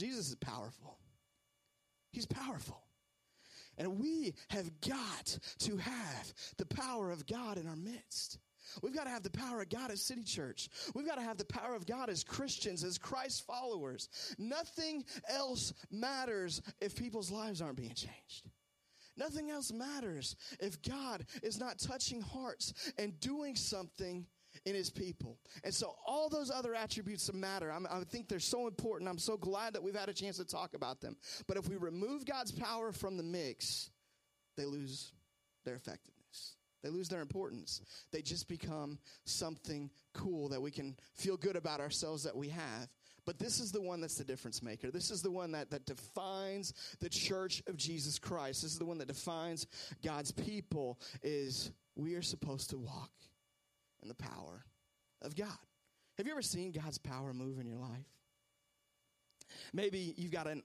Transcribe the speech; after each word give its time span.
Jesus 0.00 0.30
is 0.30 0.34
powerful. 0.36 0.98
He's 2.12 2.26
powerful. 2.26 2.82
And 3.76 4.00
we 4.00 4.34
have 4.48 4.80
got 4.80 5.38
to 5.60 5.76
have 5.76 6.32
the 6.56 6.66
power 6.66 7.10
of 7.10 7.26
God 7.26 7.58
in 7.58 7.66
our 7.66 7.76
midst. 7.76 8.38
We've 8.82 8.94
got 8.94 9.04
to 9.04 9.10
have 9.10 9.22
the 9.22 9.30
power 9.30 9.60
of 9.60 9.68
God 9.68 9.90
as 9.90 10.00
City 10.00 10.22
Church. 10.22 10.68
We've 10.94 11.06
got 11.06 11.16
to 11.16 11.22
have 11.22 11.36
the 11.36 11.44
power 11.44 11.74
of 11.74 11.86
God 11.86 12.08
as 12.08 12.24
Christians, 12.24 12.82
as 12.82 12.98
Christ 12.98 13.46
followers. 13.46 14.08
Nothing 14.38 15.04
else 15.28 15.72
matters 15.90 16.62
if 16.80 16.96
people's 16.96 17.30
lives 17.30 17.60
aren't 17.60 17.76
being 17.76 17.94
changed. 17.94 18.48
Nothing 19.16 19.50
else 19.50 19.70
matters 19.70 20.36
if 20.60 20.80
God 20.82 21.26
is 21.42 21.58
not 21.58 21.78
touching 21.78 22.22
hearts 22.22 22.92
and 22.96 23.18
doing 23.20 23.54
something 23.54 24.26
in 24.66 24.74
his 24.74 24.90
people. 24.90 25.38
And 25.64 25.72
so 25.72 25.94
all 26.06 26.28
those 26.28 26.50
other 26.50 26.74
attributes 26.74 27.32
matter. 27.32 27.72
I'm, 27.72 27.86
i 27.90 28.00
think 28.04 28.28
they're 28.28 28.38
so 28.38 28.66
important. 28.66 29.08
I'm 29.08 29.18
so 29.18 29.36
glad 29.36 29.74
that 29.74 29.82
we've 29.82 29.94
had 29.94 30.08
a 30.08 30.14
chance 30.14 30.36
to 30.36 30.44
talk 30.44 30.74
about 30.74 31.00
them. 31.00 31.16
But 31.46 31.56
if 31.56 31.68
we 31.68 31.76
remove 31.76 32.24
God's 32.24 32.52
power 32.52 32.92
from 32.92 33.16
the 33.16 33.22
mix, 33.22 33.90
they 34.56 34.64
lose 34.64 35.12
their 35.64 35.74
effectiveness. 35.74 36.56
They 36.82 36.88
lose 36.88 37.08
their 37.08 37.20
importance. 37.20 37.82
They 38.10 38.22
just 38.22 38.48
become 38.48 38.98
something 39.24 39.90
cool 40.14 40.48
that 40.48 40.62
we 40.62 40.70
can 40.70 40.96
feel 41.14 41.36
good 41.36 41.56
about 41.56 41.80
ourselves 41.80 42.22
that 42.24 42.36
we 42.36 42.48
have. 42.48 42.88
But 43.26 43.38
this 43.38 43.60
is 43.60 43.70
the 43.70 43.82
one 43.82 44.00
that's 44.00 44.16
the 44.16 44.24
difference 44.24 44.62
maker. 44.62 44.90
This 44.90 45.10
is 45.10 45.20
the 45.20 45.30
one 45.30 45.52
that, 45.52 45.70
that 45.70 45.84
defines 45.84 46.72
the 47.00 47.08
church 47.08 47.62
of 47.66 47.76
Jesus 47.76 48.18
Christ. 48.18 48.62
This 48.62 48.72
is 48.72 48.78
the 48.78 48.86
one 48.86 48.98
that 48.98 49.08
defines 49.08 49.66
God's 50.02 50.32
people 50.32 50.98
is 51.22 51.70
we 51.96 52.14
are 52.14 52.22
supposed 52.22 52.70
to 52.70 52.78
walk 52.78 53.10
in 54.02 54.08
the 54.08 54.14
power 54.14 54.64
of 55.22 55.36
God. 55.36 55.48
Have 56.16 56.26
you 56.26 56.32
ever 56.32 56.42
seen 56.42 56.72
God's 56.72 56.98
power 56.98 57.32
move 57.32 57.58
in 57.58 57.66
your 57.66 57.78
life? 57.78 58.06
Maybe 59.72 60.14
you've 60.16 60.32
got 60.32 60.46
a 60.46 60.62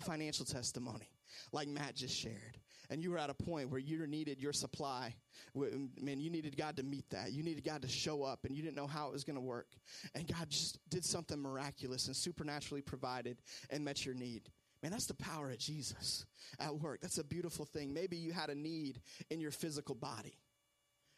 financial 0.00 0.44
testimony 0.44 1.10
like 1.52 1.68
Matt 1.68 1.94
just 1.94 2.16
shared 2.16 2.58
and 2.92 3.02
you 3.02 3.10
were 3.10 3.18
at 3.18 3.30
a 3.30 3.34
point 3.34 3.70
where 3.70 3.80
you 3.80 4.06
needed 4.06 4.38
your 4.38 4.52
supply. 4.52 5.14
Man, 5.54 6.20
you 6.20 6.28
needed 6.28 6.58
God 6.58 6.76
to 6.76 6.82
meet 6.82 7.08
that. 7.10 7.32
You 7.32 7.42
needed 7.42 7.64
God 7.64 7.80
to 7.82 7.88
show 7.88 8.22
up, 8.22 8.44
and 8.44 8.54
you 8.54 8.62
didn't 8.62 8.76
know 8.76 8.86
how 8.86 9.08
it 9.08 9.12
was 9.12 9.24
going 9.24 9.36
to 9.36 9.42
work. 9.42 9.68
And 10.14 10.26
God 10.26 10.50
just 10.50 10.78
did 10.90 11.02
something 11.02 11.40
miraculous 11.40 12.06
and 12.08 12.14
supernaturally 12.14 12.82
provided 12.82 13.38
and 13.70 13.82
met 13.82 14.04
your 14.04 14.14
need. 14.14 14.50
Man, 14.82 14.92
that's 14.92 15.06
the 15.06 15.14
power 15.14 15.50
of 15.50 15.58
Jesus 15.58 16.26
at 16.60 16.74
work. 16.74 17.00
That's 17.00 17.16
a 17.16 17.24
beautiful 17.24 17.64
thing. 17.64 17.94
Maybe 17.94 18.18
you 18.18 18.32
had 18.32 18.50
a 18.50 18.54
need 18.54 19.00
in 19.30 19.40
your 19.40 19.52
physical 19.52 19.94
body 19.94 20.36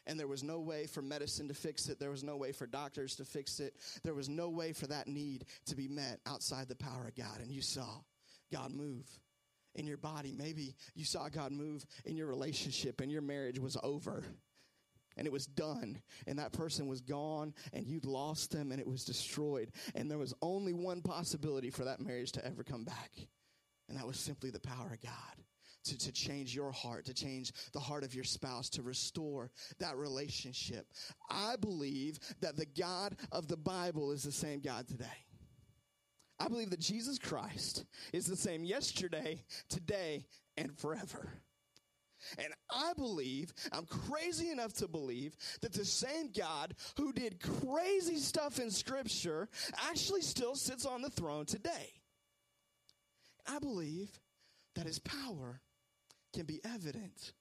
and 0.07 0.19
there 0.19 0.27
was 0.27 0.43
no 0.43 0.61
way 0.61 0.87
for 0.87 1.03
medicine 1.03 1.49
to 1.49 1.55
fix 1.55 1.89
it. 1.89 1.99
There 1.99 2.11
was 2.11 2.23
no 2.23 2.37
way 2.37 2.53
for 2.53 2.67
doctors 2.67 3.17
to 3.17 3.25
fix 3.25 3.61
it. 3.61 3.75
There 4.03 4.15
was 4.15 4.29
no 4.29 4.49
way 4.51 4.73
for 4.73 4.87
that 4.89 5.09
need 5.09 5.47
to 5.67 5.77
be 5.77 5.89
met 5.89 6.21
outside 6.27 6.69
the 6.69 6.77
power 6.77 7.07
of 7.09 7.15
God. 7.15 7.41
And 7.41 7.51
you 7.51 7.63
saw 7.63 7.87
God 8.53 8.73
move 8.73 9.07
in 9.75 9.87
your 9.87 9.97
body. 9.97 10.35
Maybe 10.37 10.77
you 10.95 11.05
saw 11.05 11.29
God 11.29 11.53
move 11.53 11.85
in 12.05 12.17
your 12.17 12.27
relationship 12.27 13.01
and 13.01 13.11
your 13.11 13.23
marriage 13.23 13.59
was 13.59 13.77
over 13.83 14.25
and 15.17 15.27
it 15.27 15.33
was 15.33 15.47
done 15.47 16.01
and 16.27 16.39
that 16.39 16.53
person 16.53 16.87
was 16.87 17.01
gone 17.01 17.55
and 17.73 17.87
you'd 17.87 18.05
lost 18.05 18.51
them 18.51 18.73
and 18.73 18.81
it 18.81 18.87
was 18.87 19.05
destroyed 19.05 19.71
and 19.95 20.11
there 20.11 20.19
was 20.19 20.35
only 20.43 20.73
one 20.73 21.03
possibility 21.03 21.71
for 21.71 21.85
that 21.85 22.01
marriage 22.01 22.33
to 22.33 22.45
ever 22.45 22.63
come 22.63 22.85
back 22.85 23.13
and 23.89 23.97
that 23.97 24.07
was 24.07 24.19
simply 24.19 24.51
the 24.51 24.61
power 24.61 24.91
of 24.93 25.01
god 25.01 25.45
to, 25.85 25.99
to 25.99 26.13
change 26.13 26.55
your 26.55 26.73
heart 26.73 27.05
to 27.05 27.15
change 27.15 27.53
the 27.73 27.81
heart 27.81 28.05
of 28.05 28.15
your 28.15 28.25
spouse 28.25 28.69
to 28.69 28.83
restore 28.83 29.51
that 29.79 29.97
relationship 29.97 30.87
i 31.31 31.57
believe 31.57 32.19
that 32.41 32.57
the 32.57 32.67
god 32.67 33.17
of 33.33 33.49
the 33.49 33.57
bible 33.57 34.13
is 34.13 34.23
the 34.23 34.33
same 34.33 34.61
god 34.61 34.87
today 34.89 35.25
I 36.39 36.49
believe 36.49 36.71
that 36.71 36.81
Jesus 36.81 37.19
Christ 37.19 37.85
is 38.13 38.27
the 38.27 38.37
same 38.37 38.65
yesterday, 38.65 39.45
today, 39.69 40.27
and 40.57 40.77
forever. 40.77 41.29
And 42.39 42.49
I 42.71 42.93
believe, 42.97 43.53
I'm 43.73 43.87
crazy 43.87 44.51
enough 44.51 44.73
to 44.75 44.89
believe, 44.89 45.37
that 45.61 45.73
the 45.73 45.85
same 45.85 46.31
God 46.37 46.75
who 46.97 47.13
did 47.13 47.41
crazy 47.41 48.17
stuff 48.17 48.59
in 48.59 48.71
Scripture 48.71 49.49
actually 49.89 50.23
still 50.23 50.55
sits 50.55 50.87
on 50.87 51.03
the 51.03 51.11
throne 51.11 51.45
today. 51.45 52.01
I 53.47 53.59
believe 53.59 54.19
that 54.75 54.87
his 54.87 54.99
power 54.99 55.61
can 56.35 56.47
be 56.47 56.61
evident 56.65 57.33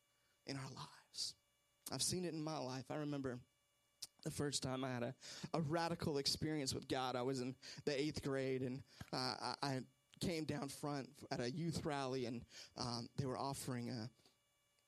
in 0.45 0.55
our 0.55 0.69
lives. 0.75 1.33
I've 1.91 2.01
seen 2.01 2.25
it 2.25 2.33
in 2.33 2.43
my 2.43 2.57
life. 2.57 2.85
I 2.89 2.95
remember 2.95 3.39
the 4.23 4.31
first 4.31 4.63
time 4.63 4.83
I 4.83 4.91
had 4.91 5.03
a, 5.03 5.15
a 5.53 5.61
radical 5.61 6.17
experience 6.17 6.73
with 6.73 6.87
God. 6.87 7.15
I 7.15 7.23
was 7.23 7.41
in 7.41 7.55
the 7.85 7.99
eighth 7.99 8.23
grade 8.23 8.61
and 8.61 8.81
uh, 9.11 9.35
I, 9.41 9.55
I, 9.61 9.79
came 10.21 10.45
down 10.45 10.69
front 10.69 11.09
at 11.31 11.41
a 11.41 11.51
youth 11.51 11.83
rally 11.83 12.27
and 12.27 12.45
um, 12.77 13.09
they 13.17 13.25
were 13.25 13.37
offering 13.37 13.89
a, 13.89 14.09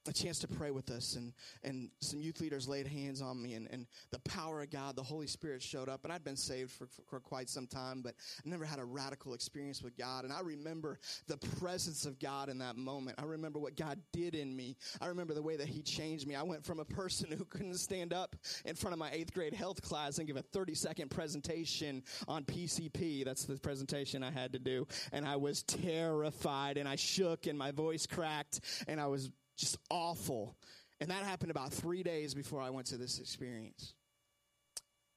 a 0.08 0.14
chance 0.14 0.40
to 0.40 0.48
pray 0.48 0.72
with 0.72 0.92
us 0.92 1.16
and, 1.16 1.34
and 1.64 1.90
some 2.00 2.22
youth 2.22 2.40
leaders 2.40 2.68
laid 2.68 2.88
hands 2.88 3.22
on 3.22 3.42
me 3.42 3.54
and, 3.56 3.68
and 3.72 3.88
the 4.12 4.20
power 4.20 4.62
of 4.62 4.70
God, 4.70 4.96
the 4.96 5.04
Holy 5.04 5.28
Spirit 5.28 5.62
showed 5.62 5.90
up 5.90 6.04
and 6.04 6.14
I'd 6.14 6.24
been 6.24 6.38
saved 6.38 6.72
for, 6.72 6.88
for 7.10 7.20
quite 7.20 7.50
some 7.50 7.68
time, 7.68 8.02
but 8.02 8.14
I 8.46 8.50
never 8.50 8.66
had 8.66 8.80
a 8.80 8.86
radical 8.86 9.34
experience 9.34 9.82
with 9.82 9.98
God. 9.98 10.24
And 10.24 10.32
I 10.32 10.42
remember 10.42 11.00
the 11.28 11.38
presence 11.60 12.06
of 12.06 12.20
God 12.20 12.50
in 12.50 12.60
that 12.60 12.78
moment. 12.78 13.20
I 13.20 13.26
remember 13.26 13.60
what 13.60 13.76
God 13.76 14.00
did 14.14 14.36
in 14.36 14.56
me. 14.56 14.78
I 15.02 15.08
remember 15.08 15.34
the 15.34 15.42
way 15.42 15.56
that 15.56 15.68
he 15.68 15.82
changed 15.82 16.28
me. 16.28 16.36
I 16.36 16.44
went 16.44 16.64
from 16.64 16.80
a 16.80 16.86
person 16.86 17.32
who 17.38 17.46
couldn't 17.46 17.78
stand 17.78 18.14
up 18.14 18.36
in 18.66 18.76
front 18.76 18.94
of 18.94 19.00
my 19.00 19.10
eighth 19.12 19.34
grade 19.34 19.54
health 19.54 19.82
class 19.82 20.18
and 20.18 20.28
give 20.28 20.38
a 20.38 20.42
30 20.42 20.76
second 20.76 21.10
presentation 21.10 22.04
on 22.28 22.44
PCP. 22.44 23.26
That's 23.26 23.46
the 23.46 23.58
presentation 23.58 24.24
I 24.24 24.32
had 24.32 24.54
to 24.54 24.60
do. 24.60 24.88
And 25.12 25.28
I 25.28 25.36
was 25.38 25.64
terrified 25.64 26.78
and 26.78 26.88
I 26.88 26.96
shook 26.96 27.48
and 27.48 27.58
my 27.58 27.72
voice 27.72 28.06
cracked 28.06 28.62
and 28.88 29.00
I 29.00 29.08
was 29.08 29.32
just 29.58 29.78
awful. 29.90 30.58
And 31.00 31.10
that 31.10 31.24
happened 31.24 31.52
about 31.52 31.74
three 31.74 32.04
days 32.04 32.34
before 32.34 32.62
I 32.62 32.70
went 32.70 32.88
to 32.88 32.98
this 32.98 33.20
experience. 33.20 33.94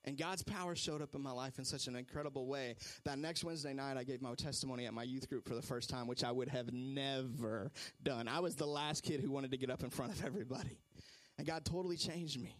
And 0.04 0.16
God's 0.16 0.42
power 0.42 0.74
showed 0.74 1.02
up 1.02 1.14
in 1.14 1.22
my 1.22 1.32
life 1.32 1.58
in 1.58 1.64
such 1.64 1.86
an 1.86 1.94
incredible 1.94 2.46
way 2.46 2.76
that 3.04 3.18
next 3.18 3.44
Wednesday 3.44 3.74
night 3.74 3.96
I 3.96 4.04
gave 4.04 4.22
my 4.22 4.32
testimony 4.34 4.86
at 4.86 4.94
my 4.94 5.02
youth 5.02 5.28
group 5.28 5.46
for 5.46 5.54
the 5.54 5.62
first 5.62 5.90
time, 5.90 6.06
which 6.06 6.24
I 6.24 6.32
would 6.32 6.48
have 6.48 6.72
never 6.72 7.70
done. 8.02 8.26
I 8.26 8.40
was 8.40 8.54
the 8.54 8.66
last 8.66 9.02
kid 9.02 9.20
who 9.20 9.30
wanted 9.30 9.50
to 9.50 9.58
get 9.58 9.70
up 9.70 9.82
in 9.82 9.90
front 9.90 10.12
of 10.12 10.24
everybody. 10.24 10.80
And 11.36 11.46
God 11.46 11.64
totally 11.64 11.96
changed 11.96 12.40
me. 12.40 12.56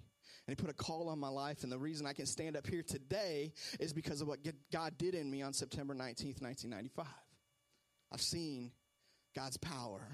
And 0.46 0.56
He 0.56 0.62
put 0.62 0.70
a 0.70 0.74
call 0.74 1.08
on 1.08 1.18
my 1.18 1.28
life. 1.28 1.62
And 1.62 1.72
the 1.72 1.78
reason 1.78 2.06
I 2.06 2.12
can 2.12 2.26
stand 2.26 2.56
up 2.56 2.66
here 2.66 2.82
today 2.82 3.52
is 3.80 3.92
because 3.92 4.20
of 4.20 4.28
what 4.28 4.40
God 4.70 4.98
did 4.98 5.14
in 5.14 5.30
me 5.30 5.42
on 5.42 5.52
September 5.52 5.94
19th, 5.94 6.42
1995. 6.42 7.06
I've 8.12 8.22
seen 8.22 8.72
God's 9.34 9.56
power 9.56 10.06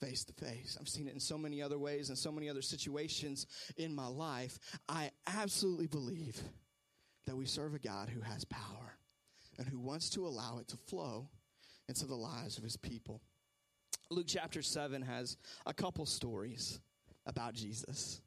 face 0.00 0.24
to 0.24 0.32
face. 0.32 0.76
I've 0.80 0.88
seen 0.88 1.08
it 1.08 1.14
in 1.14 1.20
so 1.20 1.38
many 1.38 1.62
other 1.62 1.78
ways 1.78 2.08
and 2.08 2.18
so 2.18 2.32
many 2.32 2.48
other 2.48 2.62
situations 2.62 3.46
in 3.76 3.94
my 3.94 4.06
life. 4.06 4.58
I 4.88 5.10
absolutely 5.26 5.86
believe 5.86 6.40
that 7.26 7.36
we 7.36 7.46
serve 7.46 7.74
a 7.74 7.78
God 7.78 8.08
who 8.08 8.20
has 8.20 8.44
power 8.44 8.96
and 9.58 9.66
who 9.66 9.78
wants 9.78 10.10
to 10.10 10.26
allow 10.26 10.58
it 10.58 10.68
to 10.68 10.76
flow 10.76 11.28
into 11.88 12.06
the 12.06 12.14
lives 12.14 12.58
of 12.58 12.64
his 12.64 12.76
people. 12.76 13.20
Luke 14.10 14.26
chapter 14.28 14.62
7 14.62 15.02
has 15.02 15.36
a 15.66 15.74
couple 15.74 16.06
stories 16.06 16.80
about 17.26 17.54
Jesus 17.54 18.20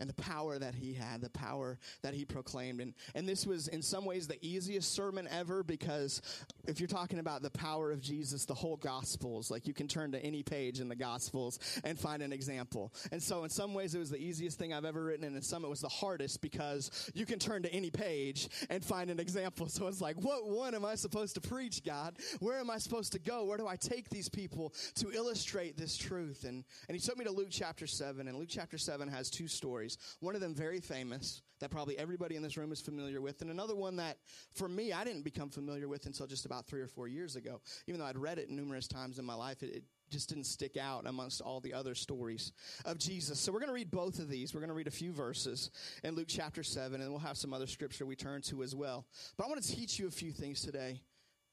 and 0.00 0.08
the 0.08 0.14
power 0.14 0.58
that 0.58 0.74
he 0.74 0.94
had, 0.94 1.20
the 1.20 1.30
power 1.30 1.78
that 2.02 2.14
he 2.14 2.24
proclaimed. 2.24 2.80
And, 2.80 2.94
and 3.14 3.28
this 3.28 3.46
was 3.46 3.68
in 3.68 3.82
some 3.82 4.06
ways 4.06 4.26
the 4.26 4.44
easiest 4.44 4.94
sermon 4.94 5.28
ever 5.30 5.62
because 5.62 6.22
if 6.66 6.80
you're 6.80 6.88
talking 6.88 7.18
about 7.18 7.42
the 7.42 7.50
power 7.50 7.92
of 7.92 8.00
Jesus, 8.00 8.46
the 8.46 8.54
whole 8.54 8.78
gospels, 8.78 9.50
like 9.50 9.66
you 9.66 9.74
can 9.74 9.86
turn 9.86 10.10
to 10.12 10.24
any 10.24 10.42
page 10.42 10.80
in 10.80 10.88
the 10.88 10.96
gospels 10.96 11.58
and 11.84 11.98
find 11.98 12.22
an 12.22 12.32
example. 12.32 12.92
And 13.12 13.22
so 13.22 13.44
in 13.44 13.50
some 13.50 13.74
ways 13.74 13.94
it 13.94 13.98
was 13.98 14.10
the 14.10 14.18
easiest 14.18 14.58
thing 14.58 14.72
I've 14.72 14.86
ever 14.86 15.04
written 15.04 15.24
and 15.24 15.36
in 15.36 15.42
some 15.42 15.64
it 15.64 15.68
was 15.68 15.80
the 15.80 15.88
hardest 15.88 16.40
because 16.40 17.10
you 17.14 17.26
can 17.26 17.38
turn 17.38 17.62
to 17.62 17.72
any 17.72 17.90
page 17.90 18.48
and 18.70 18.82
find 18.82 19.10
an 19.10 19.20
example. 19.20 19.68
So 19.68 19.86
it's 19.86 20.00
like, 20.00 20.16
what 20.16 20.48
one 20.48 20.74
am 20.74 20.84
I 20.84 20.94
supposed 20.94 21.34
to 21.34 21.42
preach, 21.42 21.84
God? 21.84 22.16
Where 22.38 22.58
am 22.58 22.70
I 22.70 22.78
supposed 22.78 23.12
to 23.12 23.18
go? 23.18 23.44
Where 23.44 23.58
do 23.58 23.66
I 23.66 23.76
take 23.76 24.08
these 24.08 24.30
people 24.30 24.72
to 24.94 25.12
illustrate 25.12 25.76
this 25.76 25.98
truth? 25.98 26.44
And, 26.44 26.64
and 26.88 26.96
he 26.96 27.00
took 27.00 27.18
me 27.18 27.26
to 27.26 27.30
Luke 27.30 27.48
chapter 27.50 27.86
7 27.86 28.26
and 28.26 28.38
Luke 28.38 28.48
chapter 28.48 28.78
7 28.78 29.06
has 29.08 29.28
two 29.28 29.46
stories 29.46 29.89
stories. 29.90 30.16
One 30.20 30.34
of 30.34 30.40
them 30.40 30.54
very 30.54 30.80
famous 30.80 31.42
that 31.60 31.70
probably 31.70 31.98
everybody 31.98 32.36
in 32.36 32.42
this 32.42 32.56
room 32.56 32.72
is 32.72 32.80
familiar 32.80 33.20
with, 33.20 33.42
and 33.42 33.50
another 33.50 33.76
one 33.76 33.96
that 33.96 34.16
for 34.54 34.68
me 34.68 34.92
I 34.92 35.04
didn't 35.04 35.22
become 35.22 35.50
familiar 35.50 35.88
with 35.88 36.06
until 36.06 36.26
just 36.26 36.46
about 36.46 36.66
three 36.66 36.80
or 36.80 36.86
four 36.86 37.08
years 37.08 37.36
ago. 37.36 37.60
Even 37.86 38.00
though 38.00 38.06
I'd 38.06 38.18
read 38.18 38.38
it 38.38 38.50
numerous 38.50 38.88
times 38.88 39.18
in 39.18 39.24
my 39.24 39.34
life, 39.34 39.62
it, 39.62 39.76
it 39.76 39.84
just 40.10 40.28
didn't 40.28 40.44
stick 40.44 40.76
out 40.76 41.06
amongst 41.06 41.40
all 41.40 41.60
the 41.60 41.72
other 41.72 41.94
stories 41.94 42.52
of 42.84 42.98
Jesus. 42.98 43.38
So 43.38 43.52
we're 43.52 43.60
going 43.60 43.68
to 43.68 43.74
read 43.74 43.90
both 43.90 44.18
of 44.18 44.28
these. 44.28 44.54
We're 44.54 44.60
going 44.60 44.68
to 44.68 44.74
read 44.74 44.88
a 44.88 44.92
few 44.92 45.12
verses 45.12 45.70
in 46.02 46.16
Luke 46.16 46.26
chapter 46.28 46.64
7, 46.64 47.00
and 47.00 47.10
we'll 47.10 47.20
have 47.20 47.36
some 47.36 47.54
other 47.54 47.68
scripture 47.68 48.06
we 48.06 48.16
turn 48.16 48.42
to 48.42 48.64
as 48.64 48.74
well. 48.74 49.06
But 49.36 49.44
I 49.44 49.48
want 49.48 49.62
to 49.62 49.76
teach 49.76 50.00
you 50.00 50.08
a 50.08 50.10
few 50.10 50.32
things 50.32 50.62
today 50.62 51.00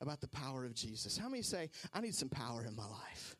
about 0.01 0.21
the 0.21 0.27
power 0.29 0.65
of 0.65 0.73
Jesus. 0.73 1.17
How 1.17 1.29
many 1.29 1.43
say, 1.43 1.69
I 1.93 2.01
need 2.01 2.15
some 2.15 2.29
power 2.29 2.65
in 2.65 2.75
my 2.75 2.87
life? 2.87 3.35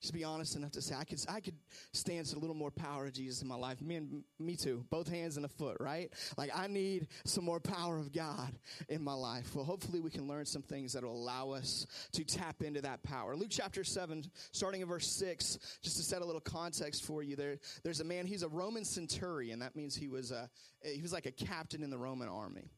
Just 0.00 0.14
be 0.14 0.24
honest 0.24 0.56
enough 0.56 0.72
to 0.72 0.82
say 0.82 0.94
I 0.94 1.04
could 1.04 1.20
I 1.28 1.40
could 1.40 1.56
stand 1.92 2.32
a 2.34 2.38
little 2.38 2.54
more 2.54 2.70
power 2.70 3.06
of 3.06 3.12
Jesus 3.12 3.42
in 3.42 3.48
my 3.48 3.54
life. 3.54 3.80
Me 3.80 3.96
and 3.96 4.22
me 4.38 4.56
too, 4.56 4.84
both 4.90 5.08
hands 5.08 5.36
and 5.36 5.44
a 5.44 5.48
foot, 5.48 5.76
right? 5.80 6.12
Like 6.36 6.50
I 6.54 6.66
need 6.66 7.08
some 7.24 7.44
more 7.44 7.60
power 7.60 7.98
of 7.98 8.12
God 8.12 8.58
in 8.88 9.02
my 9.02 9.12
life. 9.12 9.54
Well, 9.54 9.64
hopefully 9.64 10.00
we 10.00 10.10
can 10.10 10.28
learn 10.28 10.46
some 10.46 10.62
things 10.62 10.92
that 10.92 11.02
will 11.02 11.12
allow 11.12 11.50
us 11.50 11.86
to 12.12 12.24
tap 12.24 12.62
into 12.62 12.80
that 12.82 13.02
power. 13.02 13.36
Luke 13.36 13.50
chapter 13.50 13.84
seven, 13.84 14.24
starting 14.52 14.80
in 14.80 14.88
verse 14.88 15.06
six, 15.06 15.58
just 15.82 15.96
to 15.96 16.02
set 16.02 16.22
a 16.22 16.24
little 16.24 16.40
context 16.40 17.04
for 17.04 17.22
you. 17.22 17.36
There, 17.36 17.58
there's 17.82 18.00
a 18.00 18.04
man. 18.04 18.26
He's 18.26 18.42
a 18.42 18.48
Roman 18.48 18.84
centurion. 18.84 19.58
That 19.58 19.74
means 19.76 19.96
he 19.96 20.08
was 20.08 20.30
a 20.30 20.48
he 20.82 21.02
was 21.02 21.12
like 21.12 21.26
a 21.26 21.32
captain 21.32 21.82
in 21.82 21.90
the 21.90 21.98
Roman 21.98 22.28
army 22.28 22.70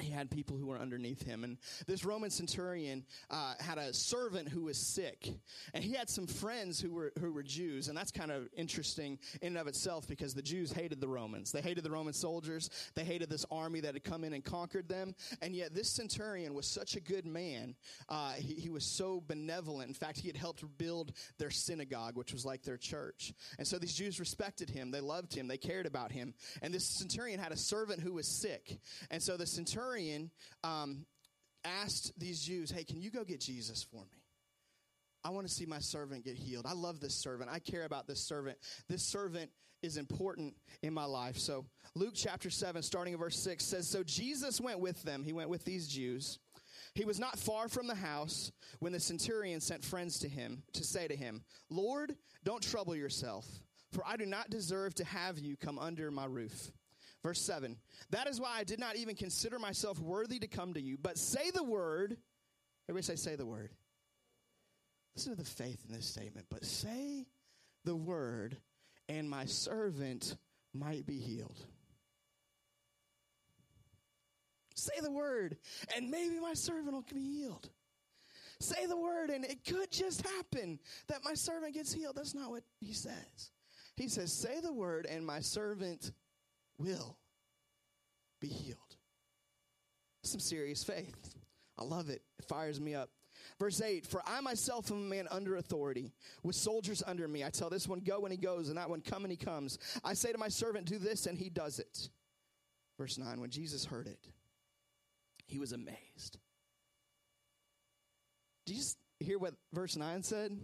he 0.00 0.10
had 0.10 0.28
people 0.28 0.56
who 0.56 0.66
were 0.66 0.78
underneath 0.78 1.22
him. 1.22 1.44
And 1.44 1.56
this 1.86 2.04
Roman 2.04 2.30
centurion 2.30 3.04
uh, 3.30 3.54
had 3.60 3.78
a 3.78 3.94
servant 3.94 4.48
who 4.48 4.62
was 4.62 4.76
sick. 4.76 5.28
And 5.72 5.84
he 5.84 5.92
had 5.92 6.10
some 6.10 6.26
friends 6.26 6.80
who 6.80 6.90
were, 6.90 7.12
who 7.20 7.32
were 7.32 7.44
Jews. 7.44 7.86
And 7.86 7.96
that's 7.96 8.10
kind 8.10 8.32
of 8.32 8.48
interesting 8.56 9.20
in 9.40 9.48
and 9.48 9.58
of 9.58 9.68
itself 9.68 10.08
because 10.08 10.34
the 10.34 10.42
Jews 10.42 10.72
hated 10.72 11.00
the 11.00 11.06
Romans. 11.06 11.52
They 11.52 11.60
hated 11.60 11.84
the 11.84 11.92
Roman 11.92 12.12
soldiers. 12.12 12.70
They 12.96 13.04
hated 13.04 13.30
this 13.30 13.46
army 13.52 13.80
that 13.80 13.94
had 13.94 14.02
come 14.02 14.24
in 14.24 14.32
and 14.32 14.44
conquered 14.44 14.88
them. 14.88 15.14
And 15.40 15.54
yet 15.54 15.74
this 15.74 15.90
centurion 15.90 16.54
was 16.54 16.66
such 16.66 16.96
a 16.96 17.00
good 17.00 17.24
man. 17.24 17.76
Uh, 18.08 18.32
he, 18.32 18.54
he 18.54 18.70
was 18.70 18.84
so 18.84 19.22
benevolent. 19.24 19.88
In 19.88 19.94
fact, 19.94 20.18
he 20.18 20.26
had 20.26 20.36
helped 20.36 20.64
build 20.76 21.12
their 21.38 21.50
synagogue, 21.50 22.16
which 22.16 22.32
was 22.32 22.44
like 22.44 22.64
their 22.64 22.78
church. 22.78 23.32
And 23.58 23.66
so 23.66 23.78
these 23.78 23.94
Jews 23.94 24.18
respected 24.18 24.70
him. 24.70 24.90
They 24.90 25.00
loved 25.00 25.34
him. 25.34 25.46
They 25.46 25.56
cared 25.56 25.86
about 25.86 26.10
him. 26.10 26.34
And 26.62 26.74
this 26.74 26.84
centurion 26.84 27.38
had 27.38 27.52
a 27.52 27.56
servant 27.56 28.00
who 28.00 28.14
was 28.14 28.26
sick. 28.26 28.80
And 29.12 29.22
so 29.22 29.36
the 29.36 29.46
centurion 29.46 29.83
centurion 29.84 30.30
um, 30.62 31.04
asked 31.64 32.12
these 32.18 32.42
Jews, 32.42 32.70
Hey, 32.70 32.84
can 32.84 33.00
you 33.00 33.10
go 33.10 33.24
get 33.24 33.40
Jesus 33.40 33.82
for 33.82 34.02
me? 34.02 34.22
I 35.24 35.30
want 35.30 35.46
to 35.46 35.52
see 35.52 35.64
my 35.64 35.78
servant 35.78 36.24
get 36.24 36.36
healed. 36.36 36.66
I 36.66 36.74
love 36.74 37.00
this 37.00 37.14
servant. 37.14 37.50
I 37.50 37.58
care 37.58 37.84
about 37.84 38.06
this 38.06 38.20
servant. 38.20 38.58
This 38.88 39.02
servant 39.02 39.50
is 39.82 39.96
important 39.96 40.54
in 40.82 40.92
my 40.92 41.04
life. 41.04 41.38
So, 41.38 41.64
Luke 41.94 42.12
chapter 42.14 42.50
7, 42.50 42.82
starting 42.82 43.14
in 43.14 43.18
verse 43.18 43.38
6, 43.38 43.64
says 43.64 43.88
So 43.88 44.02
Jesus 44.02 44.60
went 44.60 44.80
with 44.80 45.02
them. 45.02 45.22
He 45.22 45.32
went 45.32 45.48
with 45.48 45.64
these 45.64 45.88
Jews. 45.88 46.38
He 46.94 47.04
was 47.04 47.18
not 47.18 47.38
far 47.38 47.68
from 47.68 47.86
the 47.86 47.94
house 47.94 48.52
when 48.78 48.92
the 48.92 49.00
centurion 49.00 49.60
sent 49.60 49.84
friends 49.84 50.18
to 50.20 50.28
him 50.28 50.62
to 50.74 50.84
say 50.84 51.08
to 51.08 51.16
him, 51.16 51.42
Lord, 51.68 52.14
don't 52.44 52.62
trouble 52.62 52.94
yourself, 52.94 53.46
for 53.92 54.04
I 54.06 54.16
do 54.16 54.26
not 54.26 54.50
deserve 54.50 54.94
to 54.96 55.04
have 55.04 55.38
you 55.38 55.56
come 55.56 55.78
under 55.78 56.10
my 56.10 56.26
roof. 56.26 56.70
Verse 57.24 57.40
7 57.40 57.76
That 58.10 58.28
is 58.28 58.40
why 58.40 58.52
I 58.54 58.64
did 58.64 58.78
not 58.78 58.96
even 58.96 59.16
consider 59.16 59.58
myself 59.58 59.98
worthy 59.98 60.38
to 60.38 60.46
come 60.46 60.74
to 60.74 60.80
you, 60.80 60.96
but 61.00 61.18
say 61.18 61.50
the 61.50 61.64
word. 61.64 62.16
Everybody 62.88 63.16
say, 63.16 63.30
say 63.30 63.34
the 63.34 63.46
word. 63.46 63.70
Listen 65.16 65.34
to 65.34 65.42
the 65.42 65.48
faith 65.48 65.82
in 65.88 65.94
this 65.94 66.06
statement. 66.06 66.46
But 66.50 66.64
say 66.64 67.26
the 67.84 67.96
word, 67.96 68.58
and 69.08 69.28
my 69.28 69.46
servant 69.46 70.36
might 70.74 71.06
be 71.06 71.18
healed. 71.18 71.58
Say 74.74 75.00
the 75.00 75.10
word, 75.10 75.56
and 75.96 76.10
maybe 76.10 76.38
my 76.40 76.52
servant 76.52 76.92
will 76.92 77.06
be 77.14 77.38
healed. 77.38 77.70
Say 78.60 78.86
the 78.86 78.96
word, 78.96 79.30
and 79.30 79.44
it 79.44 79.64
could 79.64 79.90
just 79.90 80.26
happen 80.26 80.78
that 81.08 81.24
my 81.24 81.34
servant 81.34 81.74
gets 81.74 81.92
healed. 81.92 82.16
That's 82.16 82.34
not 82.34 82.50
what 82.50 82.64
he 82.80 82.92
says. 82.92 83.50
He 83.96 84.08
says, 84.08 84.32
Say 84.32 84.60
the 84.60 84.72
word, 84.72 85.06
and 85.08 85.24
my 85.24 85.40
servant 85.40 86.12
will 86.84 87.16
be 88.40 88.48
healed. 88.48 88.78
Some 90.22 90.40
serious 90.40 90.84
faith. 90.84 91.34
I 91.78 91.84
love 91.84 92.08
it. 92.08 92.22
It 92.38 92.44
fires 92.48 92.80
me 92.80 92.94
up. 92.94 93.10
Verse 93.58 93.80
8, 93.80 94.06
for 94.06 94.22
I 94.26 94.40
myself 94.40 94.90
am 94.90 94.98
a 94.98 95.00
man 95.00 95.28
under 95.30 95.56
authority, 95.56 96.12
with 96.42 96.56
soldiers 96.56 97.02
under 97.06 97.28
me. 97.28 97.44
I 97.44 97.50
tell 97.50 97.68
this 97.68 97.86
one, 97.86 98.00
go, 98.00 98.24
and 98.24 98.32
he 98.32 98.38
goes, 98.38 98.68
and 98.68 98.78
that 98.78 98.88
one, 98.88 99.00
come, 99.00 99.24
and 99.24 99.30
he 99.30 99.36
comes. 99.36 99.78
I 100.02 100.14
say 100.14 100.32
to 100.32 100.38
my 100.38 100.48
servant, 100.48 100.86
do 100.86 100.98
this, 100.98 101.26
and 101.26 101.36
he 101.36 101.50
does 101.50 101.78
it. 101.78 102.08
Verse 102.98 103.18
9, 103.18 103.40
when 103.40 103.50
Jesus 103.50 103.84
heard 103.84 104.06
it, 104.06 104.28
he 105.46 105.58
was 105.58 105.72
amazed. 105.72 106.38
Do 108.66 108.74
you 108.74 108.82
hear 109.20 109.38
what 109.38 109.54
verse 109.72 109.96
9 109.96 110.22
said? 110.22 110.56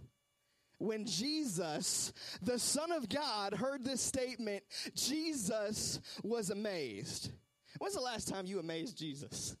When 0.81 1.05
Jesus, 1.05 2.11
the 2.41 2.57
Son 2.57 2.91
of 2.91 3.07
God, 3.07 3.53
heard 3.53 3.85
this 3.85 4.01
statement, 4.01 4.63
Jesus 4.95 5.99
was 6.23 6.49
amazed. 6.49 7.31
When's 7.77 7.95
the 7.95 8.01
last 8.01 8.27
time 8.27 8.47
you 8.47 8.59
amazed 8.59 8.97
Jesus? 8.97 9.55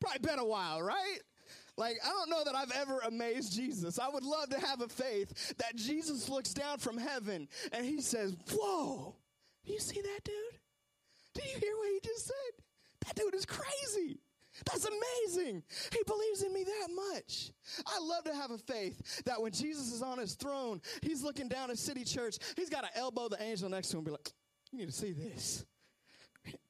Probably 0.00 0.20
been 0.20 0.38
a 0.38 0.44
while, 0.44 0.82
right? 0.82 1.18
Like, 1.76 1.96
I 2.04 2.08
don't 2.08 2.30
know 2.30 2.42
that 2.44 2.56
I've 2.56 2.72
ever 2.72 2.98
amazed 3.06 3.54
Jesus. 3.54 4.00
I 4.00 4.08
would 4.08 4.24
love 4.24 4.50
to 4.50 4.58
have 4.58 4.80
a 4.80 4.88
faith 4.88 5.56
that 5.58 5.76
Jesus 5.76 6.28
looks 6.28 6.52
down 6.52 6.78
from 6.78 6.98
heaven 6.98 7.48
and 7.72 7.86
he 7.86 8.00
says, 8.00 8.36
Whoa, 8.52 9.14
do 9.64 9.72
you 9.72 9.78
see 9.78 10.00
that 10.00 10.24
dude? 10.24 10.34
Did 11.34 11.44
you 11.44 11.60
hear 11.60 11.76
what 11.76 11.88
he 11.92 12.00
just 12.02 12.26
said? 12.26 12.64
That 13.06 13.14
dude 13.14 13.34
is 13.34 13.46
crazy. 13.46 14.18
That's 14.70 14.86
amazing. 14.86 15.62
He 15.92 15.98
believes 16.06 16.42
in 16.42 16.52
me 16.52 16.64
that 16.64 16.88
much. 16.94 17.52
I 17.86 17.98
love 18.00 18.24
to 18.24 18.34
have 18.34 18.50
a 18.50 18.58
faith 18.58 19.22
that 19.24 19.40
when 19.40 19.52
Jesus 19.52 19.92
is 19.92 20.02
on 20.02 20.18
his 20.18 20.34
throne, 20.34 20.80
he's 21.02 21.22
looking 21.22 21.48
down 21.48 21.70
at 21.70 21.78
City 21.78 22.04
Church, 22.04 22.38
he's 22.56 22.68
got 22.68 22.82
to 22.82 22.96
elbow 22.96 23.28
the 23.28 23.42
angel 23.42 23.68
next 23.68 23.88
to 23.88 23.96
him 23.96 23.98
and 23.98 24.06
be 24.06 24.12
like, 24.12 24.32
You 24.72 24.78
need 24.78 24.86
to 24.86 24.92
see 24.92 25.12
this. 25.12 25.64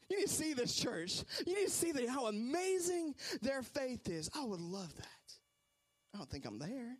You 0.08 0.16
need 0.16 0.26
to 0.26 0.32
see 0.32 0.54
this 0.54 0.74
church. 0.74 1.22
You 1.46 1.54
need 1.54 1.66
to 1.66 1.70
see 1.70 1.92
the, 1.92 2.10
how 2.10 2.28
amazing 2.28 3.14
their 3.42 3.62
faith 3.62 4.08
is. 4.08 4.30
I 4.34 4.44
would 4.44 4.60
love 4.60 4.94
that. 4.96 5.06
I 6.14 6.18
don't 6.18 6.30
think 6.30 6.46
I'm 6.46 6.58
there. 6.58 6.96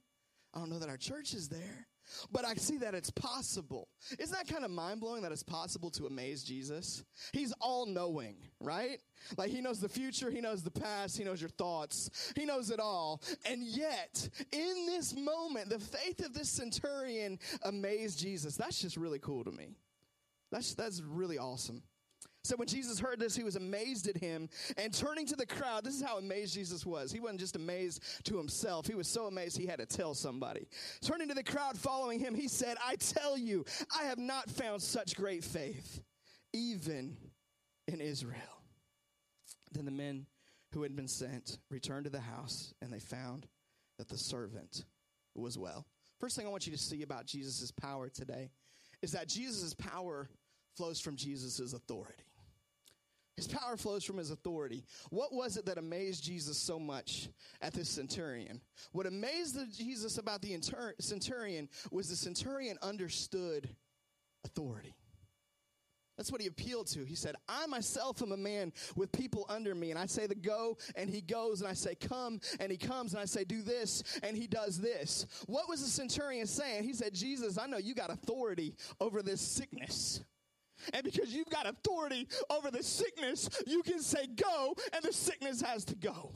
I 0.55 0.59
don't 0.59 0.71
know 0.71 0.79
that 0.79 0.89
our 0.89 0.97
church 0.97 1.33
is 1.33 1.49
there. 1.49 1.87
But 2.31 2.45
I 2.45 2.55
see 2.55 2.79
that 2.79 2.95
it's 2.95 3.11
possible. 3.11 3.89
Isn't 4.19 4.37
that 4.37 4.49
kind 4.53 4.65
of 4.65 4.71
mind 4.71 5.01
blowing 5.01 5.23
that 5.23 5.33
it's 5.33 5.43
possible 5.43 5.91
to 5.91 6.07
amaze 6.07 6.43
Jesus? 6.43 7.05
He's 7.33 7.53
all 7.61 7.87
knowing, 7.87 8.37
right? 8.61 8.99
Like 9.37 9.51
he 9.51 9.61
knows 9.61 9.81
the 9.81 9.89
future, 9.89 10.31
he 10.31 10.41
knows 10.41 10.63
the 10.63 10.71
past, 10.71 11.19
he 11.19 11.25
knows 11.25 11.41
your 11.41 11.51
thoughts, 11.51 12.33
he 12.37 12.45
knows 12.45 12.71
it 12.71 12.81
all. 12.81 13.23
And 13.45 13.63
yet, 13.63 14.29
in 14.53 14.87
this 14.87 15.15
moment, 15.15 15.69
the 15.69 15.79
faith 15.79 16.25
of 16.25 16.35
this 16.35 16.49
centurion 16.49 17.39
amazed 17.63 18.19
Jesus. 18.19 18.57
That's 18.57 18.81
just 18.81 18.97
really 18.97 19.19
cool 19.19 19.45
to 19.45 19.53
me. 19.53 19.69
That's, 20.51 20.75
that's 20.75 21.03
really 21.03 21.39
awesome. 21.39 21.83
So 22.45 22.57
when 22.57 22.69
Jesus 22.69 22.99
heard 22.99 23.19
this, 23.19 23.37
he 23.37 23.43
was 23.43 23.57
amazed 23.57 24.09
at 24.09 24.17
him. 24.17 24.49
And 24.77 24.93
turning 24.95 25.27
to 25.27 25.37
the 25.37 25.47
crowd, 25.47 25.85
this 25.85 25.95
is 25.95 26.03
how 26.03 26.19
amazed 26.19 26.55
Jesus 26.55 26.87
was. 26.87 27.13
He 27.13 27.21
wasn't 27.21 27.41
just 27.41 27.57
amazed 27.57 28.03
to 28.25 28.37
himself, 28.37 28.87
he 28.87 28.95
was 28.95 29.09
so 29.09 29.27
amazed 29.27 29.57
he 29.57 29.67
had 29.67 29.81
to 29.81 29.87
tell 29.87 30.15
somebody. 30.15 30.67
Turning 31.03 31.29
to 31.29 31.35
the 31.35 31.43
crowd 31.43 31.77
following 31.77 32.21
him, 32.21 32.35
he 32.35 32.49
said, 32.49 32.77
I 32.85 32.97
tell 32.97 33.37
you, 33.37 33.65
I 33.99 34.05
have 34.05 34.19
not 34.19 34.51
found 34.51 34.83
such 34.83 35.17
great 35.17 35.45
faith, 35.45 36.01
even 36.53 37.17
in 37.87 38.01
Israel. 38.01 38.63
Then 39.73 39.85
the 39.85 39.91
men 39.91 40.27
who 40.73 40.83
had 40.83 40.95
been 40.95 41.09
sent 41.09 41.59
returned 41.71 42.05
to 42.05 42.11
the 42.11 42.21
house, 42.21 42.73
and 42.81 42.93
they 42.93 43.01
found 43.01 43.47
that 43.99 44.09
the 44.09 44.19
servant 44.19 44.85
was 45.35 45.59
well. 45.59 45.87
First 46.21 46.37
thing 46.37 46.47
I 46.47 46.51
want 46.51 46.67
you 46.67 46.73
to 46.73 46.79
see 46.79 47.03
about 47.03 47.27
Jesus' 47.27 47.71
power 47.71 48.09
today 48.09 48.51
is 49.03 49.13
that 49.13 49.29
Jesus' 49.29 49.75
power 49.75 50.29
flows 50.77 51.01
from 51.01 51.17
Jesus' 51.17 51.73
authority. 51.73 52.25
His 53.39 53.47
power 53.47 53.77
flows 53.77 54.03
from 54.03 54.17
his 54.17 54.33
authority. 54.33 54.83
What 55.11 55.33
was 55.33 55.57
it 55.57 55.65
that 55.67 55.79
amazed 55.79 56.25
Jesus 56.25 56.59
so 56.59 56.77
much 56.77 57.29
at 57.63 57.73
this 57.73 57.89
centurion? 57.89 58.61
What 58.91 59.07
amazed 59.07 59.57
Jesus 59.79 60.19
about 60.19 60.43
the 60.43 60.61
centurion 60.99 61.69
was 61.93 62.09
the 62.09 62.17
centurion 62.17 62.79
understood 62.83 63.69
authority. 64.45 64.97
That's 66.17 66.33
what 66.33 66.41
he 66.41 66.49
appealed 66.49 66.89
to. 66.89 67.05
He 67.05 67.15
said, 67.15 67.37
I 67.49 67.67
myself 67.67 68.23
am 68.23 68.33
a 68.33 68.37
man 68.37 68.73
with 68.97 69.13
people 69.13 69.47
under 69.49 69.73
me. 69.73 69.93
And 69.93 70.01
I 70.01 70.07
say 70.07 70.27
the 70.27 70.35
go, 70.35 70.77
and 70.97 71.09
he 71.09 71.21
goes. 71.21 71.61
And 71.61 71.71
I 71.71 71.75
say 71.75 71.95
come, 71.95 72.41
and 72.59 72.73
he 72.73 72.77
comes. 72.77 73.13
And 73.13 73.23
I 73.23 73.25
say 73.25 73.45
do 73.45 73.63
this, 73.63 74.03
and 74.25 74.37
he 74.37 74.49
does 74.49 74.81
this. 74.81 75.27
What 75.47 75.69
was 75.69 75.81
the 75.81 75.89
centurion 75.89 76.49
saying? 76.49 76.83
He 76.83 76.93
said, 76.93 77.15
Jesus, 77.15 77.57
I 77.57 77.69
know 77.69 77.79
you 77.79 77.95
got 77.95 78.11
authority 78.11 78.75
over 79.01 79.23
this 79.23 79.41
sickness. 79.41 80.23
And 80.93 81.05
because 81.05 81.33
you've 81.35 81.51
got 81.51 81.67
authority 81.67 82.29
over 82.51 82.71
the 82.71 82.83
sickness, 82.83 83.49
you 83.67 83.83
can 83.83 84.01
say 84.01 84.27
go, 84.27 84.75
and 84.93 85.03
the 85.03 85.13
sickness 85.13 85.61
has 85.61 85.85
to 85.87 85.95
go. 85.95 86.33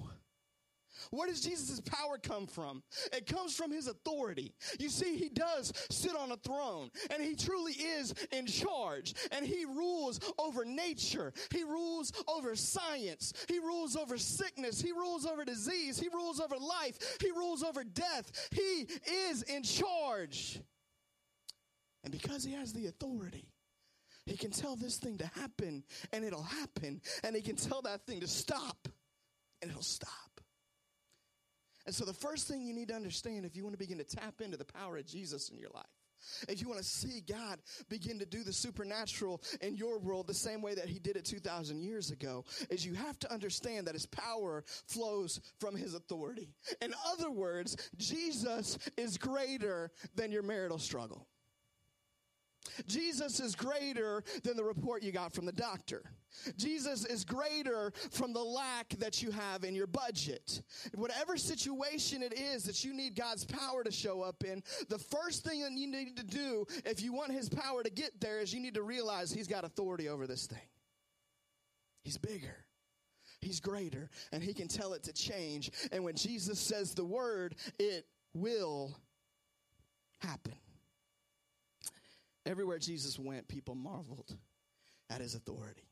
Where 1.11 1.27
does 1.27 1.41
Jesus' 1.41 1.81
power 1.81 2.19
come 2.19 2.47
from? 2.47 2.83
It 3.13 3.27
comes 3.27 3.57
from 3.57 3.71
his 3.71 3.89
authority. 3.89 4.55
You 4.79 4.89
see, 4.89 5.17
he 5.17 5.29
does 5.29 5.73
sit 5.91 6.15
on 6.15 6.33
a 6.33 6.37
throne, 6.37 6.91
and 7.11 7.23
he 7.23 7.35
truly 7.35 7.73
is 7.73 8.15
in 8.31 8.47
charge, 8.47 9.15
and 9.31 9.45
he 9.45 9.65
rules 9.65 10.21
over 10.39 10.65
nature. 10.65 11.33
He 11.51 11.65
rules 11.65 12.13
over 12.29 12.55
science. 12.55 13.33
He 13.49 13.59
rules 13.59 13.97
over 13.97 14.17
sickness. 14.17 14.81
He 14.81 14.93
rules 14.93 15.27
over 15.27 15.45
disease. 15.45 15.99
He 15.99 16.09
rules 16.09 16.41
over 16.41 16.57
life. 16.57 17.19
He 17.21 17.31
rules 17.31 17.63
over 17.63 17.85
death. 17.85 18.49
He 18.53 18.87
is 19.29 19.43
in 19.43 19.63
charge. 19.63 20.61
And 22.05 22.13
because 22.13 22.45
he 22.45 22.53
has 22.53 22.73
the 22.73 22.87
authority, 22.87 23.49
he 24.27 24.37
can 24.37 24.51
tell 24.51 24.77
this 24.77 24.99
thing 24.99 25.19
to 25.19 25.27
happen 25.27 25.83
and 26.13 26.25
it'll 26.25 26.43
happen. 26.43 27.01
And 27.25 27.35
he 27.35 27.43
can 27.43 27.57
tell 27.57 27.83
that 27.83 28.07
thing 28.07 28.21
to 28.21 28.29
stop 28.29 28.89
and 29.61 29.71
it'll 29.71 29.83
stop. 29.83 30.11
And 31.85 31.95
so, 31.95 32.05
the 32.05 32.13
first 32.13 32.47
thing 32.47 32.63
you 32.63 32.73
need 32.73 32.89
to 32.89 32.95
understand 32.95 33.45
if 33.45 33.57
you 33.57 33.65
want 33.65 33.75
to 33.75 33.79
begin 33.79 33.99
to 33.99 34.05
tap 34.05 34.41
into 34.41 34.57
the 34.57 34.65
power 34.65 34.99
of 34.99 35.07
Jesus 35.07 35.49
in 35.49 35.59
your 35.59 35.71
life, 35.75 35.85
if 36.49 36.61
you 36.61 36.69
want 36.69 36.79
to 36.79 36.87
see 36.87 37.21
God 37.21 37.59
begin 37.89 38.21
to 38.21 38.27
do 38.27 38.45
the 38.45 38.53
supernatural 38.53 39.43
in 39.61 39.75
your 39.75 39.99
world 39.99 40.29
the 40.29 40.35
same 40.35 40.63
way 40.63 40.75
that 40.75 40.89
He 40.89 41.01
did 41.01 41.17
it 41.17 41.25
2,000 41.25 41.83
years 41.83 42.13
ago, 42.13 42.45
is 42.71 42.87
you 42.87 42.95
have 42.95 43.19
to 43.21 43.33
understand 43.33 43.87
that 43.87 43.95
His 43.95 44.07
power 44.07 44.63
flows 44.87 45.41
from 45.59 45.75
His 45.75 45.95
authority. 45.95 46.55
In 46.81 46.95
other 47.13 47.31
words, 47.31 47.77
Jesus 47.97 48.79
is 48.97 49.19
greater 49.19 49.91
than 50.15 50.31
your 50.31 50.43
marital 50.43 50.79
struggle. 50.79 51.27
Jesus 52.87 53.41
is 53.41 53.55
greater 53.55 54.23
than 54.45 54.57
the 54.57 54.65
report 54.65 55.03
you 55.03 55.13
got 55.13 55.33
from 55.33 55.45
the 55.45 55.53
doctor. 55.53 56.03
Jesus 56.57 57.05
is 57.05 57.25
greater 57.25 57.93
from 58.11 58.33
the 58.33 58.43
lack 58.43 58.89
that 58.99 59.23
you 59.23 59.31
have 59.31 59.65
in 59.65 59.75
your 59.75 59.87
budget. 59.87 60.63
Whatever 60.95 61.37
situation 61.37 62.23
it 62.23 62.39
is 62.39 62.65
that 62.65 62.85
you 62.85 62.95
need 62.95 63.15
God's 63.15 63.45
power 63.45 63.85
to 63.85 63.91
show 63.91 64.23
up 64.23 64.43
in, 64.45 64.63
the 64.89 64.99
first 64.99 65.45
thing 65.45 65.61
that 65.61 65.73
you 65.73 65.87
need 65.87 66.17
to 66.17 66.25
do 66.25 66.67
if 66.85 67.03
you 67.03 67.13
want 67.13 67.33
His 67.33 67.49
power 67.49 67.83
to 67.83 67.91
get 67.91 68.21
there 68.21 68.41
is 68.41 68.55
you 68.55 68.61
need 68.61 68.75
to 68.75 68.83
realize 68.83 69.33
He's 69.33 69.49
got 69.49 69.65
authority 69.65 70.09
over 70.09 70.27
this 70.27 70.47
thing. 70.47 70.59
He's 72.03 72.19
bigger. 72.19 72.57
He's 73.41 73.61
greater 73.61 74.09
and 74.31 74.43
he 74.43 74.55
can 74.55 74.69
tell 74.69 74.93
it 74.93 75.03
to 75.05 75.13
change. 75.13 75.71
And 75.91 76.05
when 76.05 76.15
Jesus 76.15 76.59
says 76.59 76.95
the 76.95 77.05
word, 77.05 77.57
it 77.79 78.07
will 78.35 78.97
happen. 80.21 80.55
Everywhere 82.45 82.79
Jesus 82.79 83.19
went, 83.19 83.49
people 83.49 83.75
marveled 83.75 84.37
at 85.11 85.21
his 85.21 85.35
authority. 85.35 85.89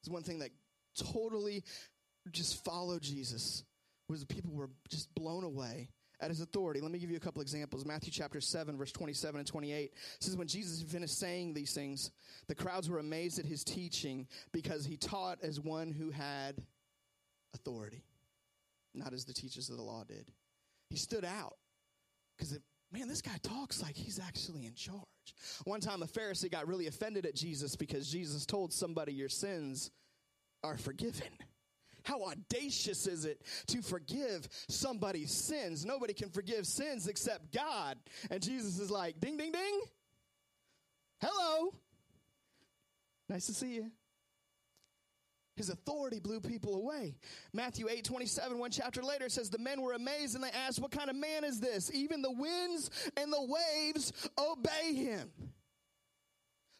It's 0.00 0.08
one 0.08 0.22
thing 0.22 0.40
that 0.40 0.50
totally 0.96 1.62
just 2.30 2.64
followed 2.64 3.02
Jesus 3.02 3.64
was 4.08 4.20
the 4.20 4.26
people 4.26 4.52
were 4.52 4.70
just 4.88 5.14
blown 5.14 5.44
away 5.44 5.90
at 6.20 6.30
his 6.30 6.40
authority. 6.40 6.80
Let 6.80 6.92
me 6.92 6.98
give 6.98 7.10
you 7.10 7.16
a 7.16 7.20
couple 7.20 7.42
examples. 7.42 7.84
Matthew 7.84 8.12
chapter 8.12 8.40
7, 8.40 8.76
verse 8.76 8.92
27 8.92 9.38
and 9.40 9.46
28 9.46 9.92
says, 10.20 10.36
When 10.36 10.46
Jesus 10.46 10.82
finished 10.82 11.18
saying 11.18 11.54
these 11.54 11.74
things, 11.74 12.10
the 12.46 12.54
crowds 12.54 12.88
were 12.88 12.98
amazed 12.98 13.38
at 13.38 13.44
his 13.44 13.64
teaching 13.64 14.28
because 14.52 14.84
he 14.84 14.96
taught 14.96 15.38
as 15.42 15.60
one 15.60 15.90
who 15.90 16.10
had 16.10 16.56
authority, 17.54 18.04
not 18.94 19.12
as 19.12 19.24
the 19.24 19.34
teachers 19.34 19.68
of 19.68 19.76
the 19.76 19.82
law 19.82 20.04
did. 20.06 20.30
He 20.90 20.96
stood 20.96 21.24
out 21.24 21.56
because 22.36 22.58
man, 22.92 23.08
this 23.08 23.22
guy 23.22 23.36
talks 23.42 23.82
like 23.82 23.96
he's 23.96 24.20
actually 24.20 24.66
in 24.66 24.74
charge. 24.74 24.98
One 25.64 25.80
time, 25.80 26.02
a 26.02 26.06
Pharisee 26.06 26.50
got 26.50 26.68
really 26.68 26.86
offended 26.86 27.26
at 27.26 27.34
Jesus 27.34 27.76
because 27.76 28.10
Jesus 28.10 28.44
told 28.46 28.72
somebody, 28.72 29.12
Your 29.12 29.28
sins 29.28 29.90
are 30.62 30.76
forgiven. 30.76 31.28
How 32.04 32.24
audacious 32.24 33.06
is 33.06 33.24
it 33.24 33.42
to 33.68 33.80
forgive 33.80 34.48
somebody's 34.68 35.30
sins? 35.30 35.84
Nobody 35.84 36.12
can 36.12 36.30
forgive 36.30 36.66
sins 36.66 37.06
except 37.06 37.52
God. 37.52 37.96
And 38.30 38.42
Jesus 38.42 38.78
is 38.78 38.90
like, 38.90 39.20
Ding, 39.20 39.36
ding, 39.36 39.52
ding. 39.52 39.80
Hello. 41.20 41.72
Nice 43.28 43.46
to 43.46 43.54
see 43.54 43.76
you. 43.76 43.92
His 45.56 45.68
authority 45.68 46.18
blew 46.18 46.40
people 46.40 46.76
away. 46.76 47.14
Matthew 47.52 47.88
8 47.88 48.04
27, 48.04 48.58
one 48.58 48.70
chapter 48.70 49.02
later, 49.02 49.28
says, 49.28 49.50
The 49.50 49.58
men 49.58 49.82
were 49.82 49.92
amazed 49.92 50.34
and 50.34 50.42
they 50.42 50.50
asked, 50.50 50.80
What 50.80 50.90
kind 50.90 51.10
of 51.10 51.16
man 51.16 51.44
is 51.44 51.60
this? 51.60 51.90
Even 51.94 52.22
the 52.22 52.32
winds 52.32 52.90
and 53.16 53.32
the 53.32 53.42
waves 53.42 54.12
obey 54.38 54.94
him. 54.94 55.30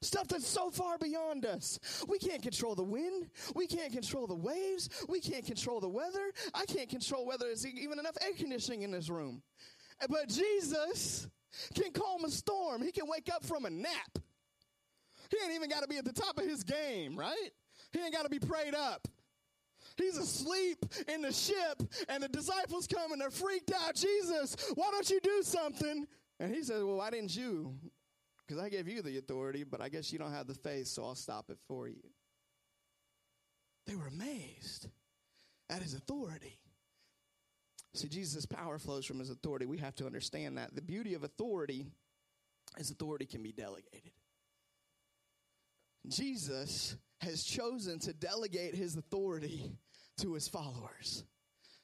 Stuff 0.00 0.26
that's 0.26 0.48
so 0.48 0.70
far 0.70 0.98
beyond 0.98 1.46
us. 1.46 1.78
We 2.08 2.18
can't 2.18 2.42
control 2.42 2.74
the 2.74 2.82
wind. 2.82 3.28
We 3.54 3.68
can't 3.68 3.92
control 3.92 4.26
the 4.26 4.34
waves. 4.34 4.88
We 5.08 5.20
can't 5.20 5.46
control 5.46 5.78
the 5.78 5.88
weather. 5.88 6.32
I 6.54 6.64
can't 6.64 6.88
control 6.88 7.24
whether 7.24 7.44
there's 7.44 7.64
even 7.64 8.00
enough 8.00 8.16
air 8.20 8.32
conditioning 8.36 8.82
in 8.82 8.90
this 8.90 9.08
room. 9.08 9.42
But 10.08 10.28
Jesus 10.28 11.28
can 11.74 11.92
calm 11.92 12.24
a 12.24 12.30
storm. 12.30 12.82
He 12.82 12.90
can 12.90 13.06
wake 13.06 13.28
up 13.32 13.44
from 13.44 13.64
a 13.64 13.70
nap. 13.70 14.18
He 15.30 15.36
ain't 15.44 15.54
even 15.54 15.70
got 15.70 15.82
to 15.82 15.88
be 15.88 15.98
at 15.98 16.04
the 16.04 16.12
top 16.12 16.36
of 16.36 16.44
his 16.44 16.64
game, 16.64 17.16
right? 17.16 17.50
He 17.92 18.00
ain't 18.00 18.12
got 18.12 18.22
to 18.22 18.28
be 18.28 18.38
prayed 18.38 18.74
up. 18.74 19.06
He's 19.96 20.16
asleep 20.16 20.84
in 21.08 21.22
the 21.22 21.32
ship, 21.32 21.82
and 22.08 22.22
the 22.22 22.28
disciples 22.28 22.86
come 22.86 23.12
and 23.12 23.20
they're 23.20 23.30
freaked 23.30 23.72
out. 23.72 23.94
Jesus, 23.94 24.56
why 24.74 24.90
don't 24.90 25.08
you 25.10 25.20
do 25.20 25.42
something? 25.42 26.06
And 26.40 26.54
he 26.54 26.62
says, 26.62 26.82
Well, 26.82 26.96
why 26.96 27.10
didn't 27.10 27.36
you? 27.36 27.74
Because 28.46 28.62
I 28.62 28.68
gave 28.68 28.88
you 28.88 29.02
the 29.02 29.18
authority, 29.18 29.64
but 29.64 29.80
I 29.80 29.88
guess 29.88 30.12
you 30.12 30.18
don't 30.18 30.32
have 30.32 30.46
the 30.46 30.54
faith, 30.54 30.86
so 30.86 31.04
I'll 31.04 31.14
stop 31.14 31.50
it 31.50 31.58
for 31.68 31.88
you. 31.88 32.02
They 33.86 33.94
were 33.94 34.06
amazed 34.06 34.88
at 35.68 35.82
his 35.82 35.94
authority. 35.94 36.58
See, 37.94 38.08
Jesus' 38.08 38.46
power 38.46 38.78
flows 38.78 39.04
from 39.04 39.18
his 39.18 39.30
authority. 39.30 39.66
We 39.66 39.78
have 39.78 39.94
to 39.96 40.06
understand 40.06 40.56
that. 40.58 40.74
The 40.74 40.82
beauty 40.82 41.14
of 41.14 41.24
authority 41.24 41.86
is 42.78 42.90
authority 42.90 43.26
can 43.26 43.42
be 43.42 43.52
delegated. 43.52 44.12
Jesus 46.08 46.96
has 47.22 47.42
chosen 47.42 47.98
to 48.00 48.12
delegate 48.12 48.74
his 48.74 48.96
authority 48.96 49.72
to 50.18 50.34
his 50.34 50.48
followers. 50.48 51.24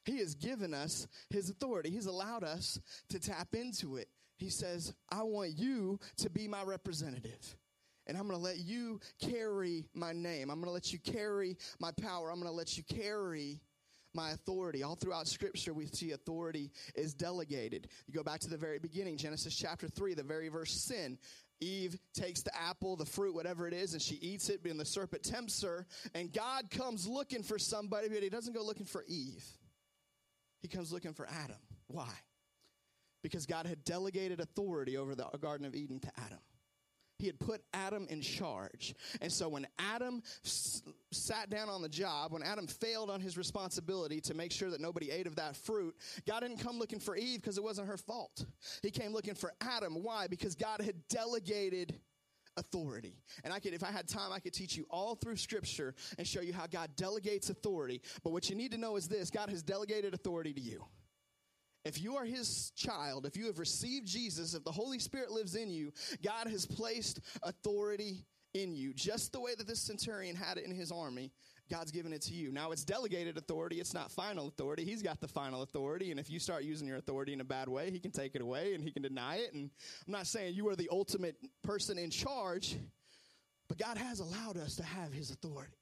He 0.05 0.19
has 0.19 0.35
given 0.35 0.75
us 0.75 1.07
his 1.31 1.51
authority. 1.51 1.91
He's 1.91 2.07
allowed 2.07 2.45
us 2.45 2.81
to 3.11 3.21
tap 3.21 3.49
into 3.55 3.97
it. 3.97 4.09
He 4.39 4.51
says, 4.51 4.95
I 5.11 5.23
want 5.23 5.59
you 5.59 5.99
to 6.19 6.31
be 6.31 6.49
my 6.49 6.63
representative. 6.63 7.57
And 8.07 8.17
I'm 8.17 8.27
going 8.27 8.39
to 8.39 8.43
let 8.43 8.59
you 8.59 9.01
carry 9.21 9.87
my 9.95 10.13
name. 10.13 10.51
I'm 10.51 10.61
going 10.61 10.69
to 10.69 10.73
let 10.73 10.93
you 10.93 10.99
carry 10.99 11.59
my 11.79 11.91
power. 12.01 12.31
I'm 12.31 12.41
going 12.41 12.51
to 12.51 12.57
let 12.57 12.79
you 12.79 12.85
carry 12.85 13.61
my 14.15 14.31
authority. 14.31 14.83
All 14.83 14.95
throughout 14.95 15.29
scripture, 15.29 15.75
we 15.75 15.87
see 15.87 16.13
authority 16.13 16.71
is 16.95 17.13
delegated. 17.13 17.89
You 18.07 18.15
go 18.15 18.23
back 18.23 18.41
to 18.41 18.51
the 18.51 18.57
very 18.57 18.79
beginning, 18.79 19.19
Genesis 19.19 19.55
chapter 19.55 19.89
3, 19.89 20.15
the 20.15 20.23
very 20.23 20.49
verse 20.49 20.73
sin. 20.73 21.19
Eve 21.61 21.99
takes 22.15 22.43
the 22.43 22.55
apple, 22.57 22.97
the 22.97 23.05
fruit, 23.05 23.35
whatever 23.35 23.67
it 23.67 23.75
is, 23.75 23.93
and 23.93 24.03
she 24.03 24.17
eats 24.17 24.49
it, 24.49 24.65
and 24.65 24.79
the 24.79 24.85
serpent 24.85 25.23
tempts 25.23 25.63
her. 25.63 25.87
And 26.15 26.33
God 26.33 26.71
comes 26.71 27.07
looking 27.07 27.43
for 27.43 27.59
somebody, 27.59 28.09
but 28.09 28.23
he 28.23 28.29
doesn't 28.29 28.55
go 28.55 28.63
looking 28.63 28.87
for 28.87 29.05
Eve. 29.09 29.45
He 30.61 30.69
comes 30.69 30.93
looking 30.93 31.15
for 31.15 31.27
Adam. 31.29 31.57
Why? 31.87 32.13
Because 33.23 33.47
God 33.47 33.67
had 33.67 33.85
delegated 33.85 34.41
authority 34.41 34.97
over 34.97 35.15
the 35.15 35.25
Garden 35.41 35.67
of 35.67 35.75
Eden 35.75 36.01
to 36.01 36.11
Adam. 36.17 36.39
He 37.19 37.27
had 37.27 37.39
put 37.41 37.63
Adam 37.75 38.07
in 38.09 38.21
charge. 38.21 38.95
And 39.21 39.33
so 39.33 39.49
when 39.49 39.67
Adam 39.79 40.23
s- 40.45 40.83
sat 41.11 41.51
down 41.51 41.69
on 41.69 41.83
the 41.83 41.89
job, 41.89 42.33
when 42.33 42.45
Adam 42.45 42.67
failed 42.67 43.11
on 43.11 43.21
his 43.21 43.37
responsibility 43.37 44.21
to 44.23 44.35
make 44.35 44.53
sure 44.53 44.71
that 44.71 44.81
nobody 44.81 45.11
ate 45.11 45.27
of 45.27 45.37
that 45.37 45.57
fruit, 45.57 45.97
God 46.27 46.41
didn't 46.41 46.59
come 46.59 46.79
looking 46.79 47.01
for 47.01 47.17
Eve 47.17 47.41
because 47.41 47.59
it 47.59 47.65
wasn't 47.65 47.89
her 47.89 47.97
fault. 47.97 48.45
He 48.83 48.91
came 48.91 49.13
looking 49.13 49.35
for 49.35 49.53
Adam. 49.61 50.03
Why? 50.03 50.29
Because 50.29 50.55
God 50.55 50.81
had 50.81 50.95
delegated 51.09 51.99
authority. 52.57 53.17
And 53.45 53.53
I 53.53 53.59
could, 53.59 53.75
if 53.75 53.83
I 53.83 53.91
had 53.91 54.09
time, 54.09 54.33
I 54.33 54.39
could 54.39 54.53
teach 54.53 54.77
you 54.77 54.87
all 54.91 55.15
through 55.15 55.37
scripture 55.37 55.95
and 56.19 56.27
show 56.27 56.41
you 56.41 56.53
how 56.53 56.67
God 56.67 56.91
delegates 56.97 57.51
authority. 57.51 58.01
But 58.23 58.33
what 58.33 58.49
you 58.49 58.57
need 58.57 58.73
to 58.73 58.79
know 58.79 58.97
is 58.97 59.09
this 59.09 59.31
God 59.31 59.49
has 59.49 59.63
delegated 59.63 60.15
authority 60.15 60.53
to 60.53 60.61
you. 60.61 60.85
If 61.89 62.03
you 62.03 62.17
are 62.17 62.27
his 62.27 62.71
child, 62.77 63.25
if 63.25 63.35
you 63.35 63.47
have 63.47 63.59
received 63.59 64.07
Jesus, 64.07 64.53
if 64.53 64.63
the 64.63 64.71
Holy 64.71 64.99
Spirit 64.99 65.31
lives 65.31 65.55
in 65.55 65.71
you, 65.71 65.91
God 66.23 66.47
has 66.47 66.67
placed 66.67 67.21
authority 67.43 68.27
in 68.53 68.75
you. 68.75 68.93
Just 68.93 69.33
the 69.33 69.41
way 69.41 69.55
that 69.57 69.67
this 69.67 69.81
centurion 69.81 70.37
had 70.37 70.59
it 70.59 70.67
in 70.67 70.71
his 70.71 70.93
army, 70.93 71.33
God's 71.71 71.91
given 71.91 72.13
it 72.13 72.21
to 72.23 72.35
you. 72.35 72.53
Now 72.53 72.73
it's 72.73 72.85
delegated 72.85 73.39
authority, 73.39 73.81
it's 73.81 73.95
not 73.95 74.11
final 74.11 74.49
authority. 74.49 74.85
He's 74.85 75.01
got 75.01 75.23
the 75.23 75.29
final 75.29 75.63
authority, 75.63 76.11
and 76.11 76.21
if 76.21 76.31
you 76.31 76.39
start 76.39 76.63
using 76.63 76.87
your 76.87 76.99
authority 76.99 77.33
in 77.33 77.41
a 77.41 77.45
bad 77.45 77.71
way, 77.71 77.91
he 77.91 77.99
can 77.99 78.11
take 78.11 78.35
it 78.35 78.43
away 78.43 78.75
and 78.75 78.85
he 78.85 78.91
can 78.91 79.03
deny 79.03 79.37
it. 79.37 79.55
And 79.55 79.71
I'm 80.07 80.13
not 80.13 80.27
saying 80.27 80.55
you 80.55 80.69
are 80.69 80.77
the 80.77 80.91
ultimate 80.93 81.37
person 81.63 81.97
in 81.97 82.11
charge, 82.11 82.77
but 83.67 83.79
God 83.79 83.97
has 83.97 84.21
allowed 84.21 84.59
us 84.59 84.77
to 84.77 84.83
have 84.83 85.11
his 85.11 85.31
authority 85.31 85.73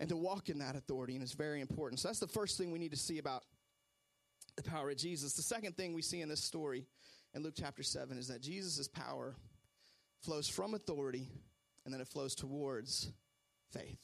and 0.00 0.08
to 0.10 0.16
walk 0.16 0.50
in 0.50 0.58
that 0.58 0.76
authority, 0.76 1.14
and 1.14 1.22
it's 1.22 1.32
very 1.32 1.62
important. 1.62 2.00
So 2.00 2.08
that's 2.08 2.20
the 2.20 2.26
first 2.26 2.58
thing 2.58 2.70
we 2.70 2.78
need 2.78 2.92
to 2.92 2.98
see 2.98 3.16
about 3.16 3.44
the 4.56 4.62
power 4.62 4.90
of 4.90 4.96
Jesus. 4.96 5.34
The 5.34 5.42
second 5.42 5.76
thing 5.76 5.92
we 5.94 6.02
see 6.02 6.20
in 6.20 6.28
this 6.28 6.42
story 6.42 6.86
in 7.34 7.42
Luke 7.42 7.54
chapter 7.56 7.82
7 7.82 8.16
is 8.18 8.28
that 8.28 8.40
Jesus' 8.40 8.88
power 8.88 9.36
flows 10.22 10.48
from 10.48 10.74
authority 10.74 11.28
and 11.84 11.92
then 11.92 12.00
it 12.00 12.08
flows 12.08 12.34
towards 12.34 13.12
faith. 13.70 14.00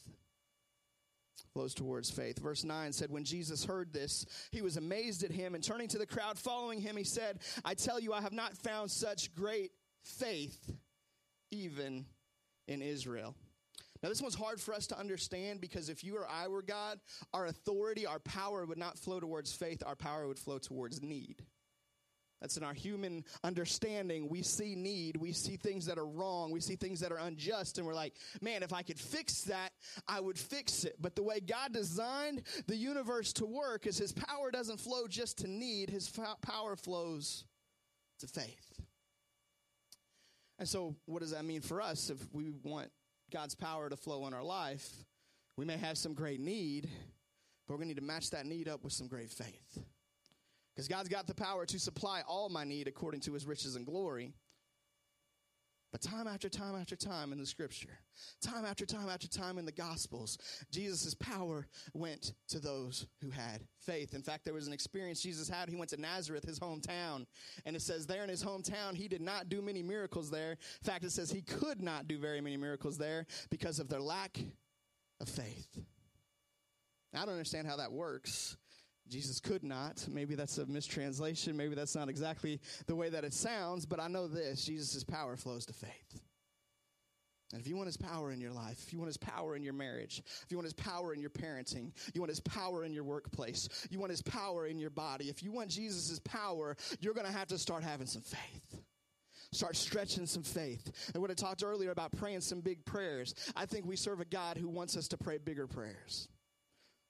Flows 1.53 1.73
towards 1.73 2.09
faith. 2.09 2.39
Verse 2.39 2.63
9 2.63 2.93
said, 2.93 3.11
When 3.11 3.23
Jesus 3.23 3.65
heard 3.65 3.91
this, 3.91 4.25
he 4.51 4.61
was 4.61 4.77
amazed 4.77 5.23
at 5.23 5.31
him, 5.31 5.53
and 5.53 5.63
turning 5.63 5.87
to 5.89 5.99
the 5.99 6.05
crowd 6.05 6.39
following 6.39 6.81
him, 6.81 6.95
he 6.95 7.03
said, 7.03 7.39
I 7.63 7.73
tell 7.75 7.99
you, 7.99 8.13
I 8.13 8.21
have 8.21 8.33
not 8.33 8.57
found 8.57 8.89
such 8.89 9.35
great 9.35 9.71
faith 10.03 10.71
even 11.51 12.05
in 12.67 12.81
Israel. 12.81 13.35
Now, 14.03 14.09
this 14.09 14.21
one's 14.21 14.35
hard 14.35 14.59
for 14.59 14.73
us 14.73 14.85
to 14.87 14.99
understand 14.99 15.61
because 15.61 15.87
if 15.87 16.03
you 16.03 16.17
or 16.17 16.27
I 16.29 16.49
were 16.49 16.61
God, 16.61 16.99
our 17.33 17.45
authority, 17.45 18.05
our 18.05 18.19
power 18.19 18.65
would 18.65 18.77
not 18.77 18.99
flow 18.99 19.21
towards 19.21 19.53
faith, 19.53 19.81
our 19.85 19.95
power 19.95 20.27
would 20.27 20.37
flow 20.37 20.57
towards 20.57 21.01
need. 21.01 21.41
That's 22.41 22.57
in 22.57 22.63
our 22.63 22.73
human 22.73 23.23
understanding. 23.45 24.27
We 24.27 24.41
see 24.41 24.75
need. 24.75 25.15
We 25.15 25.31
see 25.31 25.55
things 25.55 25.85
that 25.85 25.97
are 25.97 26.05
wrong. 26.05 26.51
We 26.51 26.59
see 26.59 26.75
things 26.75 26.99
that 26.99 27.13
are 27.13 27.17
unjust. 27.17 27.77
And 27.77 27.87
we're 27.87 27.93
like, 27.93 28.15
man, 28.41 28.63
if 28.63 28.73
I 28.73 28.81
could 28.81 28.99
fix 28.99 29.43
that, 29.43 29.69
I 30.09 30.19
would 30.19 30.37
fix 30.37 30.83
it. 30.83 30.97
But 30.99 31.15
the 31.15 31.23
way 31.23 31.39
God 31.39 31.71
designed 31.71 32.41
the 32.67 32.75
universe 32.75 33.31
to 33.33 33.45
work 33.45 33.87
is 33.87 33.97
his 33.97 34.11
power 34.11 34.51
doesn't 34.51 34.81
flow 34.81 35.07
just 35.07 35.37
to 35.37 35.47
need, 35.47 35.89
his 35.89 36.11
power 36.41 36.75
flows 36.75 37.45
to 38.19 38.27
faith. 38.27 38.81
And 40.59 40.67
so, 40.67 40.97
what 41.05 41.21
does 41.21 41.31
that 41.31 41.45
mean 41.45 41.61
for 41.61 41.81
us 41.81 42.09
if 42.09 42.17
we 42.33 42.51
want 42.63 42.91
God's 43.33 43.55
power 43.55 43.89
to 43.89 43.97
flow 43.97 44.27
in 44.27 44.33
our 44.33 44.43
life? 44.43 44.87
We 45.57 45.65
may 45.65 45.77
have 45.77 45.97
some 45.97 46.13
great 46.13 46.39
need, 46.39 46.87
but 47.67 47.73
we're 47.73 47.77
going 47.77 47.89
to 47.89 47.95
need 47.95 47.99
to 47.99 48.05
match 48.05 48.29
that 48.29 48.45
need 48.45 48.67
up 48.67 48.83
with 48.83 48.93
some 48.93 49.07
great 49.07 49.31
faith. 49.31 49.79
Because 50.73 50.87
God's 50.87 51.09
got 51.09 51.25
the 51.25 51.33
power 51.33 51.65
to 51.65 51.79
supply 51.79 52.21
all 52.27 52.49
my 52.49 52.63
need 52.63 52.87
according 52.87 53.21
to 53.21 53.33
his 53.33 53.45
riches 53.45 53.75
and 53.75 53.85
glory. 53.85 54.33
But 55.93 56.01
time 56.01 56.27
after 56.27 56.49
time 56.49 56.75
after 56.75 56.95
time 56.95 57.31
in 57.31 57.37
the 57.37 57.45
scripture, 57.45 57.99
time 58.41 58.65
after 58.65 58.83
time 58.83 59.09
after 59.09 59.27
time 59.27 59.59
in 59.59 59.65
the 59.65 59.71
gospels, 59.71 60.39
Jesus' 60.71 61.13
power 61.13 61.67
went 61.93 62.33
to 62.47 62.59
those 62.59 63.05
who 63.21 63.29
had 63.29 63.61
faith. 63.77 64.15
In 64.15 64.23
fact, 64.23 64.43
there 64.43 64.55
was 64.55 64.65
an 64.65 64.73
experience 64.73 65.21
Jesus 65.21 65.47
had. 65.47 65.69
He 65.69 65.75
went 65.75 65.91
to 65.91 66.01
Nazareth, 66.01 66.45
his 66.45 66.59
hometown. 66.59 67.27
And 67.67 67.75
it 67.75 67.83
says 67.83 68.07
there 68.07 68.23
in 68.23 68.29
his 68.29 68.43
hometown, 68.43 68.95
he 68.95 69.07
did 69.07 69.21
not 69.21 69.49
do 69.49 69.61
many 69.61 69.83
miracles 69.83 70.31
there. 70.31 70.53
In 70.53 70.83
fact, 70.83 71.03
it 71.03 71.11
says 71.11 71.29
he 71.29 71.43
could 71.43 71.79
not 71.79 72.07
do 72.07 72.17
very 72.17 72.41
many 72.41 72.57
miracles 72.57 72.97
there 72.97 73.27
because 73.51 73.77
of 73.77 73.87
their 73.87 74.01
lack 74.01 74.39
of 75.21 75.29
faith. 75.29 75.77
I 77.13 77.19
don't 77.19 77.29
understand 77.29 77.67
how 77.67 77.77
that 77.77 77.91
works. 77.91 78.57
Jesus 79.09 79.39
could 79.39 79.63
not. 79.63 80.05
Maybe 80.09 80.35
that's 80.35 80.57
a 80.57 80.65
mistranslation. 80.65 81.57
Maybe 81.57 81.75
that's 81.75 81.95
not 81.95 82.09
exactly 82.09 82.59
the 82.87 82.95
way 82.95 83.09
that 83.09 83.23
it 83.23 83.33
sounds, 83.33 83.85
but 83.85 83.99
I 83.99 84.07
know 84.07 84.27
this 84.27 84.65
Jesus' 84.65 85.03
power 85.03 85.35
flows 85.35 85.65
to 85.67 85.73
faith. 85.73 86.21
And 87.51 87.61
if 87.61 87.67
you 87.67 87.75
want 87.75 87.85
his 87.85 87.97
power 87.97 88.31
in 88.31 88.41
your 88.41 88.51
life, 88.51 88.81
if 88.81 88.91
you 88.91 88.97
want 88.97 89.09
his 89.09 89.17
power 89.17 89.55
in 89.55 89.61
your 89.61 89.73
marriage, 89.73 90.23
if 90.25 90.47
you 90.49 90.57
want 90.57 90.65
his 90.65 90.73
power 90.73 91.13
in 91.13 91.21
your 91.21 91.29
parenting, 91.29 91.91
you 92.13 92.19
want 92.19 92.31
his 92.31 92.39
power 92.39 92.83
in 92.83 92.93
your 92.93 93.03
workplace, 93.03 93.69
you 93.91 93.99
want 93.99 94.09
his 94.09 94.23
power 94.23 94.65
in 94.65 94.79
your 94.79 94.89
body, 94.89 95.29
if 95.29 95.43
you 95.43 95.51
want 95.51 95.69
Jesus' 95.69 96.19
power, 96.19 96.75
you're 96.99 97.13
going 97.13 97.27
to 97.27 97.31
have 97.31 97.47
to 97.49 97.59
start 97.59 97.83
having 97.83 98.07
some 98.07 98.23
faith. 98.23 98.81
Start 99.51 99.75
stretching 99.75 100.25
some 100.25 100.41
faith. 100.41 101.11
And 101.13 101.21
what 101.21 101.29
I 101.29 101.35
talked 101.35 101.63
earlier 101.63 101.91
about 101.91 102.11
praying 102.13 102.41
some 102.41 102.61
big 102.61 102.83
prayers, 102.85 103.35
I 103.55 103.67
think 103.67 103.85
we 103.85 103.95
serve 103.95 104.19
a 104.19 104.25
God 104.25 104.57
who 104.57 104.67
wants 104.67 104.97
us 104.97 105.07
to 105.09 105.17
pray 105.17 105.37
bigger 105.37 105.67
prayers 105.67 106.27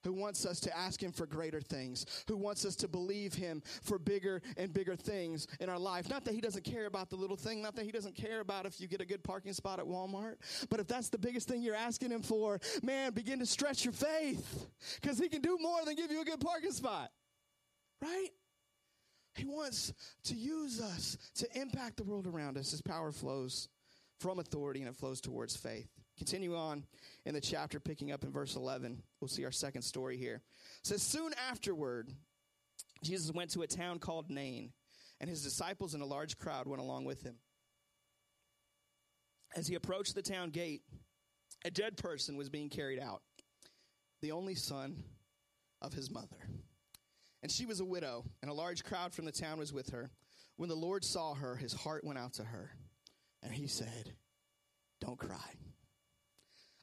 who 0.04 0.14
wants 0.14 0.46
us 0.46 0.60
to 0.62 0.78
ask 0.78 1.02
him 1.02 1.12
for 1.12 1.26
greater 1.26 1.62
things, 1.62 2.06
who 2.28 2.38
wants 2.38 2.66
us 2.66 2.76
to 2.78 2.88
believe 2.88 3.34
him 3.34 3.62
for 3.82 3.98
bigger 3.98 4.42
and 4.58 4.74
bigger 4.74 4.96
things 4.96 5.48
in 5.60 5.70
our 5.70 5.80
life. 5.80 6.10
Not 6.10 6.26
that 6.26 6.34
he 6.34 6.42
doesn't 6.42 6.64
care 6.64 6.86
about 6.86 7.10
the 7.10 7.16
little 7.16 7.38
thing, 7.38 7.62
not 7.62 7.76
that 7.76 7.86
he 7.86 7.92
doesn't 7.92 8.16
care 8.16 8.40
about 8.40 8.66
if 8.66 8.80
you 8.80 8.88
get 8.88 9.02
a 9.02 9.06
good 9.06 9.24
parking 9.24 9.54
spot 9.54 9.80
at 9.80 9.86
Walmart, 9.86 10.36
but 10.70 10.80
if 10.80 10.88
that's 10.88 11.10
the 11.10 11.18
biggest 11.18 11.48
thing 11.48 11.62
you're 11.62 11.76
asking 11.76 12.12
him 12.12 12.22
for, 12.22 12.60
man, 12.82 13.14
begin 13.14 13.40
to 13.40 13.46
stretch 13.46 13.86
your 13.86 13.94
faith 13.94 14.68
because 15.02 15.20
he 15.20 15.30
can 15.30 15.42
do 15.42 15.58
more 15.62 15.84
than 15.86 15.96
give 15.96 16.12
you 16.12 16.22
a 16.22 16.26
good 16.26 16.40
parking 16.40 16.72
spot. 16.72 17.12
Right? 18.02 18.30
He 19.36 19.46
wants 19.46 19.94
to 20.26 20.36
use 20.36 20.80
us 20.80 21.18
to 21.36 21.48
impact 21.60 21.98
the 21.98 22.04
world 22.04 22.28
around 22.28 22.58
us. 22.58 22.72
His 22.72 22.82
power 22.82 23.12
flows 23.12 23.70
from 24.20 24.40
authority 24.40 24.82
and 24.82 24.90
it 24.90 24.96
flows 24.96 25.22
towards 25.22 25.56
faith. 25.56 25.90
Continue 26.18 26.56
on 26.56 26.86
in 27.26 27.34
the 27.34 27.42
chapter, 27.42 27.80
picking 27.80 28.12
up 28.12 28.24
in 28.24 28.32
verse 28.32 28.56
11. 28.56 29.02
We'll 29.20 29.28
see 29.28 29.46
our 29.46 29.52
second 29.52 29.82
story 29.82 30.18
here. 30.18 30.42
It 30.82 30.88
says, 30.88 31.02
Soon 31.02 31.34
afterward, 31.50 32.12
Jesus 33.04 33.34
went 33.34 33.50
to 33.52 33.64
a 33.64 33.68
town 33.68 34.00
called 34.00 34.30
Nain, 34.30 34.72
and 35.20 35.30
his 35.30 35.44
disciples 35.44 35.94
and 35.94 36.04
a 36.04 36.06
large 36.06 36.38
crowd 36.38 36.68
went 36.68 36.82
along 36.82 37.06
with 37.06 37.24
him. 37.24 37.36
As 39.56 39.68
he 39.68 39.76
approached 39.76 40.16
the 40.16 40.22
town 40.22 40.50
gate, 40.50 40.82
a 41.66 41.72
dead 41.72 41.98
person 41.98 42.38
was 42.38 42.50
being 42.50 42.70
carried 42.70 43.00
out, 43.00 43.22
the 44.22 44.32
only 44.32 44.56
son 44.56 45.04
of 45.82 45.94
his 45.94 46.12
mother. 46.12 46.48
And 47.42 47.52
she 47.52 47.66
was 47.66 47.80
a 47.80 47.86
widow, 47.86 48.24
and 48.42 48.50
a 48.50 48.54
large 48.54 48.84
crowd 48.84 49.14
from 49.14 49.26
the 49.26 49.32
town 49.32 49.60
was 49.60 49.74
with 49.74 49.90
her. 49.90 50.10
When 50.56 50.70
the 50.70 50.76
Lord 50.76 51.04
saw 51.04 51.34
her, 51.34 51.56
his 51.56 51.74
heart 51.74 52.04
went 52.04 52.20
out 52.20 52.34
to 52.34 52.44
her, 52.44 52.72
and 53.42 53.52
he 53.52 53.68
said, 53.68 54.14
Don't 55.02 55.20
cry. 55.20 55.56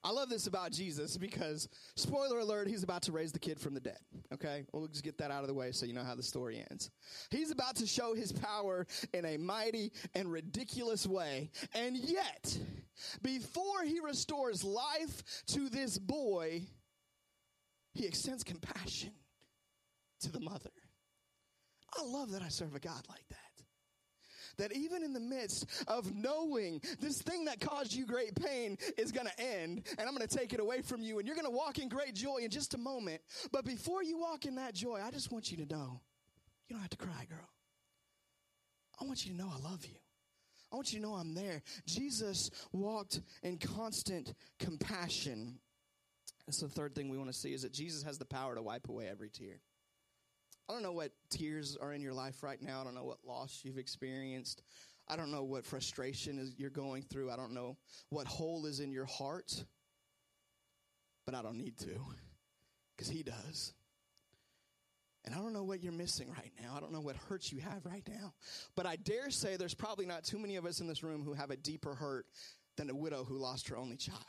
I 0.02 0.11
love 0.11 0.30
this 0.30 0.47
about 0.47 0.73
Jesus 0.73 1.16
because, 1.19 1.69
spoiler 1.95 2.38
alert, 2.38 2.69
he's 2.69 2.83
about 2.83 3.02
to 3.02 3.12
raise 3.12 3.33
the 3.33 3.38
kid 3.38 3.61
from 3.61 3.75
the 3.75 3.80
dead. 3.80 3.99
Okay? 4.33 4.64
We'll 4.73 4.88
just 4.88 5.04
get 5.04 5.19
that 5.19 5.30
out 5.30 5.42
of 5.42 5.49
the 5.49 5.54
way 5.54 5.73
so 5.73 5.85
you 5.85 5.92
know 5.92 6.04
how 6.04 6.14
the 6.14 6.23
story 6.23 6.64
ends. 6.71 6.90
He's 7.30 7.50
about 7.50 7.76
to 7.76 7.87
show 7.87 8.14
his 8.14 8.33
power 8.33 8.87
in 9.12 9.25
a 9.26 9.37
mighty 9.37 9.92
and 10.14 10.33
ridiculous 10.33 11.07
way. 11.07 11.51
And 11.74 11.96
yet, 11.96 12.59
before 13.22 13.85
he 13.85 14.01
restores 14.01 14.64
life 14.64 15.44
to 15.48 15.68
this 15.68 15.98
boy, 15.98 16.62
he 17.92 18.07
extends 18.07 18.42
compassion 18.42 19.12
to 20.20 20.33
the 20.33 20.40
mother. 20.40 20.70
I 21.98 22.05
love 22.05 22.31
that 22.33 22.42
I 22.42 22.48
serve 22.48 22.74
a 22.74 22.81
God 22.81 23.03
like 23.09 23.29
that 23.29 23.49
that 24.61 24.73
even 24.73 25.03
in 25.03 25.12
the 25.12 25.20
midst 25.20 25.66
of 25.88 26.14
knowing 26.14 26.81
this 27.01 27.20
thing 27.23 27.44
that 27.46 27.61
caused 27.61 27.92
you 27.92 28.07
great 28.07 28.35
pain 28.35 28.77
is 28.96 29.11
going 29.12 29.27
to 29.27 29.40
end 29.40 29.87
and 29.99 30.09
I'm 30.09 30.14
going 30.14 30.27
to 30.27 30.37
take 30.37 30.53
it 30.53 30.61
away 30.61 30.83
from 30.83 31.03
you 31.03 31.18
and 31.18 31.27
you're 31.27 31.37
going 31.37 31.46
to 31.46 31.57
walk 31.57 31.79
in 31.79 31.88
great 31.88 32.14
joy 32.14 32.38
in 32.42 32.51
just 32.51 32.75
a 32.75 32.79
moment. 32.79 33.20
But 33.53 33.64
before 33.64 34.03
you 34.03 34.18
walk 34.18 34.46
in 34.46 34.55
that 34.57 34.75
joy, 34.75 35.01
I 35.05 35.11
just 35.11 35.33
want 35.33 35.51
you 35.51 35.57
to 35.59 35.66
know 35.66 36.01
you 36.68 36.75
don't 36.75 36.83
have 36.83 36.90
to 36.90 36.96
cry, 36.96 37.27
girl. 37.29 37.49
I 39.01 39.05
want 39.05 39.25
you 39.25 39.33
to 39.33 39.38
know 39.38 39.51
I 39.53 39.68
love 39.68 39.85
you. 39.87 39.96
I 40.73 40.77
want 40.77 40.92
you 40.92 41.01
to 41.01 41.07
know 41.07 41.14
I'm 41.14 41.35
there. 41.35 41.62
Jesus 41.87 42.51
walked 42.73 43.20
in 43.42 43.59
constant 43.59 44.35
compassion. 44.59 45.59
That's 46.46 46.61
the 46.61 46.68
third 46.68 46.94
thing 46.94 47.09
we 47.09 47.18
want 47.18 47.33
to 47.33 47.37
see 47.37 47.53
is 47.53 47.62
that 47.62 47.73
Jesus 47.73 48.03
has 48.05 48.18
the 48.18 48.25
power 48.25 48.55
to 48.55 48.62
wipe 48.62 48.88
away 48.88 49.09
every 49.11 49.31
tear. 49.31 49.61
I 50.70 50.72
don't 50.72 50.85
know 50.85 50.92
what 50.92 51.11
tears 51.30 51.76
are 51.80 51.92
in 51.92 52.00
your 52.00 52.12
life 52.12 52.44
right 52.44 52.62
now. 52.62 52.80
I 52.80 52.85
don't 52.85 52.94
know 52.94 53.02
what 53.02 53.18
loss 53.26 53.62
you've 53.64 53.76
experienced. 53.76 54.62
I 55.09 55.16
don't 55.16 55.33
know 55.33 55.42
what 55.42 55.66
frustration 55.66 56.38
is 56.38 56.54
you're 56.59 56.70
going 56.70 57.02
through. 57.02 57.28
I 57.28 57.35
don't 57.35 57.52
know 57.52 57.76
what 58.11 58.28
hole 58.28 58.66
is 58.66 58.78
in 58.78 58.92
your 58.92 59.06
heart. 59.06 59.64
But 61.26 61.35
I 61.35 61.42
don't 61.42 61.59
need 61.59 61.76
to 61.78 61.98
because 62.94 63.09
He 63.09 63.24
does. 63.24 63.72
And 65.24 65.35
I 65.35 65.38
don't 65.38 65.52
know 65.52 65.64
what 65.64 65.83
you're 65.83 65.92
missing 65.92 66.30
right 66.30 66.52
now. 66.62 66.74
I 66.76 66.78
don't 66.78 66.92
know 66.92 67.00
what 67.00 67.16
hurts 67.16 67.52
you 67.52 67.59
have 67.62 67.85
right 67.85 68.09
now. 68.09 68.33
But 68.76 68.87
I 68.87 68.94
dare 68.94 69.30
say 69.30 69.56
there's 69.56 69.74
probably 69.74 70.06
not 70.06 70.22
too 70.22 70.38
many 70.38 70.54
of 70.54 70.66
us 70.66 70.78
in 70.78 70.87
this 70.87 71.02
room 71.02 71.24
who 71.24 71.33
have 71.33 71.50
a 71.50 71.56
deeper 71.56 71.96
hurt 71.96 72.26
than 72.76 72.90
a 72.90 72.94
widow 72.94 73.24
who 73.24 73.38
lost 73.38 73.66
her 73.70 73.76
only 73.76 73.96
child. 73.96 74.20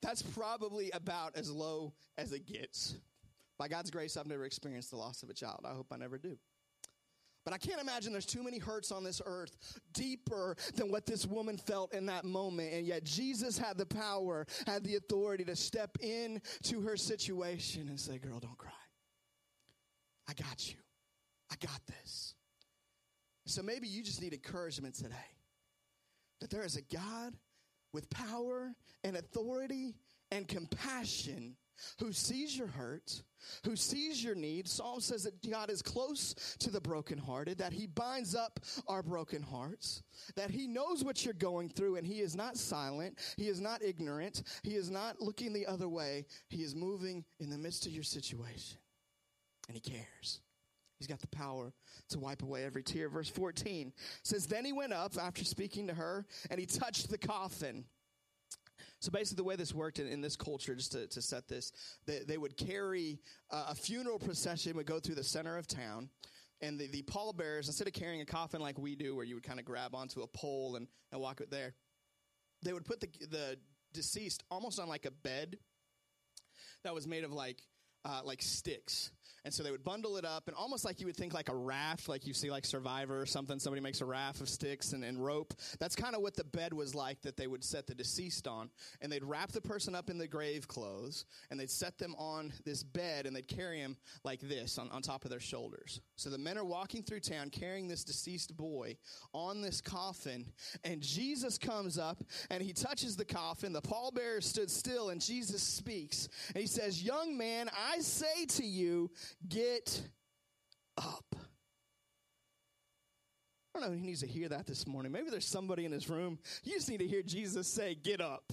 That's 0.00 0.22
probably 0.22 0.90
about 0.92 1.36
as 1.36 1.50
low 1.50 1.92
as 2.16 2.32
it 2.32 2.46
gets. 2.46 2.94
By 3.58 3.68
God's 3.68 3.90
grace, 3.90 4.16
I've 4.16 4.26
never 4.26 4.44
experienced 4.44 4.90
the 4.90 4.96
loss 4.96 5.22
of 5.22 5.30
a 5.30 5.34
child. 5.34 5.60
I 5.64 5.72
hope 5.74 5.86
I 5.92 5.96
never 5.96 6.18
do. 6.18 6.38
But 7.44 7.54
I 7.54 7.58
can't 7.58 7.80
imagine 7.80 8.12
there's 8.12 8.24
too 8.24 8.42
many 8.42 8.58
hurts 8.58 8.92
on 8.92 9.02
this 9.02 9.20
earth 9.24 9.80
deeper 9.92 10.56
than 10.76 10.90
what 10.90 11.06
this 11.06 11.26
woman 11.26 11.56
felt 11.56 11.92
in 11.92 12.06
that 12.06 12.24
moment. 12.24 12.72
And 12.72 12.86
yet 12.86 13.04
Jesus 13.04 13.58
had 13.58 13.76
the 13.76 13.86
power, 13.86 14.46
had 14.66 14.84
the 14.84 14.94
authority 14.96 15.44
to 15.44 15.56
step 15.56 15.96
in 16.00 16.40
to 16.64 16.80
her 16.82 16.96
situation 16.96 17.88
and 17.88 17.98
say, 17.98 18.18
girl, 18.18 18.38
don't 18.38 18.58
cry. 18.58 18.70
I 20.28 20.34
got 20.34 20.70
you. 20.70 20.76
I 21.50 21.56
got 21.60 21.80
this. 21.86 22.34
So 23.46 23.60
maybe 23.60 23.88
you 23.88 24.02
just 24.02 24.22
need 24.22 24.32
encouragement 24.32 24.94
today 24.94 25.16
that 26.40 26.50
there 26.50 26.64
is 26.64 26.76
a 26.76 26.82
God 26.94 27.34
with 27.92 28.08
power 28.08 28.72
and 29.04 29.16
authority 29.16 29.94
and 30.30 30.46
compassion 30.46 31.56
who 31.98 32.12
sees 32.12 32.56
your 32.56 32.68
hurt, 32.68 33.22
who 33.64 33.76
sees 33.76 34.22
your 34.22 34.34
need. 34.34 34.68
Psalm 34.68 35.00
says 35.00 35.24
that 35.24 35.48
God 35.48 35.70
is 35.70 35.82
close 35.82 36.56
to 36.58 36.70
the 36.70 36.80
brokenhearted, 36.80 37.58
that 37.58 37.72
he 37.72 37.86
binds 37.86 38.34
up 38.34 38.60
our 38.88 39.02
broken 39.02 39.42
hearts, 39.42 40.02
that 40.36 40.50
he 40.50 40.66
knows 40.66 41.04
what 41.04 41.24
you're 41.24 41.34
going 41.34 41.68
through 41.68 41.96
and 41.96 42.06
he 42.06 42.20
is 42.20 42.36
not 42.36 42.56
silent. 42.56 43.18
He 43.36 43.48
is 43.48 43.60
not 43.60 43.82
ignorant. 43.82 44.42
He 44.62 44.74
is 44.74 44.90
not 44.90 45.20
looking 45.20 45.52
the 45.52 45.66
other 45.66 45.88
way. 45.88 46.26
He 46.48 46.62
is 46.62 46.74
moving 46.74 47.24
in 47.40 47.50
the 47.50 47.58
midst 47.58 47.86
of 47.86 47.92
your 47.92 48.04
situation 48.04 48.78
and 49.68 49.76
he 49.76 49.80
cares. 49.80 50.40
He's 50.98 51.08
got 51.08 51.20
the 51.20 51.26
power 51.26 51.72
to 52.10 52.20
wipe 52.20 52.42
away 52.42 52.64
every 52.64 52.84
tear. 52.84 53.08
Verse 53.08 53.28
14 53.28 53.92
says, 54.22 54.46
Then 54.46 54.64
he 54.64 54.72
went 54.72 54.92
up 54.92 55.14
after 55.20 55.44
speaking 55.44 55.88
to 55.88 55.94
her 55.94 56.26
and 56.48 56.60
he 56.60 56.66
touched 56.66 57.10
the 57.10 57.18
coffin. 57.18 57.84
So 59.02 59.10
basically, 59.10 59.42
the 59.42 59.48
way 59.48 59.56
this 59.56 59.74
worked 59.74 59.98
in, 59.98 60.06
in 60.06 60.20
this 60.20 60.36
culture, 60.36 60.76
just 60.76 60.92
to, 60.92 61.08
to 61.08 61.20
set 61.20 61.48
this, 61.48 61.72
they, 62.06 62.20
they 62.20 62.38
would 62.38 62.56
carry 62.56 63.18
uh, 63.50 63.66
a 63.70 63.74
funeral 63.74 64.20
procession 64.20 64.76
would 64.76 64.86
go 64.86 65.00
through 65.00 65.16
the 65.16 65.24
center 65.24 65.56
of 65.58 65.66
town, 65.66 66.08
and 66.60 66.78
the, 66.78 66.86
the 66.86 67.02
pallbearers, 67.02 67.66
instead 67.66 67.88
of 67.88 67.94
carrying 67.94 68.20
a 68.20 68.24
coffin 68.24 68.60
like 68.60 68.78
we 68.78 68.94
do, 68.94 69.16
where 69.16 69.24
you 69.24 69.34
would 69.34 69.42
kind 69.42 69.58
of 69.58 69.66
grab 69.66 69.96
onto 69.96 70.22
a 70.22 70.28
pole 70.28 70.76
and, 70.76 70.86
and 71.10 71.20
walk 71.20 71.40
it 71.40 71.50
there, 71.50 71.74
they 72.62 72.72
would 72.72 72.84
put 72.84 73.00
the 73.00 73.08
the 73.28 73.56
deceased 73.92 74.44
almost 74.52 74.78
on 74.78 74.88
like 74.88 75.04
a 75.04 75.10
bed 75.10 75.58
that 76.84 76.94
was 76.94 77.08
made 77.08 77.24
of 77.24 77.32
like 77.32 77.60
uh, 78.04 78.20
like 78.22 78.40
sticks. 78.40 79.10
And 79.44 79.52
so 79.52 79.62
they 79.62 79.70
would 79.72 79.82
bundle 79.82 80.16
it 80.16 80.24
up 80.24 80.46
and 80.46 80.56
almost 80.56 80.84
like 80.84 81.00
you 81.00 81.06
would 81.06 81.16
think 81.16 81.34
like 81.34 81.48
a 81.48 81.54
raft, 81.54 82.08
like 82.08 82.26
you 82.26 82.32
see 82.32 82.50
like 82.50 82.64
Survivor 82.64 83.20
or 83.20 83.26
something. 83.26 83.58
Somebody 83.58 83.82
makes 83.82 84.00
a 84.00 84.04
raft 84.04 84.40
of 84.40 84.48
sticks 84.48 84.92
and, 84.92 85.04
and 85.04 85.22
rope. 85.22 85.52
That's 85.80 85.96
kind 85.96 86.14
of 86.14 86.22
what 86.22 86.36
the 86.36 86.44
bed 86.44 86.72
was 86.72 86.94
like 86.94 87.20
that 87.22 87.36
they 87.36 87.46
would 87.48 87.64
set 87.64 87.86
the 87.86 87.94
deceased 87.94 88.46
on. 88.46 88.70
And 89.00 89.10
they'd 89.10 89.24
wrap 89.24 89.50
the 89.50 89.60
person 89.60 89.94
up 89.94 90.10
in 90.10 90.18
the 90.18 90.28
grave 90.28 90.68
clothes 90.68 91.24
and 91.50 91.58
they'd 91.58 91.70
set 91.70 91.98
them 91.98 92.14
on 92.18 92.52
this 92.64 92.84
bed 92.84 93.26
and 93.26 93.34
they'd 93.34 93.48
carry 93.48 93.78
him 93.78 93.96
like 94.24 94.40
this 94.40 94.78
on, 94.78 94.88
on 94.90 95.02
top 95.02 95.24
of 95.24 95.30
their 95.30 95.40
shoulders. 95.40 96.00
So 96.16 96.30
the 96.30 96.38
men 96.38 96.56
are 96.56 96.64
walking 96.64 97.02
through 97.02 97.20
town 97.20 97.50
carrying 97.50 97.88
this 97.88 98.04
deceased 98.04 98.56
boy 98.56 98.96
on 99.32 99.60
this 99.60 99.80
coffin. 99.80 100.46
And 100.84 101.00
Jesus 101.00 101.58
comes 101.58 101.98
up 101.98 102.22
and 102.48 102.62
he 102.62 102.72
touches 102.72 103.16
the 103.16 103.24
coffin. 103.24 103.72
The 103.72 103.82
pallbearer 103.82 104.42
stood 104.42 104.70
still 104.70 105.10
and 105.10 105.20
Jesus 105.20 105.62
speaks. 105.62 106.28
And 106.54 106.60
he 106.60 106.68
says, 106.68 107.02
Young 107.02 107.36
man, 107.36 107.68
I 107.76 107.98
say 107.98 108.46
to 108.46 108.64
you, 108.64 109.10
get 109.48 110.02
up. 110.96 111.24
I 113.74 113.80
don't 113.80 113.90
know 113.90 113.96
who 113.96 114.04
needs 114.04 114.20
to 114.20 114.26
hear 114.26 114.48
that 114.50 114.66
this 114.66 114.86
morning. 114.86 115.12
Maybe 115.12 115.30
there's 115.30 115.46
somebody 115.46 115.84
in 115.84 115.90
this 115.90 116.08
room. 116.08 116.38
You 116.62 116.74
just 116.74 116.90
need 116.90 116.98
to 116.98 117.06
hear 117.06 117.22
Jesus 117.22 117.66
say, 117.66 117.94
Get 117.94 118.20
up. 118.20 118.52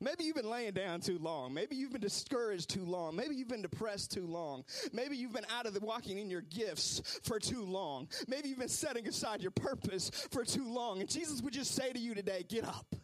Maybe 0.00 0.24
you've 0.24 0.34
been 0.34 0.50
laying 0.50 0.72
down 0.72 1.00
too 1.00 1.18
long. 1.18 1.54
Maybe 1.54 1.76
you've 1.76 1.92
been 1.92 2.00
discouraged 2.00 2.70
too 2.70 2.84
long. 2.84 3.14
Maybe 3.14 3.36
you've 3.36 3.48
been 3.48 3.62
depressed 3.62 4.10
too 4.10 4.26
long. 4.26 4.64
Maybe 4.92 5.16
you've 5.16 5.32
been 5.32 5.46
out 5.56 5.64
of 5.64 5.74
the 5.74 5.80
walking 5.80 6.18
in 6.18 6.28
your 6.28 6.40
gifts 6.40 7.20
for 7.22 7.38
too 7.38 7.64
long. 7.64 8.08
Maybe 8.26 8.48
you've 8.48 8.58
been 8.58 8.68
setting 8.68 9.06
aside 9.06 9.42
your 9.42 9.52
purpose 9.52 10.10
for 10.32 10.44
too 10.44 10.68
long. 10.68 10.98
And 11.00 11.08
Jesus 11.08 11.40
would 11.40 11.52
just 11.52 11.76
say 11.76 11.92
to 11.92 11.98
you 11.98 12.14
today, 12.14 12.44
Get 12.48 12.64
up. 12.64 12.96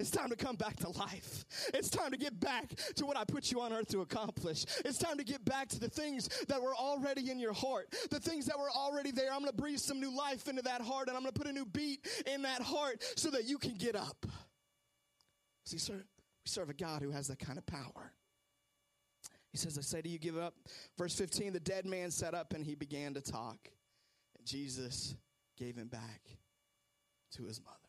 It's 0.00 0.10
time 0.10 0.30
to 0.30 0.36
come 0.36 0.56
back 0.56 0.76
to 0.76 0.88
life. 0.88 1.44
It's 1.74 1.90
time 1.90 2.10
to 2.12 2.16
get 2.16 2.40
back 2.40 2.72
to 2.96 3.04
what 3.04 3.18
I 3.18 3.24
put 3.24 3.52
you 3.52 3.60
on 3.60 3.70
earth 3.70 3.88
to 3.88 4.00
accomplish. 4.00 4.64
It's 4.82 4.96
time 4.96 5.18
to 5.18 5.24
get 5.24 5.44
back 5.44 5.68
to 5.68 5.78
the 5.78 5.90
things 5.90 6.30
that 6.48 6.60
were 6.60 6.74
already 6.74 7.30
in 7.30 7.38
your 7.38 7.52
heart, 7.52 7.94
the 8.08 8.18
things 8.18 8.46
that 8.46 8.58
were 8.58 8.70
already 8.70 9.10
there. 9.10 9.30
I'm 9.30 9.40
going 9.40 9.50
to 9.50 9.56
breathe 9.56 9.78
some 9.78 10.00
new 10.00 10.16
life 10.16 10.48
into 10.48 10.62
that 10.62 10.80
heart 10.80 11.08
and 11.08 11.18
I'm 11.18 11.22
going 11.22 11.34
to 11.34 11.38
put 11.38 11.48
a 11.48 11.52
new 11.52 11.66
beat 11.66 12.08
in 12.26 12.40
that 12.42 12.62
heart 12.62 13.04
so 13.16 13.30
that 13.30 13.44
you 13.44 13.58
can 13.58 13.74
get 13.74 13.94
up. 13.94 14.24
See, 15.66 15.76
sir, 15.76 15.92
we 15.92 16.46
serve 16.46 16.70
a 16.70 16.74
God 16.74 17.02
who 17.02 17.10
has 17.10 17.28
that 17.28 17.38
kind 17.38 17.58
of 17.58 17.66
power. 17.66 18.14
He 19.52 19.58
says, 19.58 19.76
I 19.76 19.82
say 19.82 20.00
to 20.00 20.08
you, 20.08 20.18
give 20.18 20.38
up. 20.38 20.54
Verse 20.96 21.14
15, 21.14 21.52
the 21.52 21.60
dead 21.60 21.84
man 21.84 22.10
sat 22.10 22.32
up 22.32 22.54
and 22.54 22.64
he 22.64 22.74
began 22.74 23.12
to 23.12 23.20
talk. 23.20 23.58
And 24.38 24.46
Jesus 24.46 25.14
gave 25.58 25.76
him 25.76 25.88
back 25.88 26.22
to 27.32 27.44
his 27.44 27.60
mother. 27.62 27.79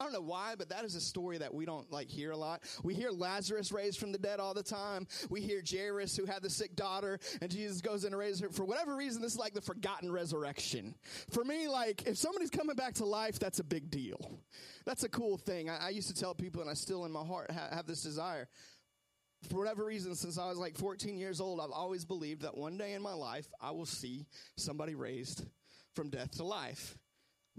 I 0.00 0.04
don't 0.04 0.12
know 0.12 0.20
why, 0.20 0.54
but 0.58 0.68
that 0.70 0.84
is 0.84 0.96
a 0.96 1.00
story 1.00 1.38
that 1.38 1.54
we 1.54 1.64
don't 1.64 1.90
like 1.92 2.08
hear 2.08 2.32
a 2.32 2.36
lot. 2.36 2.62
We 2.82 2.94
hear 2.94 3.10
Lazarus 3.10 3.70
raised 3.70 3.98
from 3.98 4.10
the 4.10 4.18
dead 4.18 4.40
all 4.40 4.52
the 4.52 4.62
time. 4.62 5.06
We 5.30 5.40
hear 5.40 5.62
Jairus 5.64 6.16
who 6.16 6.24
had 6.26 6.42
the 6.42 6.50
sick 6.50 6.74
daughter 6.74 7.18
and 7.40 7.50
Jesus 7.50 7.80
goes 7.80 8.04
in 8.04 8.12
and 8.12 8.18
raises 8.18 8.40
her. 8.40 8.48
For 8.48 8.64
whatever 8.64 8.96
reason, 8.96 9.22
this 9.22 9.32
is 9.32 9.38
like 9.38 9.54
the 9.54 9.60
forgotten 9.60 10.10
resurrection. 10.10 10.96
For 11.30 11.44
me, 11.44 11.68
like 11.68 12.08
if 12.08 12.18
somebody's 12.18 12.50
coming 12.50 12.74
back 12.74 12.94
to 12.94 13.04
life, 13.04 13.38
that's 13.38 13.60
a 13.60 13.64
big 13.64 13.88
deal. 13.88 14.40
That's 14.84 15.04
a 15.04 15.08
cool 15.08 15.36
thing. 15.38 15.70
I, 15.70 15.86
I 15.86 15.88
used 15.90 16.08
to 16.08 16.20
tell 16.20 16.34
people 16.34 16.60
and 16.60 16.68
I 16.68 16.74
still 16.74 17.04
in 17.04 17.12
my 17.12 17.24
heart 17.24 17.52
ha- 17.52 17.68
have 17.72 17.86
this 17.86 18.02
desire. 18.02 18.48
For 19.48 19.58
whatever 19.58 19.84
reason, 19.84 20.14
since 20.16 20.38
I 20.38 20.48
was 20.48 20.58
like 20.58 20.76
14 20.76 21.16
years 21.18 21.40
old, 21.40 21.60
I've 21.60 21.70
always 21.70 22.04
believed 22.04 22.42
that 22.42 22.56
one 22.56 22.78
day 22.78 22.94
in 22.94 23.02
my 23.02 23.12
life, 23.12 23.46
I 23.60 23.70
will 23.70 23.86
see 23.86 24.26
somebody 24.56 24.94
raised 24.94 25.44
from 25.94 26.10
death 26.10 26.32
to 26.38 26.44
life. 26.44 26.98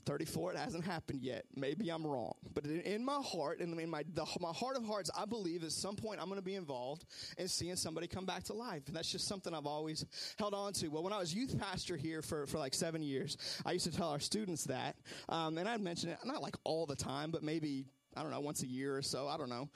34, 0.06 0.54
it 0.54 0.58
hasn't 0.58 0.84
happened 0.84 1.22
yet. 1.22 1.46
Maybe 1.56 1.90
I'm 1.90 2.06
wrong. 2.06 2.34
But 2.54 2.66
in 2.66 3.04
my 3.04 3.22
heart, 3.22 3.60
and 3.60 3.80
in 3.80 3.90
my, 3.90 4.04
the, 4.14 4.26
my 4.40 4.52
heart 4.52 4.78
of 4.78 4.86
hearts, 4.86 5.10
I 5.18 5.26
believe 5.26 5.64
at 5.64 5.72
some 5.72 5.96
point 5.96 6.20
I'm 6.22 6.28
going 6.28 6.40
to 6.40 6.46
be 6.46 6.56
involved 6.56 7.06
in 7.38 7.48
seeing 7.48 7.76
somebody 7.76 8.08
come 8.08 8.26
back 8.26 8.44
to 8.46 8.54
life. 8.54 8.84
And 8.88 8.96
that's 8.96 9.12
just 9.12 9.28
something 9.28 9.54
I've 9.54 9.66
always 9.66 10.06
held 10.38 10.54
on 10.54 10.74
to. 10.74 10.90
Well, 10.90 11.04
when 11.04 11.14
I 11.14 11.20
was 11.20 11.34
youth 11.34 11.58
pastor 11.60 11.98
here 11.98 12.22
for, 12.22 12.46
for 12.46 12.58
like 12.58 12.74
seven 12.74 13.02
years, 13.02 13.38
I 13.66 13.72
used 13.72 13.86
to 13.86 13.96
tell 13.96 14.10
our 14.10 14.20
students 14.20 14.66
that. 14.66 14.96
Um, 15.30 15.58
and 15.58 15.68
I'd 15.68 15.82
mention 15.82 16.10
it, 16.10 16.20
not 16.26 16.42
like 16.42 16.56
all 16.64 16.86
the 16.86 16.96
time, 16.96 17.32
but 17.32 17.44
maybe, 17.44 17.86
I 18.16 18.22
don't 18.22 18.32
know, 18.32 18.42
once 18.42 18.64
a 18.64 18.68
year 18.68 18.96
or 18.96 19.02
so. 19.02 19.28
I 19.28 19.38
don't 19.38 19.50
know. 19.50 19.70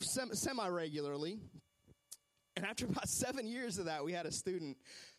Semi 0.00 0.68
regularly. 0.68 1.38
And 2.56 2.64
after 2.64 2.86
about 2.86 3.08
seven 3.08 3.46
years 3.46 3.78
of 3.78 3.86
that, 3.86 4.04
we 4.04 4.12
had 4.12 4.26
a 4.26 4.32
student 4.32 4.76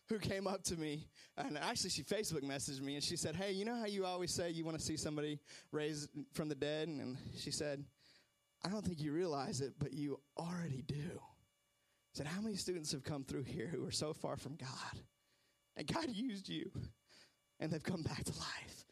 who 0.10 0.20
came 0.20 0.48
up 0.48 0.64
to 0.64 0.78
me 0.78 1.08
and 1.38 1.58
actually 1.58 1.90
she 1.90 2.04
Facebook 2.04 2.44
messaged 2.44 2.82
me 2.82 2.96
and 2.96 3.04
she 3.04 3.18
said, 3.18 3.36
Hey, 3.36 3.52
you 3.52 3.66
know 3.66 3.76
how 3.76 3.86
you 3.86 4.06
always 4.06 4.34
say 4.34 4.50
you 4.50 4.66
want 4.66 4.78
to 4.78 4.84
see 4.84 4.98
somebody 4.98 5.40
raised 5.72 6.10
from 6.34 6.50
the 6.50 6.56
dead? 6.56 6.88
And 6.88 7.18
she 7.38 7.52
said, 7.52 7.84
I 8.64 8.70
don't 8.70 8.86
think 8.86 9.02
you 9.02 9.12
realize 9.12 9.62
it, 9.62 9.74
but 9.80 9.94
you 9.94 10.20
already 10.38 10.84
do. 10.88 11.12
I 11.16 12.14
said, 12.14 12.28
How 12.28 12.42
many 12.42 12.56
students 12.56 12.92
have 12.92 13.04
come 13.04 13.24
through 13.24 13.44
here 13.44 13.68
who 13.68 13.86
are 13.86 13.92
so 13.92 14.14
far 14.14 14.38
from 14.38 14.56
God? 14.56 15.02
And 15.76 15.86
God 15.86 16.10
used 16.10 16.50
you 16.50 16.72
and 17.60 17.72
they've 17.72 17.84
come 17.84 18.02
back 18.02 18.24
to 18.24 18.32
life. 18.32 18.86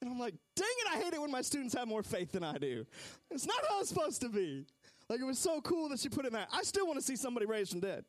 And 0.00 0.10
I'm 0.10 0.18
like, 0.18 0.34
dang 0.56 0.66
it, 0.68 0.96
I 0.96 1.00
hate 1.00 1.14
it 1.14 1.20
when 1.20 1.30
my 1.30 1.42
students 1.42 1.74
have 1.74 1.86
more 1.86 2.02
faith 2.02 2.32
than 2.32 2.42
I 2.42 2.58
do. 2.58 2.84
It's 3.30 3.46
not 3.46 3.58
how 3.68 3.80
it's 3.80 3.88
supposed 3.88 4.20
to 4.22 4.28
be. 4.28 4.66
Like 5.08 5.20
it 5.20 5.24
was 5.24 5.38
so 5.38 5.60
cool 5.60 5.88
that 5.90 6.00
she 6.00 6.08
put 6.08 6.24
it 6.24 6.28
in 6.28 6.34
that. 6.34 6.48
I 6.52 6.62
still 6.62 6.86
want 6.86 6.98
to 6.98 7.04
see 7.04 7.14
somebody 7.14 7.46
raised 7.46 7.70
from 7.70 7.80
dead. 7.80 8.04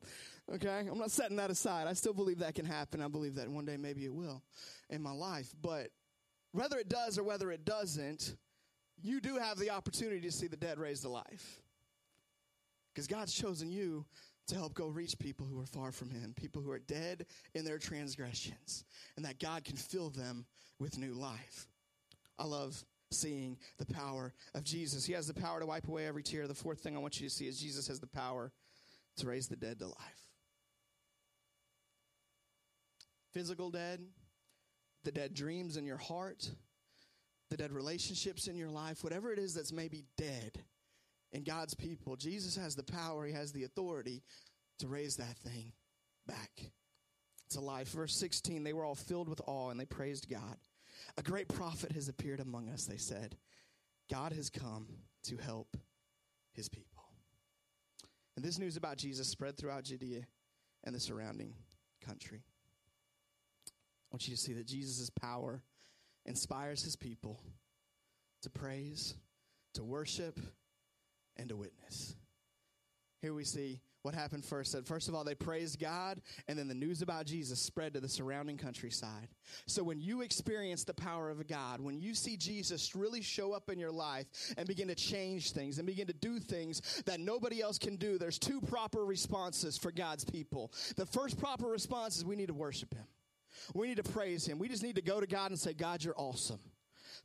Okay? 0.52 0.86
I'm 0.90 0.98
not 0.98 1.10
setting 1.10 1.36
that 1.36 1.50
aside. 1.50 1.86
I 1.86 1.94
still 1.94 2.12
believe 2.12 2.38
that 2.40 2.54
can 2.54 2.66
happen. 2.66 3.00
I 3.00 3.08
believe 3.08 3.36
that 3.36 3.48
one 3.48 3.64
day 3.64 3.76
maybe 3.76 4.04
it 4.04 4.12
will 4.12 4.42
in 4.90 5.02
my 5.02 5.12
life. 5.12 5.54
But 5.62 5.88
whether 6.52 6.78
it 6.78 6.88
does 6.88 7.18
or 7.18 7.22
whether 7.22 7.50
it 7.50 7.64
doesn't, 7.64 8.36
you 9.02 9.20
do 9.20 9.36
have 9.36 9.58
the 9.58 9.70
opportunity 9.70 10.20
to 10.20 10.32
see 10.32 10.46
the 10.46 10.56
dead 10.56 10.78
raised 10.78 11.02
to 11.02 11.08
life. 11.08 11.60
Because 12.92 13.06
God's 13.06 13.34
chosen 13.34 13.72
you 13.72 14.04
to 14.46 14.54
help 14.54 14.74
go 14.74 14.88
reach 14.88 15.18
people 15.18 15.46
who 15.46 15.58
are 15.60 15.66
far 15.66 15.90
from 15.90 16.10
Him, 16.10 16.34
people 16.36 16.62
who 16.62 16.70
are 16.70 16.78
dead 16.78 17.26
in 17.54 17.64
their 17.64 17.78
transgressions, 17.78 18.84
and 19.16 19.24
that 19.24 19.40
God 19.40 19.64
can 19.64 19.76
fill 19.76 20.10
them 20.10 20.44
with 20.78 20.98
new 20.98 21.14
life. 21.14 21.66
I 22.38 22.44
love 22.44 22.84
seeing 23.10 23.56
the 23.78 23.86
power 23.86 24.32
of 24.54 24.64
Jesus. 24.64 25.04
He 25.04 25.12
has 25.12 25.26
the 25.26 25.34
power 25.34 25.60
to 25.60 25.66
wipe 25.66 25.88
away 25.88 26.06
every 26.06 26.22
tear. 26.22 26.46
The 26.46 26.54
fourth 26.54 26.80
thing 26.80 26.96
I 26.96 27.00
want 27.00 27.20
you 27.20 27.28
to 27.28 27.34
see 27.34 27.46
is 27.46 27.58
Jesus 27.58 27.88
has 27.88 28.00
the 28.00 28.06
power 28.06 28.52
to 29.16 29.26
raise 29.26 29.48
the 29.48 29.56
dead 29.56 29.78
to 29.78 29.86
life. 29.86 30.23
Physical 33.34 33.70
dead, 33.70 34.00
the 35.02 35.12
dead 35.12 35.34
dreams 35.34 35.76
in 35.76 35.84
your 35.84 35.98
heart, 35.98 36.48
the 37.50 37.56
dead 37.56 37.72
relationships 37.72 38.46
in 38.46 38.56
your 38.56 38.70
life, 38.70 39.02
whatever 39.02 39.32
it 39.32 39.38
is 39.38 39.54
that's 39.54 39.72
maybe 39.72 40.04
dead 40.16 40.64
in 41.32 41.42
God's 41.42 41.74
people, 41.74 42.14
Jesus 42.14 42.56
has 42.56 42.76
the 42.76 42.84
power, 42.84 43.26
He 43.26 43.32
has 43.32 43.52
the 43.52 43.64
authority 43.64 44.22
to 44.78 44.86
raise 44.86 45.16
that 45.16 45.36
thing 45.38 45.72
back 46.26 46.70
to 47.50 47.60
life. 47.60 47.88
Verse 47.88 48.14
16, 48.16 48.62
they 48.62 48.72
were 48.72 48.84
all 48.84 48.94
filled 48.94 49.28
with 49.28 49.40
awe 49.46 49.70
and 49.70 49.78
they 49.78 49.84
praised 49.84 50.30
God. 50.30 50.56
A 51.18 51.22
great 51.22 51.48
prophet 51.48 51.92
has 51.92 52.08
appeared 52.08 52.40
among 52.40 52.68
us, 52.68 52.84
they 52.84 52.96
said. 52.96 53.36
God 54.10 54.32
has 54.32 54.48
come 54.48 54.86
to 55.24 55.36
help 55.36 55.76
his 56.52 56.68
people. 56.68 57.02
And 58.36 58.44
this 58.44 58.58
news 58.58 58.76
about 58.76 58.96
Jesus 58.96 59.28
spread 59.28 59.56
throughout 59.56 59.84
Judea 59.84 60.26
and 60.84 60.94
the 60.94 61.00
surrounding 61.00 61.54
country. 62.04 62.44
Want 64.14 64.28
you 64.28 64.36
to 64.36 64.40
see 64.40 64.52
that 64.52 64.68
Jesus' 64.68 65.10
power 65.10 65.60
inspires 66.24 66.84
his 66.84 66.94
people 66.94 67.40
to 68.42 68.48
praise, 68.48 69.16
to 69.72 69.82
worship, 69.82 70.38
and 71.36 71.48
to 71.48 71.56
witness. 71.56 72.14
Here 73.22 73.34
we 73.34 73.42
see 73.42 73.80
what 74.02 74.14
happened 74.14 74.44
first. 74.44 74.70
Said 74.70 74.86
first 74.86 75.08
of 75.08 75.16
all, 75.16 75.24
they 75.24 75.34
praised 75.34 75.80
God, 75.80 76.20
and 76.46 76.56
then 76.56 76.68
the 76.68 76.76
news 76.76 77.02
about 77.02 77.26
Jesus 77.26 77.58
spread 77.58 77.92
to 77.94 78.00
the 78.00 78.08
surrounding 78.08 78.56
countryside. 78.56 79.26
So 79.66 79.82
when 79.82 80.00
you 80.00 80.22
experience 80.22 80.84
the 80.84 80.94
power 80.94 81.28
of 81.28 81.44
God, 81.48 81.80
when 81.80 81.98
you 81.98 82.14
see 82.14 82.36
Jesus 82.36 82.94
really 82.94 83.20
show 83.20 83.52
up 83.52 83.68
in 83.68 83.80
your 83.80 83.90
life 83.90 84.26
and 84.56 84.68
begin 84.68 84.86
to 84.86 84.94
change 84.94 85.50
things 85.50 85.78
and 85.78 85.88
begin 85.88 86.06
to 86.06 86.12
do 86.12 86.38
things 86.38 87.02
that 87.06 87.18
nobody 87.18 87.60
else 87.60 87.80
can 87.80 87.96
do, 87.96 88.16
there's 88.16 88.38
two 88.38 88.60
proper 88.60 89.04
responses 89.04 89.76
for 89.76 89.90
God's 89.90 90.24
people. 90.24 90.72
The 90.94 91.06
first 91.06 91.36
proper 91.36 91.66
response 91.66 92.16
is 92.16 92.24
we 92.24 92.36
need 92.36 92.46
to 92.46 92.54
worship 92.54 92.94
Him. 92.94 93.06
We 93.74 93.88
need 93.88 93.96
to 93.96 94.02
praise 94.02 94.46
Him. 94.46 94.58
We 94.58 94.68
just 94.68 94.82
need 94.82 94.96
to 94.96 95.02
go 95.02 95.20
to 95.20 95.26
God 95.26 95.50
and 95.50 95.58
say, 95.58 95.72
God, 95.74 96.02
you're 96.02 96.14
awesome. 96.16 96.60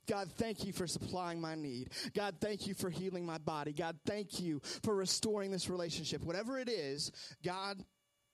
God, 0.07 0.29
thank 0.37 0.65
you 0.65 0.73
for 0.73 0.87
supplying 0.87 1.39
my 1.39 1.55
need. 1.55 1.89
God, 2.15 2.35
thank 2.41 2.67
you 2.67 2.73
for 2.73 2.89
healing 2.89 3.25
my 3.25 3.37
body. 3.37 3.73
God, 3.73 3.97
thank 4.05 4.39
you 4.39 4.61
for 4.83 4.95
restoring 4.95 5.51
this 5.51 5.69
relationship. 5.69 6.23
Whatever 6.23 6.59
it 6.59 6.69
is, 6.69 7.11
God, 7.43 7.83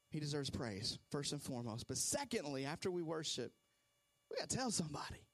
He 0.10 0.20
deserves 0.20 0.50
praise, 0.50 0.98
first 1.12 1.32
and 1.32 1.42
foremost. 1.42 1.88
But 1.88 1.98
secondly, 1.98 2.66
after 2.66 2.92
we 2.92 3.02
worship, 3.02 3.52
we 4.30 4.38
got 4.38 4.50
to 4.50 4.56
tell 4.56 4.72
somebody. 4.72 5.25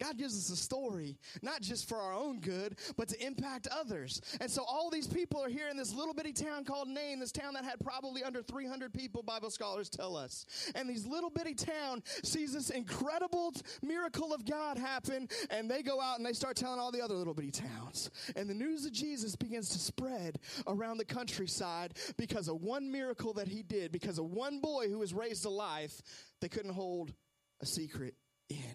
God 0.00 0.18
gives 0.18 0.36
us 0.36 0.50
a 0.50 0.60
story, 0.60 1.18
not 1.42 1.60
just 1.60 1.88
for 1.88 1.96
our 1.96 2.12
own 2.12 2.40
good, 2.40 2.76
but 2.96 3.08
to 3.08 3.24
impact 3.24 3.68
others. 3.70 4.20
And 4.40 4.50
so 4.50 4.64
all 4.64 4.90
these 4.90 5.06
people 5.06 5.42
are 5.42 5.48
here 5.48 5.68
in 5.68 5.76
this 5.76 5.94
little 5.94 6.14
bitty 6.14 6.32
town 6.32 6.64
called 6.64 6.88
Nain, 6.88 7.20
this 7.20 7.32
town 7.32 7.54
that 7.54 7.64
had 7.64 7.78
probably 7.80 8.24
under 8.24 8.42
300 8.42 8.92
people, 8.92 9.22
Bible 9.22 9.50
scholars 9.50 9.88
tell 9.88 10.16
us. 10.16 10.46
And 10.74 10.88
these 10.88 11.06
little 11.06 11.30
bitty 11.30 11.54
town 11.54 12.02
sees 12.24 12.52
this 12.52 12.70
incredible 12.70 13.52
miracle 13.82 14.34
of 14.34 14.44
God 14.44 14.78
happen, 14.78 15.28
and 15.50 15.70
they 15.70 15.82
go 15.82 16.00
out 16.00 16.18
and 16.18 16.26
they 16.26 16.32
start 16.32 16.56
telling 16.56 16.80
all 16.80 16.90
the 16.90 17.02
other 17.02 17.14
little 17.14 17.34
bitty 17.34 17.52
towns. 17.52 18.10
And 18.34 18.48
the 18.50 18.54
news 18.54 18.86
of 18.86 18.92
Jesus 18.92 19.36
begins 19.36 19.68
to 19.70 19.78
spread 19.78 20.38
around 20.66 20.98
the 20.98 21.04
countryside 21.04 21.94
because 22.16 22.48
of 22.48 22.62
one 22.62 22.90
miracle 22.90 23.32
that 23.34 23.48
he 23.48 23.62
did, 23.62 23.92
because 23.92 24.18
of 24.18 24.26
one 24.26 24.60
boy 24.60 24.88
who 24.88 24.98
was 24.98 25.14
raised 25.14 25.42
to 25.42 25.50
life, 25.50 26.02
they 26.40 26.48
couldn't 26.48 26.74
hold 26.74 27.12
a 27.60 27.66
secret 27.66 28.14
in 28.48 28.74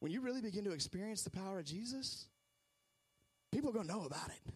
when 0.00 0.12
you 0.12 0.20
really 0.20 0.40
begin 0.40 0.64
to 0.64 0.72
experience 0.72 1.22
the 1.22 1.30
power 1.30 1.58
of 1.58 1.64
Jesus, 1.64 2.26
people 3.52 3.70
are 3.70 3.72
going 3.72 3.86
to 3.86 3.92
know 3.92 4.04
about 4.04 4.28
it. 4.28 4.52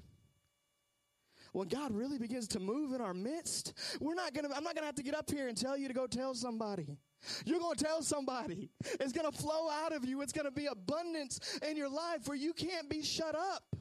When 1.53 1.69
God 1.69 1.93
really 1.93 2.19
begins 2.19 2.49
to 2.49 2.61
move 2.61 2.93
in 2.95 3.03
our 3.03 3.13
midst, 3.13 3.75
we're 4.01 4.15
not 4.15 4.33
going 4.33 4.49
to, 4.49 4.57
I'm 4.57 4.65
not 4.65 4.75
going 4.75 4.83
to 4.83 4.87
have 4.87 4.95
to 4.95 5.03
get 5.03 5.15
up 5.15 5.31
here 5.31 5.49
and 5.49 5.57
tell 5.57 5.77
you 5.77 5.87
to 5.87 5.95
go 5.95 6.07
tell 6.07 6.35
somebody. 6.35 6.97
You're 7.45 7.61
going 7.61 7.77
to 7.77 7.85
tell 7.85 8.03
somebody. 8.03 8.71
It's 9.01 9.13
going 9.13 9.31
to 9.31 9.37
flow 9.37 9.69
out 9.69 9.93
of 9.93 10.05
you. 10.05 10.23
It's 10.23 10.33
going 10.33 10.47
to 10.47 10.51
be 10.51 10.67
abundance 10.67 11.59
in 11.69 11.77
your 11.77 11.91
life 11.91 12.27
where 12.27 12.39
you 12.39 12.55
can't 12.55 12.89
be 12.89 13.03
shut 13.03 13.35
up 13.35 13.77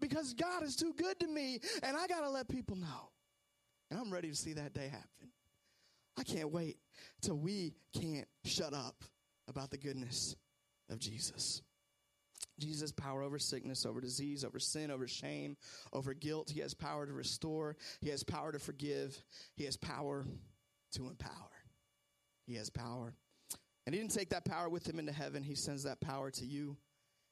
because 0.00 0.32
God 0.32 0.62
is 0.62 0.76
too 0.76 0.94
good 0.96 1.20
to 1.20 1.26
me 1.26 1.60
and 1.82 1.96
I 1.96 2.06
got 2.06 2.20
to 2.20 2.30
let 2.30 2.48
people 2.48 2.76
know. 2.76 3.10
And 3.90 4.00
I'm 4.00 4.10
ready 4.10 4.30
to 4.30 4.36
see 4.36 4.54
that 4.54 4.72
day 4.72 4.88
happen. 4.88 5.30
I 6.18 6.24
can't 6.24 6.50
wait 6.50 6.78
till 7.20 7.36
we 7.36 7.74
can't 7.92 8.26
shut 8.44 8.72
up 8.72 9.04
about 9.46 9.70
the 9.70 9.78
goodness 9.78 10.36
of 10.90 10.98
Jesus. 10.98 11.62
Jesus' 12.58 12.92
power 12.92 13.22
over 13.22 13.38
sickness, 13.38 13.86
over 13.86 14.00
disease, 14.00 14.44
over 14.44 14.58
sin, 14.58 14.90
over 14.90 15.06
shame, 15.06 15.56
over 15.92 16.12
guilt. 16.14 16.50
He 16.50 16.60
has 16.60 16.74
power 16.74 17.06
to 17.06 17.12
restore. 17.12 17.76
He 18.00 18.08
has 18.10 18.22
power 18.22 18.52
to 18.52 18.58
forgive. 18.58 19.22
He 19.54 19.64
has 19.64 19.76
power 19.76 20.26
to 20.92 21.08
empower. 21.08 21.32
He 22.46 22.56
has 22.56 22.70
power. 22.70 23.14
And 23.86 23.94
he 23.94 24.00
didn't 24.00 24.14
take 24.14 24.30
that 24.30 24.44
power 24.44 24.68
with 24.68 24.88
him 24.88 24.98
into 24.98 25.12
heaven. 25.12 25.42
He 25.42 25.54
sends 25.54 25.84
that 25.84 26.00
power 26.00 26.30
to 26.32 26.44
you 26.44 26.76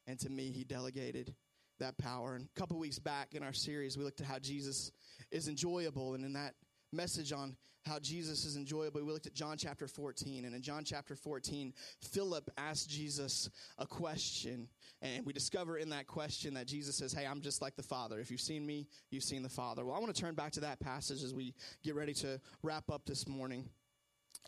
and 0.07 0.17
to 0.19 0.29
me. 0.29 0.51
He 0.51 0.63
delegated 0.63 1.35
that 1.79 1.97
power. 1.97 2.35
And 2.35 2.45
a 2.45 2.59
couple 2.59 2.79
weeks 2.79 2.99
back 2.99 3.33
in 3.33 3.43
our 3.43 3.53
series, 3.53 3.97
we 3.97 4.03
looked 4.03 4.21
at 4.21 4.27
how 4.27 4.39
Jesus 4.39 4.91
is 5.31 5.47
enjoyable. 5.47 6.13
And 6.13 6.23
in 6.23 6.33
that 6.33 6.55
message 6.93 7.31
on 7.31 7.55
how 7.87 7.99
Jesus 7.99 8.45
is 8.45 8.55
enjoyable, 8.55 9.03
we 9.03 9.11
looked 9.11 9.27
at 9.27 9.33
John 9.33 9.57
chapter 9.57 9.87
14. 9.87 10.45
And 10.45 10.53
in 10.53 10.61
John 10.61 10.83
chapter 10.83 11.15
14, 11.15 11.73
Philip 12.01 12.49
asked 12.57 12.89
Jesus 12.89 13.49
a 13.77 13.87
question. 13.87 14.67
And 15.01 15.25
we 15.25 15.33
discover 15.33 15.77
in 15.77 15.89
that 15.89 16.07
question 16.07 16.53
that 16.55 16.67
Jesus 16.67 16.97
says, 16.97 17.13
Hey, 17.13 17.25
I'm 17.25 17.41
just 17.41 17.61
like 17.61 17.75
the 17.75 17.83
Father. 17.83 18.19
If 18.19 18.29
you've 18.29 18.41
seen 18.41 18.65
me, 18.65 18.87
you've 19.09 19.23
seen 19.23 19.43
the 19.43 19.49
Father. 19.49 19.85
Well, 19.85 19.95
I 19.95 19.99
want 19.99 20.13
to 20.13 20.21
turn 20.21 20.35
back 20.35 20.51
to 20.53 20.59
that 20.61 20.79
passage 20.79 21.23
as 21.23 21.33
we 21.33 21.55
get 21.83 21.95
ready 21.95 22.13
to 22.15 22.39
wrap 22.61 22.89
up 22.91 23.05
this 23.05 23.27
morning. 23.27 23.69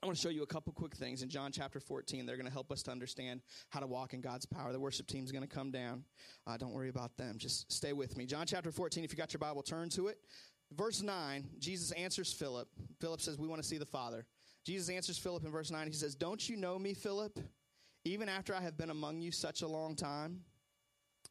I 0.02 0.06
want 0.06 0.18
to 0.18 0.22
show 0.22 0.30
you 0.30 0.44
a 0.44 0.48
couple 0.48 0.72
quick 0.72 0.96
things 0.96 1.24
in 1.24 1.30
John 1.30 1.52
chapter 1.52 1.82
14. 1.82 2.26
They're 2.26 2.38
going 2.38 2.46
to 2.46 2.52
help 2.52 2.72
us 2.72 2.82
to 2.84 2.92
understand 2.92 3.42
how 3.70 3.82
to 3.82 3.88
walk 3.88 4.14
in 4.14 4.22
God's 4.22 4.46
power. 4.46 4.72
The 4.72 4.80
worship 4.80 5.08
team's 5.08 5.32
going 5.32 5.46
to 5.46 5.48
come 5.48 5.72
down. 5.72 6.06
Uh, 6.48 6.56
don't 6.56 6.72
worry 6.72 6.88
about 6.88 7.18
them. 7.18 7.36
Just 7.38 7.70
stay 7.72 7.92
with 7.92 8.16
me. 8.16 8.26
John 8.26 8.46
chapter 8.46 8.72
14, 8.72 9.04
if 9.04 9.12
you 9.12 9.18
got 9.18 9.34
your 9.34 9.40
Bible, 9.40 9.62
turn 9.62 9.90
to 9.90 10.08
it. 10.08 10.18
Verse 10.76 11.02
9, 11.02 11.48
Jesus 11.60 11.92
answers 11.92 12.32
Philip. 12.32 12.68
Philip 13.00 13.22
says, 13.22 13.38
We 13.38 13.48
want 13.48 13.62
to 13.62 13.68
see 13.68 13.78
the 13.78 13.86
Father. 13.86 14.26
Jesus 14.66 14.90
answers 14.90 15.18
Philip 15.18 15.44
in 15.44 15.52
verse 15.52 15.72
9. 15.72 15.88
He 15.88 15.94
says, 15.94 16.16
Don't 16.16 16.48
you 16.48 16.56
know 16.56 16.78
me, 16.78 16.94
Philip, 16.94 17.40
even 18.06 18.30
after 18.30 18.54
I 18.54 18.62
have 18.62 18.78
been 18.78 18.92
among 18.92 19.22
you 19.22 19.32
such 19.32 19.62
a 19.62 19.68
long 19.68 19.96
time? 19.96 20.42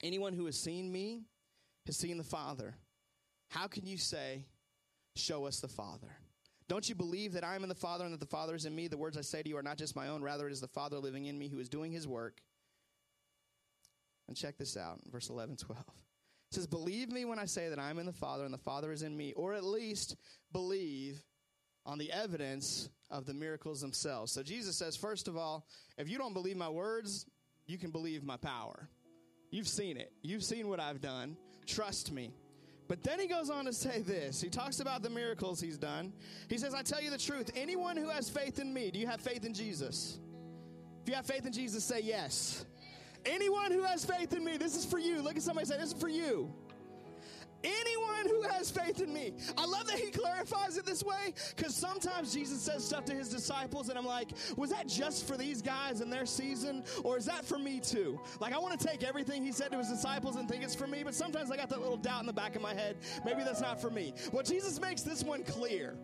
Anyone 0.03 0.33
who 0.33 0.47
has 0.47 0.59
seen 0.59 0.91
me 0.91 1.23
has 1.87 1.97
seen 1.97 2.19
the 2.19 2.25
Father. 2.25 2.75
How 3.49 3.67
can 3.69 3.87
you 3.87 3.97
say, 3.97 4.45
Show 5.15 5.47
us 5.47 5.61
the 5.61 5.69
Father? 5.69 6.09
Don't 6.69 6.89
you 6.89 6.95
believe 6.95 7.33
that 7.33 7.45
I 7.45 7.57
am 7.57 7.63
in 7.63 7.69
the 7.69 7.75
Father 7.75 8.05
and 8.05 8.13
that 8.13 8.21
the 8.21 8.27
Father 8.27 8.55
is 8.55 8.67
in 8.67 8.75
me? 8.75 8.89
The 8.89 8.99
words 8.99 9.17
I 9.17 9.23
say 9.23 9.43
to 9.43 9.49
you 9.49 9.57
are 9.57 9.63
not 9.63 9.79
just 9.79 9.97
my 9.97 10.09
own, 10.09 10.23
rather, 10.23 10.47
it 10.47 10.53
is 10.53 10.61
the 10.61 10.69
Father 10.69 10.99
living 10.99 11.25
in 11.25 11.39
me 11.39 11.49
who 11.49 11.59
is 11.59 11.69
doing 11.69 11.91
his 11.91 12.07
work. 12.07 12.43
And 14.29 14.37
check 14.37 14.59
this 14.59 14.77
out, 14.77 15.01
verse 15.11 15.31
11, 15.31 15.57
12. 15.57 15.83
It 16.51 16.55
says, 16.55 16.67
Believe 16.67 17.11
me 17.11 17.25
when 17.25 17.39
I 17.39 17.45
say 17.45 17.69
that 17.69 17.79
I'm 17.79 17.99
in 17.99 18.07
the 18.07 18.13
Father 18.13 18.45
and 18.45 18.55
the 18.55 18.59
Father 18.59 18.93
is 18.93 19.03
in 19.03 19.17
me, 19.17 19.33
or 19.35 19.55
at 19.55 19.65
least 19.65 20.17
believe 20.53 21.23
on 21.89 21.99
the 21.99 22.13
evidence 22.13 22.91
of 23.11 23.25
the 23.25 23.35
miracles 23.35 23.81
themselves. 23.81 24.31
So 24.33 24.43
Jesus 24.43 24.77
says, 24.77 24.97
first 24.97 25.29
of 25.29 25.37
all, 25.37 25.67
if 25.97 26.09
you 26.09 26.19
don't 26.19 26.35
believe 26.35 26.57
my 26.57 26.69
words, 26.69 27.27
you 27.67 27.79
can 27.79 27.91
believe 27.91 28.23
my 28.23 28.37
power. 28.37 28.89
You've 29.51 29.69
seen 29.69 29.97
it, 29.97 30.13
you've 30.23 30.45
seen 30.45 30.69
what 30.69 30.81
I've 30.81 31.01
done. 31.01 31.37
Trust 31.67 32.13
me. 32.13 32.35
But 32.87 33.03
then 33.03 33.21
he 33.21 33.27
goes 33.27 33.51
on 33.51 33.67
to 33.67 33.73
say 33.73 34.01
this. 34.01 34.41
He 34.41 34.49
talks 34.49 34.81
about 34.81 35.03
the 35.03 35.11
miracles 35.11 35.61
he's 35.61 35.77
done. 35.77 36.13
He 36.49 36.57
says, 36.57 36.73
I 36.75 36.83
tell 36.83 37.03
you 37.03 37.11
the 37.11 37.19
truth. 37.19 37.51
Anyone 37.55 37.99
who 37.99 38.09
has 38.09 38.31
faith 38.31 38.59
in 38.59 38.73
me, 38.73 38.91
do 38.91 38.99
you 38.99 39.07
have 39.07 39.21
faith 39.21 39.45
in 39.45 39.53
Jesus? 39.53 40.19
If 41.03 41.09
you 41.09 41.15
have 41.15 41.27
faith 41.27 41.45
in 41.45 41.53
Jesus, 41.53 41.85
say 41.85 42.01
yes. 42.03 42.65
Anyone 43.29 43.73
who 43.73 43.83
has 43.83 44.05
faith 44.05 44.33
in 44.33 44.45
me, 44.45 44.57
this 44.57 44.77
is 44.77 44.85
for 44.85 44.99
you. 44.99 45.23
Look 45.23 45.37
at 45.37 45.43
somebody 45.43 45.67
say, 45.67 45.77
This 45.77 45.93
is 45.93 46.01
for 46.01 46.09
you. 46.09 46.53
Anyone 47.65 48.27
who 48.27 48.43
has 48.43 48.71
faith 48.71 49.01
in 49.01 49.13
me. 49.13 49.33
I 49.57 49.67
love 49.67 49.89
that 49.89 49.99
he 49.99 50.11
clarifies 50.11 50.77
it 50.77 50.87
this 50.87 51.03
way 51.03 51.35
because 51.57 51.75
sometimes 51.75 52.33
Jesus 52.33 52.61
says 52.63 52.85
stuff 52.85 53.05
to 53.07 53.15
his 53.15 53.29
disciples, 53.29 53.89
and 53.89 53.99
I'm 53.99 54.07
like, 54.07 54.29
was 54.57 54.71
that 54.71 54.87
just 54.87 55.27
for 55.27 55.37
these 55.37 55.61
guys 55.61 56.01
in 56.01 56.09
their 56.09 56.25
season, 56.25 56.85
or 57.03 57.19
is 57.19 57.25
that 57.25 57.45
for 57.45 57.59
me 57.59 57.81
too? 57.81 58.21
Like, 58.39 58.53
I 58.53 58.59
want 58.59 58.79
to 58.79 58.87
take 58.87 59.03
everything 59.03 59.45
he 59.45 59.51
said 59.51 59.73
to 59.73 59.79
his 59.79 59.89
disciples 59.89 60.37
and 60.37 60.49
think 60.49 60.63
it's 60.63 60.75
for 60.75 60.87
me, 60.87 61.03
but 61.03 61.15
sometimes 61.15 61.51
I 61.51 61.57
got 61.57 61.69
that 61.71 61.81
little 61.81 61.97
doubt 61.97 62.21
in 62.21 62.27
the 62.27 62.33
back 62.33 62.55
of 62.55 62.63
my 62.63 62.75
head. 62.75 62.97
Maybe 63.25 63.43
that's 63.43 63.61
not 63.61 63.81
for 63.81 63.91
me. 63.91 64.15
Well, 64.33 64.45
Jesus 64.45 64.81
makes 64.81 65.03
this 65.03 65.25
one 65.25 65.43
clear 65.43 65.97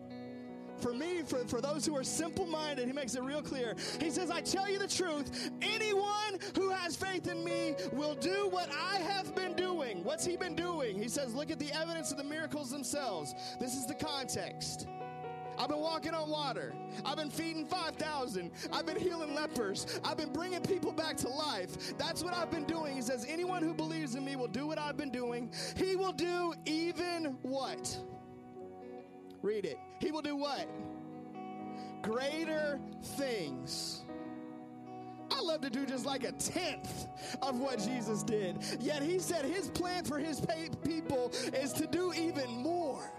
for 0.79 0.93
me, 0.93 1.21
for, 1.23 1.39
for 1.47 1.61
those 1.61 1.85
who 1.85 1.95
are 1.95 2.03
simple 2.03 2.45
minded, 2.45 2.87
he 2.87 2.93
makes 2.93 3.15
it 3.15 3.23
real 3.23 3.41
clear. 3.41 3.75
He 3.99 4.09
says, 4.09 4.29
I 4.31 4.41
tell 4.41 4.69
you 4.69 4.79
the 4.79 4.87
truth, 4.87 5.51
anyone 5.61 6.39
who 6.55 6.69
has 6.69 6.95
faith 6.95 7.27
in 7.27 7.43
me 7.43 7.75
will 7.91 8.15
do 8.15 8.47
what 8.49 8.69
I 8.71 8.97
have 8.97 9.35
been 9.35 9.53
doing. 9.53 10.03
What's 10.03 10.25
he 10.25 10.37
been 10.37 10.55
doing? 10.55 11.01
He 11.01 11.09
says, 11.09 11.33
look 11.33 11.51
at 11.51 11.59
the 11.59 11.71
evidence 11.73 12.11
of 12.11 12.17
the 12.17 12.23
miracles 12.23 12.69
themselves. 12.69 13.33
This 13.59 13.75
is 13.75 13.85
the 13.85 13.95
context. 13.95 14.87
I've 15.57 15.69
been 15.69 15.79
walking 15.79 16.13
on 16.13 16.29
water. 16.29 16.73
I've 17.05 17.17
been 17.17 17.29
feeding 17.29 17.65
5,000. 17.65 18.51
I've 18.71 18.85
been 18.85 18.99
healing 18.99 19.33
lepers. 19.33 19.99
I've 20.03 20.17
been 20.17 20.33
bringing 20.33 20.61
people 20.61 20.91
back 20.91 21.17
to 21.17 21.29
life. 21.29 21.97
That's 21.97 22.23
what 22.23 22.33
I've 22.33 22.51
been 22.51 22.65
doing. 22.65 22.95
He 22.95 23.01
says, 23.01 23.25
anyone 23.27 23.63
who 23.63 23.73
believes 23.73 24.15
in 24.15 24.25
me 24.25 24.35
will 24.35 24.47
do 24.47 24.67
what 24.67 24.77
I've 24.77 24.97
been 24.97 25.11
doing. 25.11 25.51
He 25.77 25.95
will 25.95 26.11
do 26.11 26.53
even 26.65 27.37
what? 27.41 27.97
Read 29.45 29.65
it. 29.65 29.77
He 29.99 30.11
will 30.11 30.23
do 30.23 30.35
what? 30.35 30.67
Greater 32.01 32.79
things. 33.03 34.01
I 35.29 35.39
love 35.39 35.61
to 35.61 35.69
do 35.69 35.85
just 35.85 36.03
like 36.03 36.23
a 36.23 36.31
tenth 36.31 37.05
of 37.43 37.59
what 37.59 37.77
Jesus 37.77 38.23
did. 38.23 38.57
Yet 38.79 39.03
he 39.03 39.19
said 39.19 39.45
his 39.45 39.69
plan 39.69 40.03
for 40.03 40.17
his 40.17 40.41
people 40.83 41.31
is 41.53 41.73
to 41.73 41.85
do 41.85 42.11
even 42.13 42.49
more. 42.49 43.11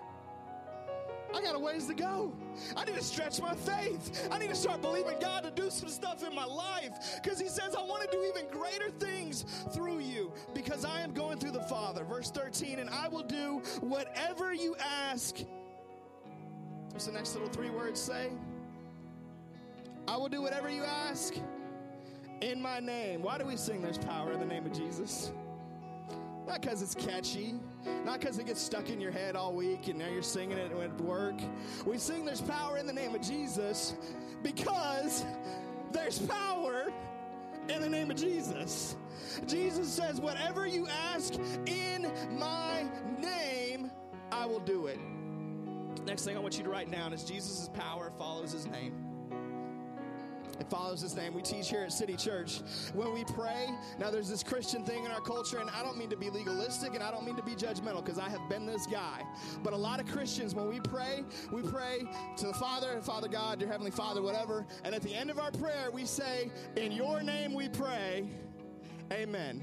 I 1.33 1.41
got 1.43 1.55
a 1.55 1.61
ways 1.61 1.87
to 1.87 1.95
go. 1.95 2.33
I 2.77 2.85
need 2.85 2.97
to 2.97 3.05
stretch 3.05 3.41
my 3.41 3.55
faith. 3.55 4.29
I 4.33 4.39
need 4.39 4.49
to 4.49 4.57
start 4.57 4.83
believing 4.83 5.19
God 5.21 5.45
to 5.45 5.53
do 5.53 5.71
some 5.71 5.89
stuff 5.89 6.27
in 6.27 6.35
my 6.35 6.45
life 6.45 7.21
because 7.23 7.39
He 7.39 7.49
says, 7.49 7.75
I 7.77 7.83
want 7.83 8.03
to 8.03 8.17
do 8.17 8.25
even 8.25 8.51
greater 8.51 8.91
things 8.91 9.45
through 9.73 9.99
you 9.99 10.33
because 10.55 10.85
I 10.85 11.03
am 11.03 11.13
going 11.13 11.39
through 11.39 11.51
the 11.51 11.65
Father. 11.65 12.05
Verse 12.05 12.31
13, 12.31 12.79
and 12.79 12.89
I 12.89 13.09
will 13.09 13.25
do 13.25 13.61
whatever 13.81 14.55
you 14.55 14.77
ask 14.79 15.37
What's 16.97 17.05
the 17.05 17.13
next 17.13 17.35
little 17.35 17.51
three 17.51 17.69
words 17.69 18.01
say? 18.01 18.31
I 20.09 20.17
will 20.17 20.31
do 20.31 20.41
whatever 20.41 20.71
you 20.71 20.83
ask 20.83 21.35
in 22.41 22.63
my 22.63 22.81
name. 22.81 23.21
Why 23.21 23.37
do 23.37 23.45
we 23.45 23.59
sing 23.59 23.83
there's 23.83 23.99
power 23.99 24.33
in 24.33 24.41
the 24.41 24.47
name 24.47 24.65
of 24.65 24.73
Jesus? 24.73 25.31
Not 26.47 26.63
because 26.63 26.81
it's 26.81 26.95
catchy, 26.95 27.57
not 28.07 28.21
because 28.21 28.39
it 28.39 28.47
gets 28.47 28.63
stuck 28.63 28.89
in 28.89 28.99
your 28.99 29.11
head 29.11 29.37
all 29.37 29.53
week 29.53 29.89
and 29.89 29.99
now 29.99 30.09
you're 30.09 30.23
singing 30.23 30.57
it 30.57 30.73
at 30.73 31.01
work. 31.03 31.35
We 31.85 31.99
sing 31.99 32.25
there's 32.25 32.41
power 32.41 32.79
in 32.79 32.87
the 32.87 32.95
name 32.95 33.15
of 33.15 33.21
Jesus 33.21 33.95
because 34.43 35.27
there's 35.93 36.21
power 36.21 36.91
in 37.69 37.83
the 37.83 37.91
name 37.91 38.11
of 38.11 38.17
Jesus. 38.17 38.97
Jesus 39.47 39.87
says, 39.87 40.19
Whatever 40.19 40.67
you 40.67 40.87
ask 40.89 41.35
in 41.67 42.11
my 42.39 42.87
name, 43.21 43.91
I 44.33 44.47
will 44.47 44.61
do 44.61 44.87
it. 44.87 44.99
Next 46.07 46.25
thing 46.25 46.37
I 46.37 46.41
want 46.41 46.57
you 46.57 46.63
to 46.63 46.71
write 46.71 46.89
down 46.93 47.13
is 47.13 47.25
Jesus' 47.25 47.69
power 47.75 48.13
follows 48.17 48.53
his 48.53 48.67
name. 48.67 48.95
It 50.61 50.71
follows 50.71 51.01
his 51.01 51.17
name. 51.17 51.35
We 51.35 51.43
teach 51.43 51.69
here 51.69 51.83
at 51.83 51.93
City 51.93 52.15
Church 52.15 52.61
when 52.95 53.13
we 53.13 53.25
pray. 53.25 53.69
Now, 53.99 54.11
there's 54.13 54.29
this 54.29 54.45
Christian 54.45 54.85
thing 54.85 55.05
in 55.05 55.11
our 55.11 55.21
culture, 55.21 55.59
and 55.59 55.69
I 55.69 55.83
don't 55.83 55.99
mean 55.99 56.09
to 56.11 56.17
be 56.17 56.31
legalistic 56.31 56.95
and 56.95 57.03
I 57.03 57.11
don't 57.11 57.27
mean 57.27 57.35
to 57.35 57.43
be 57.43 57.57
judgmental 57.57 58.05
because 58.05 58.21
I 58.21 58.29
have 58.29 58.49
been 58.49 58.67
this 58.67 58.87
guy. 58.87 59.25
But 59.65 59.73
a 59.73 59.77
lot 59.77 59.99
of 59.99 60.07
Christians, 60.07 60.55
when 60.55 60.69
we 60.69 60.79
pray, 60.79 61.25
we 61.51 61.61
pray 61.63 62.05
to 62.37 62.47
the 62.47 62.55
Father, 62.55 63.01
Father 63.03 63.29
God, 63.29 63.61
your 63.61 63.69
Heavenly 63.69 63.91
Father, 63.91 64.23
whatever. 64.23 64.65
And 64.85 64.95
at 64.95 65.03
the 65.03 65.13
end 65.13 65.29
of 65.29 65.41
our 65.41 65.51
prayer, 65.51 65.91
we 65.93 66.05
say, 66.05 66.53
In 66.77 66.93
your 66.93 67.21
name 67.21 67.53
we 67.53 67.69
pray. 67.69 68.29
Amen. 69.13 69.63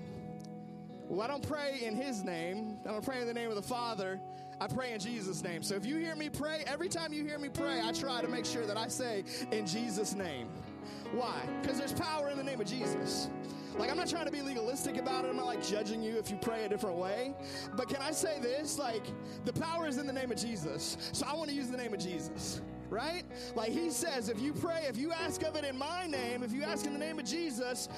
Well, 1.08 1.22
I 1.22 1.28
don't 1.28 1.48
pray 1.48 1.80
in 1.84 1.96
his 1.96 2.22
name. 2.22 2.78
I 2.86 2.92
don't 2.92 3.06
pray 3.06 3.22
in 3.22 3.28
the 3.28 3.34
name 3.34 3.50
of 3.50 3.56
the 3.56 3.62
Father. 3.62 4.20
I 4.64 4.68
pray 4.68 4.94
in 4.94 5.00
Jesus' 5.00 5.44
name. 5.44 5.62
So 5.62 5.76
if 5.76 5.86
you 5.86 5.98
hear 5.98 6.16
me 6.16 6.30
pray, 6.30 6.64
every 6.66 6.88
time 6.88 7.12
you 7.12 7.26
hear 7.26 7.38
me 7.38 7.50
pray, 7.50 7.82
I 7.84 7.92
try 7.92 8.22
to 8.22 8.30
make 8.30 8.46
sure 8.46 8.66
that 8.66 8.78
I 8.78 8.88
say 8.88 9.26
in 9.52 9.68
Jesus' 9.68 10.14
name. 10.14 10.48
Why? 11.12 11.36
Because 11.62 11.78
there's 11.78 11.92
power 11.92 12.30
in 12.30 12.38
the 12.38 12.46
name 12.46 12.62
of 12.62 12.68
Jesus. 12.68 13.28
Like, 13.78 13.92
I'm 13.92 13.98
not 13.98 14.08
trying 14.08 14.24
to 14.26 14.32
be 14.32 14.42
legalistic 14.42 14.96
about 14.96 15.26
it. 15.26 15.32
I'm 15.32 15.36
not 15.36 15.48
like 15.48 15.68
judging 15.68 16.02
you 16.02 16.18
if 16.18 16.32
you 16.32 16.38
pray 16.38 16.64
a 16.64 16.70
different 16.70 16.96
way. 16.96 17.34
But 17.76 17.90
can 17.90 18.02
I 18.02 18.12
say 18.12 18.40
this? 18.40 18.80
Like, 18.80 19.06
the 19.44 19.52
power 19.52 19.86
is 19.86 19.98
in 19.98 20.08
the 20.08 20.14
name 20.14 20.32
of 20.32 20.38
Jesus. 20.38 20.96
So 21.12 21.26
I 21.28 21.34
want 21.34 21.50
to 21.50 21.56
use 21.56 21.68
the 21.68 21.78
name 21.78 21.94
of 21.94 22.00
Jesus 22.00 22.62
right? 22.94 23.24
Like 23.56 23.72
he 23.72 23.90
says, 23.90 24.30
if 24.30 24.40
you 24.40 24.54
pray, 24.54 24.86
if 24.88 24.98
you 24.98 25.12
ask 25.12 25.42
of 25.42 25.56
it 25.56 25.66
in 25.66 25.76
my 25.76 26.06
name, 26.06 26.44
if 26.44 26.54
you 26.54 26.62
ask 26.62 26.86
in 26.86 26.94
the 26.94 27.00
name 27.00 27.18
of 27.18 27.26
Jesus, 27.26 27.90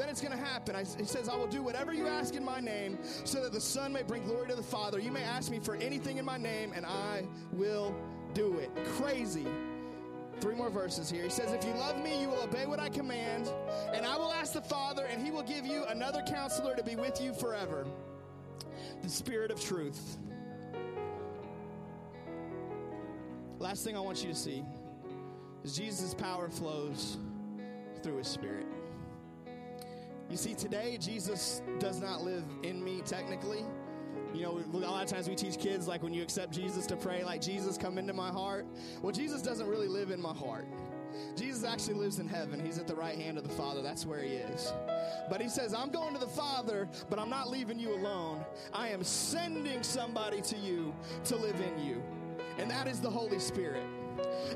then 0.00 0.08
it's 0.08 0.20
going 0.20 0.36
to 0.36 0.42
happen. 0.42 0.74
I, 0.74 0.84
he 0.84 1.04
says, 1.04 1.28
I 1.28 1.36
will 1.36 1.46
do 1.46 1.62
whatever 1.62 1.92
you 1.92 2.06
ask 2.06 2.34
in 2.34 2.44
my 2.44 2.58
name 2.58 2.98
so 3.24 3.42
that 3.42 3.52
the 3.52 3.60
Son 3.60 3.92
may 3.92 4.02
bring 4.02 4.24
glory 4.24 4.48
to 4.48 4.56
the 4.56 4.62
Father. 4.62 4.98
You 4.98 5.12
may 5.12 5.22
ask 5.22 5.50
me 5.50 5.60
for 5.60 5.76
anything 5.76 6.16
in 6.16 6.24
my 6.24 6.38
name, 6.38 6.72
and 6.74 6.86
I 6.86 7.24
will 7.52 7.94
do 8.32 8.58
it. 8.58 8.70
Crazy. 8.96 9.46
Three 10.40 10.54
more 10.54 10.70
verses 10.70 11.10
here. 11.10 11.24
He 11.24 11.28
says, 11.28 11.52
If 11.52 11.64
you 11.64 11.72
love 11.74 12.02
me, 12.02 12.18
you 12.18 12.28
will 12.28 12.42
obey 12.42 12.64
what 12.64 12.80
I 12.80 12.88
command, 12.88 13.52
and 13.92 14.06
I 14.06 14.16
will 14.16 14.32
ask 14.32 14.54
the 14.54 14.62
Father, 14.62 15.04
and 15.04 15.22
he 15.22 15.30
will 15.30 15.42
give 15.42 15.66
you 15.66 15.84
another 15.84 16.22
counselor 16.26 16.74
to 16.74 16.82
be 16.82 16.96
with 16.96 17.20
you 17.20 17.34
forever 17.34 17.86
the 19.02 19.08
Spirit 19.08 19.50
of 19.50 19.60
truth. 19.60 20.16
Last 23.58 23.84
thing 23.84 23.96
I 23.96 24.00
want 24.00 24.22
you 24.22 24.30
to 24.30 24.34
see 24.34 24.64
is 25.62 25.76
Jesus' 25.76 26.14
power 26.14 26.48
flows 26.48 27.18
through 28.02 28.16
his 28.16 28.28
Spirit. 28.28 28.66
You 30.30 30.36
see, 30.36 30.54
today, 30.54 30.96
Jesus 31.00 31.60
does 31.80 32.00
not 32.00 32.22
live 32.22 32.44
in 32.62 32.82
me 32.82 33.02
technically. 33.04 33.64
You 34.32 34.42
know, 34.42 34.62
a 34.72 34.76
lot 34.76 35.02
of 35.02 35.10
times 35.10 35.28
we 35.28 35.34
teach 35.34 35.58
kids, 35.58 35.88
like 35.88 36.04
when 36.04 36.14
you 36.14 36.22
accept 36.22 36.52
Jesus 36.52 36.86
to 36.86 36.96
pray, 36.96 37.24
like, 37.24 37.40
Jesus, 37.40 37.76
come 37.76 37.98
into 37.98 38.12
my 38.12 38.30
heart. 38.30 38.64
Well, 39.02 39.10
Jesus 39.10 39.42
doesn't 39.42 39.66
really 39.66 39.88
live 39.88 40.12
in 40.12 40.22
my 40.22 40.32
heart. 40.32 40.66
Jesus 41.34 41.64
actually 41.64 41.94
lives 41.94 42.20
in 42.20 42.28
heaven. 42.28 42.64
He's 42.64 42.78
at 42.78 42.86
the 42.86 42.94
right 42.94 43.18
hand 43.18 43.38
of 43.38 43.42
the 43.42 43.52
Father. 43.54 43.82
That's 43.82 44.06
where 44.06 44.22
he 44.22 44.34
is. 44.34 44.72
But 45.28 45.42
he 45.42 45.48
says, 45.48 45.74
I'm 45.74 45.90
going 45.90 46.14
to 46.14 46.20
the 46.20 46.28
Father, 46.28 46.88
but 47.08 47.18
I'm 47.18 47.28
not 47.28 47.50
leaving 47.50 47.80
you 47.80 47.92
alone. 47.92 48.44
I 48.72 48.90
am 48.90 49.02
sending 49.02 49.82
somebody 49.82 50.40
to 50.42 50.56
you 50.56 50.94
to 51.24 51.34
live 51.34 51.56
in 51.60 51.84
you. 51.84 52.00
And 52.58 52.70
that 52.70 52.86
is 52.86 53.00
the 53.00 53.10
Holy 53.10 53.40
Spirit. 53.40 53.82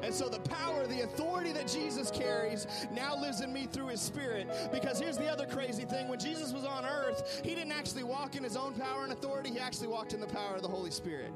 And 0.03 0.15
so 0.15 0.29
the 0.29 0.41
power, 0.41 0.87
the 0.87 1.03
authority 1.03 1.53
that 1.53 1.69
Jesus 1.69 2.11
carries 2.11 2.67
now 2.93 3.17
lives 3.17 3.41
in 3.41 3.53
me 3.53 3.67
through 3.67 3.89
his 3.89 4.01
spirit. 4.01 4.49
Because 4.73 4.99
here's 4.99 5.19
the 5.19 5.29
other 5.29 5.47
crazy 5.47 5.85
thing 5.85 6.09
when 6.09 6.19
Jesus 6.19 6.53
was 6.53 6.65
on 6.65 6.85
earth, 6.85 7.41
he 7.45 7.55
didn't 7.55 7.73
actually 7.73 8.05
walk 8.05 8.37
in 8.37 8.43
his 8.43 8.57
own 8.57 8.75
power 8.75 9.05
and 9.05 9.13
authority, 9.13 9.51
he 9.51 9.59
actually 9.59 9.89
walked 9.89 10.13
in 10.13 10.21
the 10.21 10.27
power 10.27 10.57
of 10.57 10.63
the 10.63 10.69
Holy 10.69 10.91
Spirit. 10.91 11.33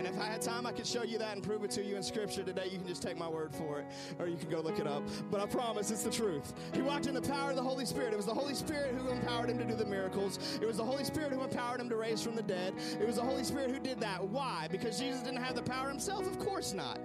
And 0.00 0.08
if 0.08 0.18
I 0.18 0.24
had 0.24 0.40
time, 0.40 0.64
I 0.64 0.72
could 0.72 0.86
show 0.86 1.02
you 1.02 1.18
that 1.18 1.34
and 1.34 1.42
prove 1.42 1.62
it 1.62 1.70
to 1.72 1.84
you 1.84 1.94
in 1.94 2.02
Scripture 2.02 2.42
today. 2.42 2.70
You 2.72 2.78
can 2.78 2.86
just 2.86 3.02
take 3.02 3.18
my 3.18 3.28
word 3.28 3.54
for 3.54 3.80
it, 3.80 3.86
or 4.18 4.28
you 4.28 4.38
can 4.38 4.48
go 4.48 4.60
look 4.60 4.78
it 4.78 4.86
up. 4.86 5.02
But 5.30 5.42
I 5.42 5.46
promise 5.46 5.90
it's 5.90 6.04
the 6.04 6.10
truth. 6.10 6.54
He 6.72 6.80
walked 6.80 7.06
in 7.06 7.12
the 7.12 7.20
power 7.20 7.50
of 7.50 7.56
the 7.56 7.62
Holy 7.62 7.84
Spirit. 7.84 8.14
It 8.14 8.16
was 8.16 8.24
the 8.24 8.32
Holy 8.32 8.54
Spirit 8.54 8.94
who 8.94 9.10
empowered 9.10 9.50
him 9.50 9.58
to 9.58 9.64
do 9.66 9.74
the 9.74 9.84
miracles. 9.84 10.58
It 10.62 10.66
was 10.66 10.78
the 10.78 10.84
Holy 10.86 11.04
Spirit 11.04 11.32
who 11.32 11.42
empowered 11.42 11.82
him 11.82 11.90
to 11.90 11.96
raise 11.96 12.22
from 12.22 12.34
the 12.34 12.42
dead. 12.42 12.72
It 12.98 13.06
was 13.06 13.16
the 13.16 13.22
Holy 13.22 13.44
Spirit 13.44 13.72
who 13.72 13.78
did 13.78 14.00
that. 14.00 14.26
Why? 14.26 14.68
Because 14.70 14.98
Jesus 14.98 15.20
didn't 15.20 15.42
have 15.42 15.54
the 15.54 15.62
power 15.62 15.90
himself? 15.90 16.26
Of 16.26 16.38
course 16.38 16.72
not. 16.72 16.98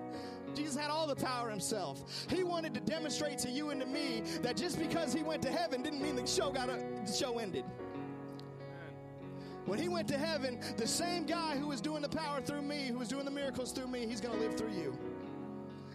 Jesus 0.55 0.77
had 0.77 0.89
all 0.89 1.05
the 1.05 1.17
power 1.17 1.49
himself. 1.49 2.25
He 2.29 2.45
wanted 2.45 2.73
to 2.75 2.79
demonstrate 2.79 3.39
to 3.39 3.51
you 3.51 3.71
and 3.71 3.81
to 3.81 3.87
me 3.87 4.23
that 4.41 4.55
just 4.55 4.79
because 4.79 5.13
he 5.13 5.21
went 5.21 5.41
to 5.41 5.51
heaven 5.51 5.81
didn't 5.81 6.01
mean 6.01 6.15
the 6.15 6.25
show 6.25 6.49
got 6.49 6.69
a, 6.69 6.81
the 7.05 7.11
show 7.11 7.39
ended. 7.39 7.65
When 9.65 9.79
he 9.79 9.89
went 9.89 10.07
to 10.09 10.17
heaven, 10.17 10.59
the 10.77 10.87
same 10.87 11.25
guy 11.25 11.57
who 11.57 11.67
was 11.67 11.81
doing 11.81 12.01
the 12.01 12.09
power 12.09 12.39
through 12.39 12.61
me, 12.61 12.87
who 12.87 12.99
was 12.99 13.07
doing 13.07 13.25
the 13.25 13.31
miracles 13.31 13.71
through 13.71 13.87
me, 13.87 14.05
he's 14.05 14.21
going 14.21 14.37
to 14.37 14.39
live 14.39 14.55
through 14.55 14.73
you. 14.73 14.97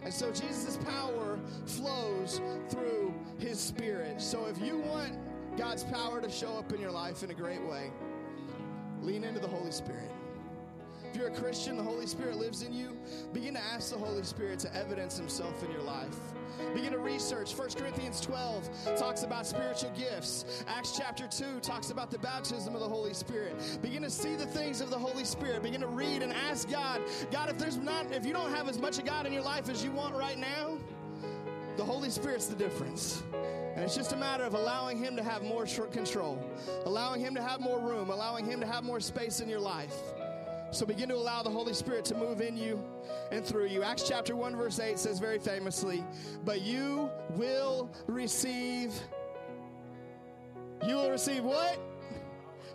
And 0.03 0.13
so 0.13 0.31
Jesus' 0.31 0.77
power 0.77 1.39
flows 1.65 2.41
through 2.69 3.13
his 3.39 3.59
spirit. 3.59 4.21
So 4.21 4.45
if 4.45 4.59
you 4.59 4.79
want 4.79 5.13
God's 5.57 5.83
power 5.83 6.19
to 6.21 6.29
show 6.29 6.57
up 6.57 6.73
in 6.73 6.81
your 6.81 6.91
life 6.91 7.23
in 7.23 7.31
a 7.31 7.33
great 7.33 7.63
way, 7.63 7.91
lean 9.01 9.23
into 9.23 9.39
the 9.39 9.47
Holy 9.47 9.71
Spirit. 9.71 10.11
If 11.11 11.17
you're 11.17 11.27
a 11.27 11.31
Christian, 11.31 11.75
the 11.75 11.83
Holy 11.83 12.07
Spirit 12.07 12.37
lives 12.37 12.61
in 12.61 12.71
you. 12.71 12.97
Begin 13.33 13.53
to 13.55 13.59
ask 13.59 13.91
the 13.91 13.97
Holy 13.97 14.23
Spirit 14.23 14.59
to 14.59 14.73
evidence 14.73 15.17
Himself 15.17 15.61
in 15.61 15.69
your 15.69 15.81
life. 15.81 16.15
Begin 16.73 16.93
to 16.93 16.99
research. 16.99 17.53
1 17.53 17.71
Corinthians 17.71 18.21
12 18.21 18.95
talks 18.95 19.23
about 19.23 19.45
spiritual 19.45 19.89
gifts. 19.89 20.63
Acts 20.69 20.97
chapter 20.97 21.27
2 21.27 21.59
talks 21.59 21.89
about 21.89 22.11
the 22.11 22.19
baptism 22.19 22.75
of 22.75 22.79
the 22.79 22.87
Holy 22.87 23.13
Spirit. 23.13 23.57
Begin 23.81 24.03
to 24.03 24.09
see 24.09 24.35
the 24.35 24.45
things 24.45 24.79
of 24.79 24.89
the 24.89 24.97
Holy 24.97 25.25
Spirit. 25.25 25.61
Begin 25.63 25.81
to 25.81 25.87
read 25.87 26.21
and 26.21 26.31
ask 26.31 26.69
God, 26.69 27.01
God, 27.29 27.49
if 27.49 27.57
there's 27.57 27.75
not, 27.75 28.09
if 28.13 28.25
you 28.25 28.31
don't 28.31 28.51
have 28.51 28.69
as 28.69 28.79
much 28.79 28.97
of 28.97 29.03
God 29.03 29.25
in 29.25 29.33
your 29.33 29.43
life 29.43 29.67
as 29.67 29.83
you 29.83 29.91
want 29.91 30.15
right 30.15 30.37
now, 30.37 30.77
the 31.75 31.83
Holy 31.83 32.09
Spirit's 32.09 32.47
the 32.47 32.55
difference. 32.55 33.21
And 33.33 33.83
it's 33.83 33.95
just 33.95 34.13
a 34.13 34.17
matter 34.17 34.45
of 34.45 34.53
allowing 34.53 34.97
Him 34.97 35.17
to 35.17 35.23
have 35.23 35.43
more 35.43 35.65
control, 35.65 36.41
allowing 36.85 37.19
Him 37.19 37.35
to 37.35 37.41
have 37.41 37.59
more 37.59 37.81
room, 37.81 38.09
allowing 38.09 38.45
Him 38.45 38.61
to 38.61 38.65
have 38.65 38.85
more 38.85 39.01
space 39.01 39.41
in 39.41 39.49
your 39.49 39.59
life. 39.59 39.95
So 40.71 40.85
begin 40.85 41.09
to 41.09 41.15
allow 41.15 41.43
the 41.43 41.49
Holy 41.49 41.73
Spirit 41.73 42.05
to 42.05 42.15
move 42.15 42.39
in 42.39 42.55
you 42.55 42.81
and 43.29 43.45
through 43.45 43.67
you. 43.67 43.83
Acts 43.83 44.07
chapter 44.07 44.37
1, 44.37 44.55
verse 44.55 44.79
8 44.79 44.97
says 44.97 45.19
very 45.19 45.37
famously, 45.37 46.01
But 46.45 46.61
you 46.61 47.09
will 47.31 47.89
receive, 48.07 48.93
you 50.87 50.95
will 50.95 51.11
receive 51.11 51.43
what? 51.43 51.77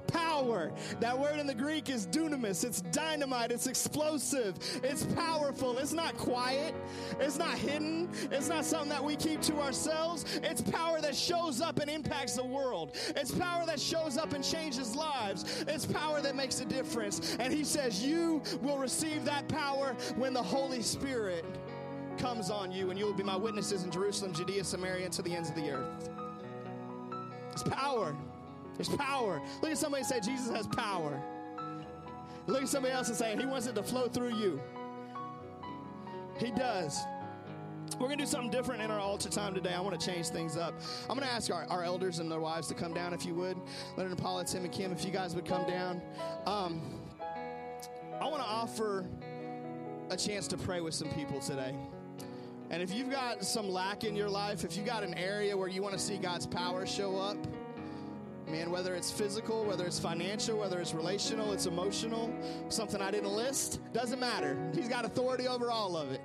Power. 0.06 0.72
That 1.00 1.18
word 1.18 1.38
in 1.38 1.46
the 1.46 1.54
Greek 1.54 1.88
is 1.88 2.06
dunamis. 2.06 2.64
It's 2.64 2.80
dynamite. 2.80 3.52
It's 3.52 3.66
explosive. 3.66 4.56
It's 4.82 5.04
powerful. 5.14 5.78
It's 5.78 5.92
not 5.92 6.16
quiet. 6.16 6.74
It's 7.20 7.38
not 7.38 7.56
hidden. 7.56 8.08
It's 8.30 8.48
not 8.48 8.64
something 8.64 8.90
that 8.90 9.02
we 9.02 9.16
keep 9.16 9.40
to 9.42 9.60
ourselves. 9.60 10.40
It's 10.42 10.62
power 10.62 11.00
that 11.00 11.14
shows 11.14 11.60
up 11.60 11.78
and 11.78 11.90
impacts 11.90 12.36
the 12.36 12.44
world. 12.44 12.96
It's 13.16 13.32
power 13.32 13.64
that 13.66 13.80
shows 13.80 14.18
up 14.18 14.32
and 14.32 14.42
changes 14.44 14.94
lives. 14.94 15.64
It's 15.68 15.86
power 15.86 16.20
that 16.20 16.36
makes 16.36 16.60
a 16.60 16.64
difference. 16.64 17.36
And 17.38 17.52
he 17.52 17.64
says, 17.64 18.04
You 18.04 18.42
will 18.62 18.78
receive 18.78 19.24
that 19.24 19.48
power 19.48 19.96
when 20.16 20.32
the 20.32 20.42
Holy 20.42 20.82
Spirit 20.82 21.44
comes 22.18 22.50
on 22.50 22.72
you, 22.72 22.90
and 22.90 22.98
you 22.98 23.04
will 23.04 23.14
be 23.14 23.22
my 23.22 23.36
witnesses 23.36 23.84
in 23.84 23.90
Jerusalem, 23.90 24.32
Judea, 24.32 24.64
Samaria, 24.64 25.04
and 25.04 25.12
to 25.12 25.22
the 25.22 25.34
ends 25.34 25.50
of 25.50 25.54
the 25.54 25.70
earth. 25.70 26.10
It's 27.52 27.62
power. 27.62 28.16
There's 28.76 28.88
power. 28.88 29.40
Look 29.62 29.70
at 29.70 29.78
somebody 29.78 30.04
say, 30.04 30.20
Jesus 30.20 30.50
has 30.50 30.66
power. 30.66 31.20
Look 32.46 32.62
at 32.62 32.68
somebody 32.68 32.94
else 32.94 33.08
and 33.08 33.16
say, 33.16 33.36
He 33.36 33.46
wants 33.46 33.66
it 33.66 33.74
to 33.74 33.82
flow 33.82 34.08
through 34.08 34.36
you. 34.36 34.60
He 36.38 36.50
does. 36.50 37.00
We're 37.98 38.08
going 38.08 38.18
to 38.18 38.24
do 38.24 38.30
something 38.30 38.50
different 38.50 38.82
in 38.82 38.90
our 38.90 38.98
altar 38.98 39.30
time 39.30 39.54
today. 39.54 39.72
I 39.72 39.80
want 39.80 39.98
to 39.98 40.06
change 40.06 40.28
things 40.28 40.56
up. 40.56 40.74
I'm 41.08 41.16
going 41.16 41.26
to 41.26 41.32
ask 41.32 41.50
our, 41.50 41.66
our 41.70 41.82
elders 41.82 42.18
and 42.18 42.30
their 42.30 42.40
wives 42.40 42.68
to 42.68 42.74
come 42.74 42.92
down 42.92 43.14
if 43.14 43.24
you 43.24 43.34
would. 43.34 43.56
Leonard 43.96 44.12
and 44.12 44.20
Paula, 44.20 44.44
Tim 44.44 44.64
and 44.64 44.72
Kim, 44.72 44.92
if 44.92 45.04
you 45.04 45.10
guys 45.10 45.34
would 45.34 45.46
come 45.46 45.66
down. 45.66 46.02
Um, 46.46 47.00
I 48.20 48.24
want 48.24 48.42
to 48.42 48.48
offer 48.48 49.06
a 50.10 50.16
chance 50.16 50.46
to 50.48 50.58
pray 50.58 50.80
with 50.80 50.94
some 50.94 51.08
people 51.10 51.40
today. 51.40 51.74
And 52.70 52.82
if 52.82 52.92
you've 52.92 53.10
got 53.10 53.44
some 53.44 53.68
lack 53.68 54.04
in 54.04 54.14
your 54.14 54.28
life, 54.28 54.64
if 54.64 54.76
you've 54.76 54.86
got 54.86 55.02
an 55.02 55.14
area 55.14 55.56
where 55.56 55.68
you 55.68 55.82
want 55.82 55.94
to 55.94 56.00
see 56.00 56.18
God's 56.18 56.46
power 56.46 56.86
show 56.86 57.16
up, 57.16 57.36
Man, 58.48 58.70
whether 58.70 58.94
it's 58.94 59.10
physical, 59.10 59.64
whether 59.64 59.84
it's 59.86 59.98
financial, 59.98 60.58
whether 60.58 60.80
it's 60.80 60.94
relational, 60.94 61.52
it's 61.52 61.66
emotional, 61.66 62.32
something 62.68 63.02
I 63.02 63.10
didn't 63.10 63.30
list, 63.30 63.80
doesn't 63.92 64.20
matter. 64.20 64.56
He's 64.72 64.88
got 64.88 65.04
authority 65.04 65.48
over 65.48 65.70
all 65.70 65.96
of 65.96 66.12
it. 66.12 66.20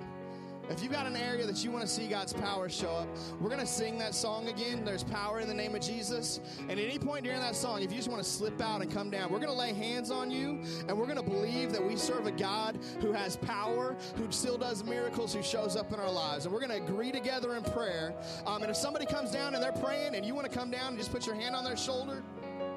If 0.72 0.82
you've 0.82 0.92
got 0.92 1.06
an 1.06 1.16
area 1.16 1.44
that 1.44 1.62
you 1.62 1.70
want 1.70 1.82
to 1.82 1.88
see 1.88 2.06
God's 2.06 2.32
power 2.32 2.66
show 2.70 2.92
up, 2.92 3.08
we're 3.38 3.50
going 3.50 3.60
to 3.60 3.66
sing 3.66 3.98
that 3.98 4.14
song 4.14 4.48
again. 4.48 4.86
There's 4.86 5.04
power 5.04 5.40
in 5.40 5.46
the 5.46 5.52
name 5.52 5.74
of 5.74 5.82
Jesus. 5.82 6.40
And 6.60 6.70
at 6.70 6.78
any 6.78 6.98
point 6.98 7.24
during 7.24 7.40
that 7.40 7.54
song, 7.54 7.82
if 7.82 7.90
you 7.90 7.98
just 7.98 8.08
want 8.08 8.24
to 8.24 8.28
slip 8.28 8.58
out 8.58 8.80
and 8.80 8.90
come 8.90 9.10
down, 9.10 9.30
we're 9.30 9.38
going 9.38 9.52
to 9.52 9.58
lay 9.58 9.74
hands 9.74 10.10
on 10.10 10.30
you 10.30 10.62
and 10.88 10.98
we're 10.98 11.04
going 11.04 11.22
to 11.22 11.22
believe 11.22 11.72
that 11.72 11.86
we 11.86 11.94
serve 11.94 12.26
a 12.26 12.30
God 12.32 12.78
who 13.02 13.12
has 13.12 13.36
power, 13.36 13.98
who 14.16 14.32
still 14.32 14.56
does 14.56 14.82
miracles, 14.82 15.34
who 15.34 15.42
shows 15.42 15.76
up 15.76 15.92
in 15.92 16.00
our 16.00 16.10
lives. 16.10 16.46
And 16.46 16.54
we're 16.54 16.66
going 16.66 16.80
to 16.80 16.82
agree 16.82 17.12
together 17.12 17.54
in 17.54 17.62
prayer. 17.64 18.14
Um, 18.46 18.62
and 18.62 18.70
if 18.70 18.76
somebody 18.76 19.04
comes 19.04 19.30
down 19.30 19.54
and 19.54 19.62
they're 19.62 19.72
praying 19.72 20.14
and 20.14 20.24
you 20.24 20.34
want 20.34 20.50
to 20.50 20.58
come 20.58 20.70
down 20.70 20.88
and 20.88 20.96
just 20.96 21.12
put 21.12 21.26
your 21.26 21.34
hand 21.34 21.54
on 21.54 21.64
their 21.64 21.76
shoulder, 21.76 22.22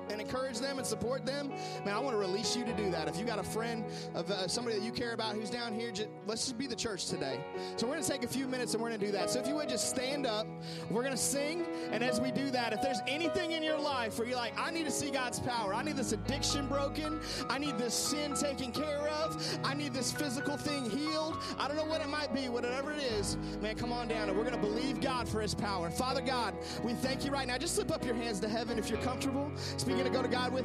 and 0.10 0.22
encourage 0.22 0.60
them 0.60 0.78
and 0.78 0.86
support 0.86 1.26
them, 1.26 1.50
man, 1.86 1.94
I 1.94 2.00
want 2.00 2.16
to 2.16 2.20
release 2.20 2.56
you 2.56 2.64
to 2.66 2.74
do 2.74 2.92
that. 2.92 3.08
If 3.08 3.18
you 3.18 3.26
got 3.26 3.40
a 3.40 3.44
friend 3.44 3.86
of 4.14 4.30
uh, 4.30 4.48
somebody 4.48 4.78
that 4.78 4.86
you 4.86 4.92
care 4.92 5.14
about 5.14 5.36
who's 5.36 5.50
down 5.50 5.74
here, 5.74 5.92
just, 5.92 6.10
let's 6.26 6.44
just 6.44 6.58
be 6.58 6.68
the 6.68 6.76
church 6.76 7.08
today. 7.08 7.40
So 7.78 7.88
we're 7.88 7.94
going 7.94 8.04
to 8.04 8.10
take 8.10 8.24
a 8.24 8.28
few 8.28 8.48
minutes 8.48 8.74
and 8.74 8.82
we're 8.82 8.90
going 8.90 9.00
to 9.00 9.06
do 9.06 9.12
that. 9.14 9.30
So 9.30 9.40
if 9.40 9.48
you 9.48 9.56
would 9.56 9.70
just 9.70 9.90
stand 9.90 10.26
up, 10.26 10.48
we're 10.90 11.04
going 11.04 11.16
to 11.16 11.22
sing. 11.22 11.66
And 11.92 12.04
as 12.04 12.20
we 12.20 12.32
do 12.32 12.50
that, 12.52 12.74
if 12.74 12.82
there's 12.82 13.00
anything 13.08 13.52
in 13.52 13.64
your 13.64 13.80
life 13.80 14.18
where 14.18 14.28
you're 14.28 14.38
like, 14.38 14.58
I 14.60 14.72
need 14.72 14.86
to 14.86 14.92
see 14.92 15.12
God's 15.12 15.40
power, 15.40 15.74
I 15.74 15.84
need 15.84 15.96
this 15.96 16.12
addiction 16.12 16.68
broken, 16.68 17.20
I 17.50 17.58
need 17.58 17.78
this 17.78 17.94
sin 17.94 18.34
taken 18.34 18.72
care 18.72 19.08
of, 19.10 19.60
I 19.64 19.74
need 19.74 19.94
this 19.94 20.12
physical 20.12 20.58
thing 20.58 20.90
healed, 20.90 21.38
I 21.58 21.68
don't 21.68 21.78
know 21.78 21.86
what 21.86 22.02
it 22.02 22.10
might 22.10 22.34
be, 22.34 22.50
whatever 22.50 22.92
it 22.92 23.02
is, 23.04 23.38
man, 23.62 23.76
come 23.76 23.92
on 23.92 24.08
down 24.08 24.30
and 24.30 24.38
we're 24.38 24.44
going 24.44 24.56
to 24.56 24.62
believe 24.62 25.02
God 25.02 25.28
for 25.28 25.42
his 25.42 25.54
power. 25.54 25.90
Father 25.90 26.22
God, 26.22 26.54
we 26.84 26.94
thank 26.94 27.26
you 27.26 27.32
right 27.32 27.48
now. 27.48 27.58
Just 27.58 27.76
slip 27.76 27.92
up 27.92 28.06
your 28.06 28.16
hands 28.16 28.40
to 28.42 28.48
heaven 28.48 28.78
if 28.78 28.90
you're 28.90 29.02
comfortable. 29.02 29.52
Speaking 29.96 30.12
to 30.12 30.18
go 30.18 30.22
to 30.24 30.28
God 30.28 30.52
with. 30.52 30.64